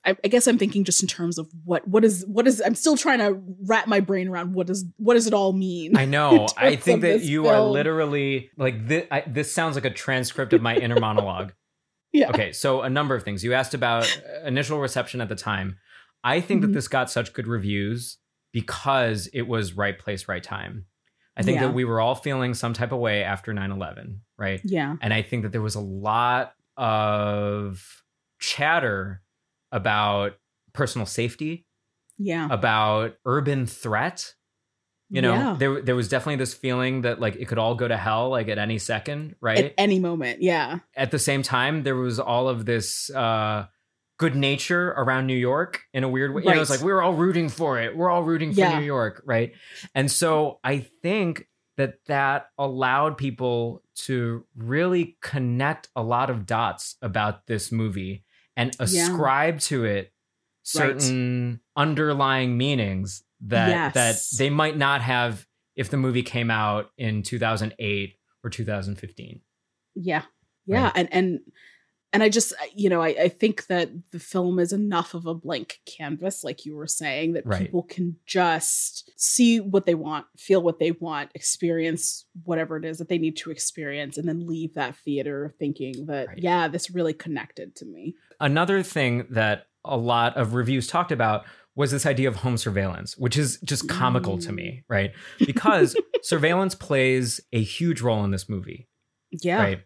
I, 0.07 0.15
I 0.23 0.27
guess 0.27 0.45
I'm 0.47 0.59
thinking 0.59 0.83
just 0.83 1.01
in 1.01 1.07
terms 1.07 1.39
of 1.39 1.49
what 1.63 1.87
what 1.87 2.05
is 2.05 2.23
what 2.27 2.45
is 2.47 2.61
I'm 2.63 2.75
still 2.75 2.95
trying 2.95 3.19
to 3.19 3.41
wrap 3.65 3.87
my 3.87 3.99
brain 3.99 4.27
around 4.27 4.53
what 4.53 4.67
does 4.67 4.85
what 4.97 5.15
does 5.15 5.25
it 5.25 5.33
all 5.33 5.51
mean 5.53 5.97
I 5.97 6.05
know. 6.17 6.47
I 6.57 6.75
think 6.75 7.01
that 7.01 7.21
you 7.23 7.47
are 7.47 7.59
literally 7.61 8.51
like 8.55 8.87
this. 8.87 9.07
I, 9.09 9.23
this 9.25 9.51
sounds 9.51 9.73
like 9.75 9.85
a 9.85 9.89
transcript 9.89 10.53
of 10.53 10.61
my 10.61 10.75
inner 10.75 10.99
monologue. 11.07 11.53
yeah 12.13 12.29
Okay, 12.29 12.51
so 12.51 12.81
a 12.83 12.89
number 12.89 13.15
of 13.15 13.23
things. 13.23 13.43
You 13.43 13.53
asked 13.53 13.73
about 13.73 14.05
initial 14.45 14.79
reception 14.79 15.21
at 15.21 15.29
the 15.29 15.35
time. 15.35 15.77
I 16.23 16.39
think 16.39 16.59
Mhm. 16.59 16.67
that 16.67 16.73
this 16.73 16.87
got 16.87 17.09
such 17.09 17.33
good 17.33 17.47
reviews 17.47 18.17
because 18.53 19.27
it 19.33 19.43
was 19.47 19.73
right 19.73 19.97
place, 19.97 20.27
right 20.27 20.43
time. 20.43 20.85
I 21.37 21.43
think 21.43 21.55
Yeah. 21.55 21.67
that 21.67 21.73
we 21.73 21.83
were 21.85 21.99
all 21.99 22.15
feeling 22.15 22.53
some 22.53 22.73
type 22.73 22.91
of 22.91 22.99
way 22.99 23.23
after 23.23 23.53
9 23.53 23.71
11, 23.71 24.21
right? 24.37 24.61
yeah 24.63 24.95
And 25.01 25.13
I 25.13 25.21
think 25.21 25.43
that 25.43 25.51
there 25.51 25.61
was 25.61 25.75
a 25.75 25.79
lot 25.81 26.53
of 26.77 28.03
chatter 28.39 29.21
about 29.71 30.33
personal 30.73 31.05
safety, 31.05 31.65
yeah 32.17 32.47
about 32.49 33.15
urban 33.25 33.65
threat. 33.65 34.33
You 35.09 35.21
know, 35.21 35.33
Yeah. 35.35 35.55
there 35.59 35.81
there 35.81 35.95
was 35.95 36.07
definitely 36.09 36.37
this 36.37 36.53
feeling 36.53 37.01
that 37.01 37.19
like 37.19 37.35
it 37.35 37.45
could 37.47 37.59
all 37.59 37.75
go 37.75 37.87
to 37.87 37.95
hell 37.97 38.29
like 38.29 38.47
at 38.47 38.57
any 38.57 38.79
second, 38.79 39.35
right? 39.41 39.65
at 39.65 39.73
any 39.77 39.99
moment 39.99 40.41
yeah 40.41 40.79
at 40.95 41.11
the 41.11 41.19
same 41.19 41.43
time, 41.43 41.83
there 41.83 41.95
was 41.95 42.19
all 42.19 42.49
of 42.49 42.65
this 42.65 43.09
uh, 43.11 43.67
good 44.17 44.35
nature 44.35 44.89
around 44.91 45.27
New 45.27 45.35
York 45.37 45.81
in 45.93 46.03
a 46.03 46.09
weird 46.09 46.33
way. 46.33 46.43
You 46.43 46.53
know, 46.53 46.61
it's 46.61 46.69
like 46.69 46.81
we 46.81 46.93
were 46.93 47.01
all 47.01 47.13
rooting 47.13 47.49
for 47.49 47.79
it. 47.81 47.95
We're 47.97 48.09
all 48.09 48.23
rooting 48.23 48.53
for 48.53 48.61
Yeah. 48.61 48.79
New 48.79 48.85
York, 48.85 49.21
right? 49.25 49.53
And 49.93 50.09
so 50.09 50.59
I 50.63 50.79
think 50.79 51.47
that 51.77 51.95
that 52.07 52.47
allowed 52.57 53.17
people 53.17 53.83
to 53.95 54.45
really 54.55 55.17
connect 55.21 55.89
a 55.95 56.01
lot 56.03 56.29
of 56.29 56.45
dots 56.45 56.95
about 57.01 57.47
this 57.47 57.71
movie 57.71 58.23
and 58.55 58.73
ascribe 58.79 59.59
to 59.59 59.83
it 59.83 60.13
certain 60.63 61.59
underlying 61.75 62.57
meanings 62.57 63.23
that 63.41 63.69
Yes. 63.69 63.93
that 63.93 64.37
they 64.37 64.49
might 64.49 64.77
not 64.77 65.01
have 65.01 65.45
if 65.75 65.89
the 65.89 65.97
movie 65.97 66.23
came 66.23 66.49
out 66.49 66.91
in 66.97 67.21
2008 67.21 68.15
or 68.43 68.49
2015. 68.49 69.41
Yeah. 69.95 70.23
Yeah. 70.65 70.85
Right. 70.85 70.91
And 70.95 71.09
and 71.13 71.39
and 72.15 72.23
I 72.23 72.29
just 72.29 72.53
you 72.73 72.89
know, 72.89 73.01
I, 73.01 73.07
I 73.09 73.27
think 73.27 73.67
that 73.67 73.89
the 74.11 74.19
film 74.19 74.57
is 74.57 74.71
enough 74.71 75.13
of 75.13 75.25
a 75.25 75.33
blank 75.33 75.81
canvas, 75.85 76.45
like 76.45 76.65
you 76.65 76.73
were 76.73 76.87
saying, 76.87 77.33
that 77.33 77.45
Right. 77.45 77.59
people 77.59 77.83
can 77.83 78.15
just 78.25 79.11
see 79.17 79.59
what 79.59 79.85
they 79.85 79.95
want, 79.95 80.25
feel 80.37 80.61
what 80.61 80.79
they 80.79 80.91
want, 80.91 81.29
experience 81.35 82.25
whatever 82.45 82.77
it 82.77 82.85
is 82.85 82.99
that 82.99 83.09
they 83.09 83.17
need 83.17 83.35
to 83.37 83.51
experience, 83.51 84.17
and 84.17 84.29
then 84.29 84.47
leave 84.47 84.75
that 84.75 84.95
theater 84.95 85.53
thinking 85.59 86.05
that, 86.05 86.29
Right. 86.29 86.37
yeah, 86.37 86.69
this 86.69 86.89
really 86.89 87.13
connected 87.13 87.75
to 87.75 87.85
me. 87.85 88.15
Another 88.39 88.81
thing 88.81 89.27
that 89.29 89.67
a 89.83 89.97
lot 89.97 90.37
of 90.37 90.53
reviews 90.53 90.87
talked 90.87 91.11
about 91.11 91.45
was 91.75 91.91
this 91.91 92.05
idea 92.05 92.29
of 92.29 92.37
home 92.37 92.55
surveillance, 92.55 93.17
which 93.17 93.37
is 93.37 93.59
just 93.61 93.89
comical 93.89 94.37
to 94.37 94.53
me, 94.53 94.63
mm. 94.63 94.83
right? 94.87 95.11
Because 95.45 95.97
surveillance 96.21 96.75
plays 96.75 97.41
a 97.51 97.61
huge 97.61 97.99
role 97.99 98.23
in 98.23 98.31
this 98.31 98.47
movie. 98.47 98.87
Yeah. 99.31 99.57
right? 99.61 99.79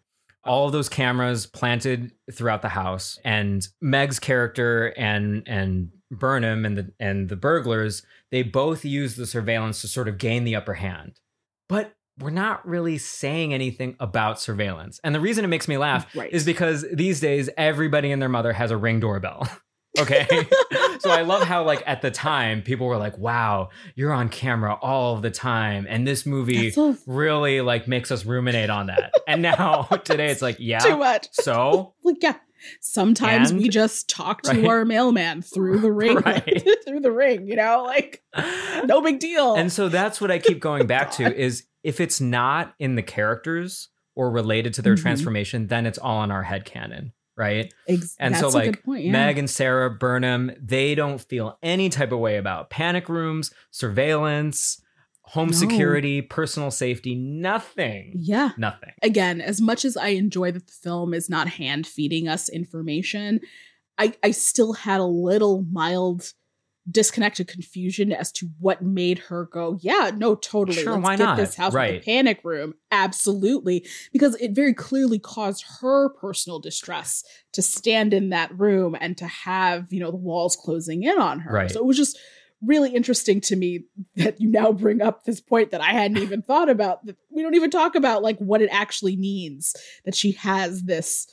Uh, 0.46 0.50
all 0.50 0.66
of 0.68 0.72
those 0.72 0.90
cameras 0.90 1.46
planted 1.46 2.12
throughout 2.32 2.62
the 2.62 2.70
house, 2.70 3.20
and 3.26 3.68
Meg's 3.82 4.20
character 4.20 4.88
and 4.98 5.44
and 5.48 5.90
Burnham 6.12 6.66
and 6.66 6.78
the 6.78 6.92
and 7.00 7.30
the 7.30 7.36
burglars, 7.36 8.04
they 8.32 8.44
both 8.44 8.84
use 8.86 9.16
the 9.16 9.26
surveillance 9.28 9.82
to 9.82 9.88
sort 9.88 10.08
of 10.08 10.18
gain 10.18 10.44
the 10.44 10.56
upper 10.56 10.76
hand. 10.76 11.20
But 11.68 11.94
we're 12.20 12.30
not 12.32 12.68
really 12.68 12.98
saying 12.98 13.54
anything 13.54 13.96
about 14.00 14.42
surveillance. 14.42 15.00
And 15.04 15.16
the 15.16 15.22
reason 15.22 15.46
it 15.46 15.50
makes 15.50 15.68
me 15.70 15.78
laugh 15.78 16.14
Right. 16.16 16.32
is 16.34 16.44
because 16.44 16.86
these 16.92 17.22
days 17.22 17.50
everybody 17.58 18.12
and 18.12 18.22
their 18.22 18.28
mother 18.28 18.52
has 18.54 18.72
a 18.72 18.78
ring 18.78 19.00
doorbell. 19.00 19.48
Okay. 20.00 20.28
so 21.00 21.10
I 21.12 21.22
love 21.22 21.44
how 21.44 21.64
like 21.64 21.82
at 21.86 22.02
the 22.02 22.12
time 22.12 22.62
people 22.62 22.88
were 22.88 22.98
like, 22.98 23.18
wow, 23.18 23.70
you're 23.96 24.14
on 24.14 24.30
camera 24.30 24.76
all 24.82 25.18
the 25.18 25.32
time. 25.32 25.86
And 25.90 26.08
this 26.08 26.26
movie 26.26 26.72
so 26.72 26.96
really 27.08 27.62
like 27.62 27.88
makes 27.88 28.12
us 28.12 28.26
ruminate 28.26 28.70
on 28.70 28.88
that. 28.88 29.14
And 29.28 29.42
now 29.42 29.84
today 30.04 30.30
it's 30.30 30.42
like, 30.42 30.58
yeah, 30.60 30.80
too 30.80 30.98
much. 30.98 31.28
So 31.32 31.94
Like, 32.04 32.18
yeah. 32.22 32.36
Sometimes 32.82 33.54
we 33.54 33.70
just 33.70 34.10
talk 34.10 34.42
to 34.44 34.52
Right. 34.52 34.66
our 34.66 34.84
mailman 34.86 35.42
through 35.42 35.80
the 35.80 35.92
ring, 35.94 36.18
Right. 36.18 36.64
through 36.86 37.00
the 37.00 37.12
ring, 37.12 37.48
you 37.48 37.56
know, 37.56 37.84
like 37.86 38.22
no 38.86 39.02
big 39.02 39.20
deal. 39.20 39.56
And 39.56 39.72
so 39.72 39.90
that's 39.90 40.20
what 40.20 40.30
I 40.32 40.40
keep 40.40 40.60
going 40.60 40.86
back 40.88 41.12
to 41.14 41.34
is 41.36 41.66
if 41.84 42.00
it's 42.02 42.20
not 42.20 42.74
in 42.80 42.96
the 42.96 43.02
characters 43.02 43.90
or 44.16 44.30
related 44.32 44.74
to 44.74 44.82
their 44.82 44.96
Mhm. 44.96 45.02
transformation, 45.02 45.68
then 45.68 45.86
it's 45.86 45.98
all 45.98 46.24
in 46.24 46.32
our 46.32 46.44
head 46.44 46.66
canon, 46.66 47.14
right? 47.40 47.74
Ex- 47.88 48.16
And 48.20 48.36
so 48.36 48.50
like 48.50 48.84
point, 48.84 49.06
yeah. 49.06 49.12
Meg 49.14 49.38
and 49.40 49.50
Sarah 49.50 49.90
Burnham, 49.90 50.52
they 50.62 50.94
don't 50.94 51.20
feel 51.22 51.58
any 51.64 51.90
type 51.90 52.12
of 52.12 52.20
way 52.20 52.38
about 52.38 52.70
panic 52.70 53.08
rooms, 53.10 53.52
surveillance, 53.72 54.82
home 55.24 55.48
No. 55.50 55.54
security, 55.54 56.22
personal 56.22 56.72
safety, 56.72 57.16
nothing. 57.16 58.12
yeah. 58.16 58.52
Nothing. 58.58 58.92
Again, 59.02 59.42
as 59.42 59.62
much 59.62 59.86
as 59.86 59.96
I 59.96 60.10
enjoy 60.10 60.52
that 60.52 60.68
the 60.68 60.74
film 60.74 61.14
is 61.14 61.30
not 61.30 61.48
hand 61.48 61.88
feeding 61.88 62.28
us 62.28 62.50
information, 62.50 63.40
I, 63.98 64.14
I 64.24 64.32
still 64.32 64.74
had 64.74 65.00
a 65.00 65.06
little 65.06 65.66
mild 65.72 66.34
disconnected 66.90 67.48
confusion 67.48 68.12
as 68.12 68.32
to 68.32 68.50
what 68.60 68.82
made 68.82 69.20
her 69.20 69.46
go, 69.46 69.78
yeah, 69.82 70.12
no, 70.16 70.36
totally. 70.36 70.82
Sure, 70.82 70.94
Let's 70.94 71.04
why 71.04 71.18
get 71.18 71.24
not? 71.24 71.38
this 71.38 71.56
house 71.56 71.74
with 71.74 71.92
the 71.92 72.00
panic 72.00 72.42
room. 72.44 72.74
Absolutely. 72.92 73.86
Because 74.12 74.36
it 74.36 74.52
very 74.52 74.74
clearly 74.74 75.20
caused 75.20 75.66
her 75.82 76.10
personal 76.10 76.60
distress 76.60 77.24
to 77.54 77.62
stand 77.62 78.14
in 78.14 78.30
that 78.30 78.58
room 78.58 78.96
and 79.00 79.18
to 79.18 79.28
have, 79.28 79.92
you 79.92 80.00
know, 80.00 80.12
the 80.12 80.18
walls 80.18 80.56
closing 80.56 81.04
in 81.04 81.18
on 81.20 81.40
her. 81.40 81.54
Right. 81.54 81.72
So 81.72 81.80
it 81.80 81.86
was 81.86 81.98
just 81.98 82.18
really 82.62 82.94
interesting 82.94 83.40
to 83.40 83.56
me 83.56 83.86
that 84.16 84.42
you 84.42 84.50
now 84.50 84.72
bring 84.72 85.02
up 85.02 85.24
this 85.24 85.40
point 85.40 85.72
that 85.72 85.82
I 85.82 85.94
hadn't 85.94 86.18
even 86.18 86.42
thought 86.44 86.70
about. 86.70 87.06
That 87.06 87.18
we 87.30 87.42
don't 87.42 87.56
even 87.56 87.72
talk 87.72 87.96
about 87.96 88.24
like 88.24 88.38
what 88.40 88.62
it 88.62 88.70
actually 88.72 89.16
means 89.16 89.76
that 90.06 90.16
she 90.16 90.34
has 90.34 90.84
this 90.84 91.28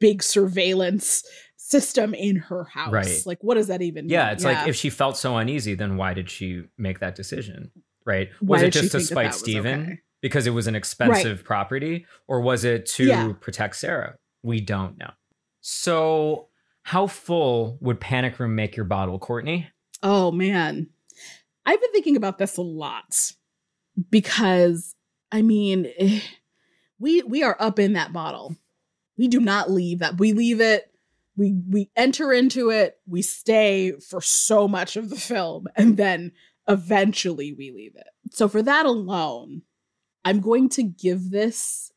big 0.00 0.22
surveillance 0.22 1.24
system 1.66 2.12
in 2.12 2.36
her 2.36 2.64
house. 2.64 2.92
Right. 2.92 3.22
Like 3.24 3.42
what 3.42 3.54
does 3.54 3.68
that 3.68 3.80
even 3.80 4.08
Yeah, 4.08 4.24
mean? 4.26 4.32
it's 4.34 4.44
like 4.44 4.68
if 4.68 4.76
she 4.76 4.90
felt 4.90 5.16
so 5.16 5.36
uneasy, 5.38 5.74
then 5.74 5.96
why 5.96 6.12
did 6.12 6.28
she 6.28 6.64
make 6.76 6.98
that 7.00 7.14
decision? 7.14 7.70
Right? 8.04 8.28
Why 8.40 8.56
was 8.56 8.62
it 8.62 8.70
just 8.74 8.92
to 8.92 9.00
spite 9.00 9.32
that 9.32 9.38
Steven 9.38 9.82
okay? 9.82 9.98
because 10.20 10.46
it 10.46 10.50
was 10.50 10.66
an 10.66 10.74
expensive 10.74 11.42
property, 11.42 12.04
or 12.28 12.42
was 12.42 12.64
it 12.64 12.84
to 12.86 13.04
Yeah. 13.04 13.32
protect 13.40 13.76
Sarah? 13.76 14.16
We 14.42 14.60
don't 14.60 14.98
know. 14.98 15.10
So, 15.62 16.48
how 16.82 17.06
full 17.06 17.78
would 17.80 17.98
Panic 17.98 18.38
Room 18.38 18.54
make 18.54 18.76
your 18.76 18.84
bottle, 18.84 19.18
Courtney? 19.18 19.68
Oh 20.02 20.30
man. 20.30 20.88
I've 21.64 21.80
been 21.80 21.92
thinking 21.92 22.16
about 22.16 22.36
this 22.36 22.58
a 22.58 22.62
lot 22.62 23.32
because 24.10 24.94
I 25.32 25.40
mean, 25.40 25.90
we 26.98 27.22
we 27.22 27.42
are 27.42 27.56
up 27.58 27.78
in 27.78 27.94
that 27.94 28.12
bottle. 28.12 28.54
We 29.16 29.28
do 29.28 29.40
not 29.40 29.70
leave 29.70 30.00
that. 30.00 30.18
We 30.18 30.34
leave 30.34 30.60
it. 30.60 30.90
We 31.36 31.54
we 31.68 31.90
enter 31.96 32.32
into 32.32 32.70
it. 32.70 32.96
We 33.06 33.22
stay 33.22 33.92
for 33.92 34.20
so 34.20 34.68
much 34.68 34.96
of 34.96 35.10
the 35.10 35.16
film 35.16 35.66
and 35.76 35.96
then 35.96 36.32
eventually 36.68 37.52
we 37.52 37.70
leave 37.70 37.96
it. 37.96 38.06
So 38.30 38.48
for 38.48 38.62
that 38.62 38.86
alone, 38.86 39.62
I'm 40.24 40.40
going 40.40 40.68
to 40.70 40.82
give 40.82 41.30
this 41.30 41.90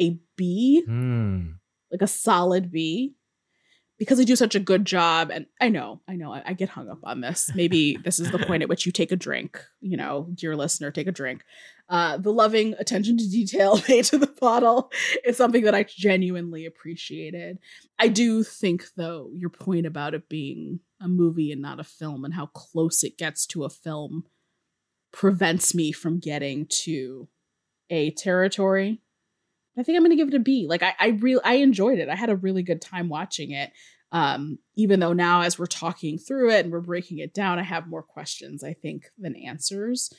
a 0.00 0.18
B 0.36 0.82
Hmm. 0.86 1.50
like 1.90 2.02
a 2.02 2.06
solid 2.06 2.70
B 2.70 3.14
because 3.98 4.18
they 4.18 4.24
do 4.24 4.36
such 4.36 4.54
a 4.54 4.60
good 4.60 4.84
job. 4.84 5.30
And 5.30 5.46
I 5.60 5.68
know, 5.68 6.00
I 6.08 6.14
know, 6.14 6.32
I, 6.32 6.42
I 6.46 6.52
get 6.52 6.68
hung 6.68 6.88
up 6.88 7.00
on 7.02 7.20
this. 7.20 7.50
Maybe 7.54 7.96
this 8.04 8.20
is 8.20 8.30
the 8.30 8.38
point 8.38 8.62
at 8.62 8.68
which 8.68 8.86
you 8.86 8.92
take 8.92 9.12
a 9.12 9.16
drink, 9.16 9.60
you 9.80 9.96
know, 9.96 10.28
dear 10.34 10.56
listener, 10.56 10.90
take 10.90 11.08
a 11.08 11.12
drink. 11.12 11.44
Uh, 11.88 12.18
the 12.18 12.32
loving 12.32 12.74
attention 12.78 13.16
to 13.16 13.28
detail 13.28 13.78
paid 13.82 14.04
to 14.04 14.18
the 14.18 14.26
bottle 14.26 14.90
is 15.24 15.36
something 15.36 15.64
that 15.64 15.74
I 15.74 15.84
genuinely 15.84 16.66
appreciated. 16.66 17.58
I 17.98 18.08
do 18.08 18.42
think, 18.44 18.84
though, 18.96 19.30
your 19.34 19.50
point 19.50 19.86
about 19.86 20.14
it 20.14 20.28
being 20.28 20.80
a 21.00 21.08
movie 21.08 21.50
and 21.50 21.62
not 21.62 21.80
a 21.80 21.84
film 21.84 22.24
and 22.24 22.34
how 22.34 22.46
close 22.46 23.02
it 23.02 23.18
gets 23.18 23.46
to 23.46 23.64
a 23.64 23.70
film 23.70 24.24
prevents 25.12 25.74
me 25.74 25.90
from 25.90 26.18
getting 26.18 26.66
to 26.66 27.28
a 27.90 28.10
territory 28.10 29.00
I 29.78 29.82
think 29.82 29.96
I'm 29.96 30.02
gonna 30.02 30.16
give 30.16 30.28
it 30.28 30.34
a 30.34 30.40
B. 30.40 30.66
Like 30.68 30.82
I, 30.82 30.94
I 30.98 31.08
really 31.08 31.42
I 31.44 31.54
enjoyed 31.54 31.98
it. 31.98 32.08
I 32.08 32.14
had 32.14 32.30
a 32.30 32.36
really 32.36 32.62
good 32.62 32.80
time 32.80 33.08
watching 33.08 33.52
it. 33.52 33.72
Um, 34.10 34.58
even 34.74 35.00
though 35.00 35.12
now 35.12 35.42
as 35.42 35.58
we're 35.58 35.66
talking 35.66 36.18
through 36.18 36.50
it 36.50 36.64
and 36.64 36.72
we're 36.72 36.80
breaking 36.80 37.18
it 37.18 37.34
down, 37.34 37.58
I 37.58 37.62
have 37.62 37.86
more 37.86 38.02
questions, 38.02 38.64
I 38.64 38.72
think, 38.72 39.10
than 39.18 39.36
answers. 39.36 40.10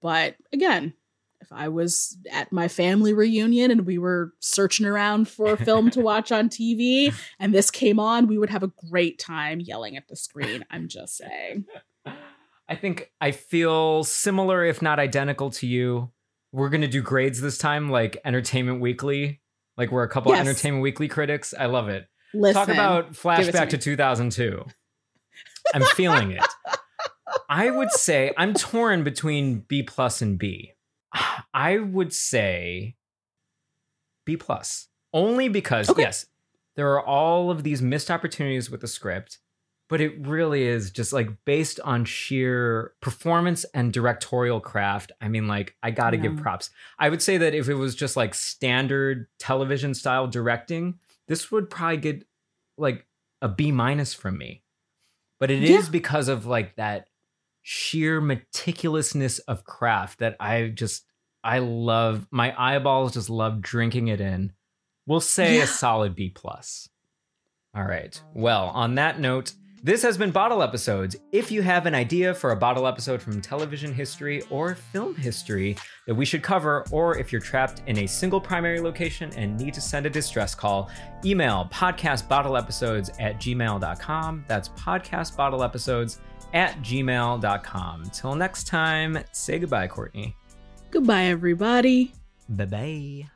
But 0.00 0.36
again, 0.52 0.94
if 1.40 1.52
I 1.52 1.68
was 1.68 2.16
at 2.32 2.50
my 2.50 2.68
family 2.68 3.12
reunion 3.12 3.70
and 3.70 3.86
we 3.86 3.98
were 3.98 4.32
searching 4.40 4.86
around 4.86 5.28
for 5.28 5.52
a 5.52 5.56
film 5.56 5.90
to 5.90 6.00
watch 6.00 6.32
on 6.32 6.48
TV 6.48 7.14
and 7.38 7.54
this 7.54 7.70
came 7.70 8.00
on, 8.00 8.26
we 8.26 8.38
would 8.38 8.50
have 8.50 8.62
a 8.62 8.72
great 8.90 9.18
time 9.18 9.60
yelling 9.60 9.96
at 9.96 10.08
the 10.08 10.16
screen. 10.16 10.64
I'm 10.70 10.88
just 10.88 11.16
saying. 11.16 11.66
I 12.68 12.74
think 12.74 13.12
I 13.20 13.30
feel 13.30 14.02
similar, 14.02 14.64
if 14.64 14.82
not 14.82 14.98
identical, 14.98 15.50
to 15.50 15.66
you. 15.66 16.10
We're 16.56 16.70
gonna 16.70 16.88
do 16.88 17.02
grades 17.02 17.38
this 17.42 17.58
time, 17.58 17.90
like 17.90 18.16
Entertainment 18.24 18.80
Weekly. 18.80 19.42
Like 19.76 19.90
we're 19.92 20.04
a 20.04 20.08
couple 20.08 20.32
Yes. 20.32 20.40
Entertainment 20.40 20.82
Weekly 20.82 21.06
critics. 21.06 21.52
I 21.52 21.66
love 21.66 21.90
it. 21.90 22.06
Listen. 22.32 22.54
Talk 22.54 22.68
about 22.70 23.04
it 23.08 23.12
to 23.12 23.20
flashback 23.20 23.68
to 23.70 23.78
2002. 23.78 24.64
I'm 25.74 25.82
feeling 25.82 26.30
it. 26.30 26.42
I 27.50 27.70
would 27.70 27.90
say 27.92 28.32
I'm 28.38 28.54
torn 28.54 29.04
between 29.04 29.60
B 29.68 29.82
plus 29.82 30.22
and 30.22 30.38
B. 30.38 30.72
I 31.52 31.76
would 31.76 32.14
say 32.14 32.96
B 34.24 34.38
plus 34.38 34.88
only 35.12 35.48
because 35.50 35.90
Okay. 35.90 36.00
yes, 36.02 36.24
there 36.74 36.88
are 36.94 37.04
all 37.04 37.50
of 37.50 37.64
these 37.64 37.82
missed 37.82 38.10
opportunities 38.10 38.70
with 38.70 38.80
the 38.80 38.88
script, 38.88 39.40
but 39.88 40.00
it 40.00 40.26
really 40.26 40.64
is 40.64 40.90
just 40.90 41.12
like 41.12 41.28
based 41.44 41.78
on 41.80 42.04
sheer 42.04 42.92
performance 43.00 43.64
and 43.72 43.92
directorial 43.92 44.60
craft. 44.60 45.12
I 45.20 45.28
mean, 45.28 45.46
like 45.46 45.76
I 45.82 45.90
got 45.92 46.10
to 46.10 46.16
give 46.16 46.36
props. 46.36 46.70
I 46.98 47.08
would 47.08 47.22
say 47.22 47.36
that 47.38 47.54
if 47.54 47.68
it 47.68 47.74
was 47.74 47.94
just 47.94 48.16
like 48.16 48.34
standard 48.34 49.28
television 49.38 49.94
style 49.94 50.26
directing, 50.26 50.98
this 51.28 51.50
would 51.52 51.70
probably 51.70 51.98
get 51.98 52.26
like 52.76 53.06
a 53.40 53.48
B 53.48 53.70
minus 53.72 54.12
from 54.14 54.38
me. 54.38 54.62
But 55.38 55.50
it 55.50 55.62
is 55.62 55.86
Yeah. 55.86 55.90
because 55.92 56.28
of 56.28 56.46
like 56.46 56.76
that 56.76 57.08
sheer 57.62 58.20
meticulousness 58.20 59.40
of 59.46 59.64
craft 59.64 60.18
that 60.20 60.36
I 60.40 60.68
just 60.68 61.04
I 61.44 61.58
love. 61.60 62.26
My 62.32 62.52
eyeballs 62.60 63.14
just 63.14 63.30
love 63.30 63.60
drinking 63.60 64.08
it 64.08 64.20
in. 64.20 64.52
We'll 65.06 65.20
say 65.20 65.58
Yeah. 65.58 65.62
a 65.62 65.66
solid 65.68 66.16
B 66.16 66.28
plus. 66.28 66.88
All 67.74 67.84
right. 67.84 68.20
Well, 68.34 68.64
on 68.70 68.96
that 68.96 69.20
note, 69.20 69.52
This 69.82 70.02
has 70.02 70.18
been 70.18 70.30
Bottle 70.32 70.62
Episodes. 70.62 71.16
If 71.30 71.50
you 71.52 71.62
have 71.62 71.86
an 71.86 71.94
idea 71.94 72.34
for 72.34 72.50
a 72.50 72.56
bottle 72.56 72.86
episode 72.88 73.22
from 73.22 73.40
television 73.40 73.92
history 73.92 74.42
or 74.50 74.74
film 74.74 75.14
history 75.14 75.76
that 76.06 76.14
we 76.14 76.24
should 76.24 76.42
cover, 76.42 76.84
or 76.90 77.16
if 77.18 77.30
you're 77.30 77.40
trapped 77.40 77.82
in 77.86 77.98
a 77.98 78.06
single 78.06 78.40
primary 78.40 78.80
location 78.80 79.30
and 79.36 79.56
need 79.56 79.74
to 79.74 79.80
send 79.80 80.06
a 80.06 80.10
distress 80.10 80.54
call, 80.54 80.90
email 81.24 81.68
podcastbottleepisodes 81.72 83.20
at 83.20 83.36
gmail.com. 83.36 84.44
That's 84.48 84.70
podcastbottleepisodes 84.70 86.18
at 86.52 86.80
gmail.com. 86.80 88.02
Till 88.12 88.34
next 88.34 88.66
time, 88.66 89.18
say 89.32 89.58
goodbye, 89.58 89.88
Courtney. 89.88 90.34
Goodbye, 90.90 91.26
everybody. 91.26 92.12
Bye 92.48 92.64
bye. 92.64 93.30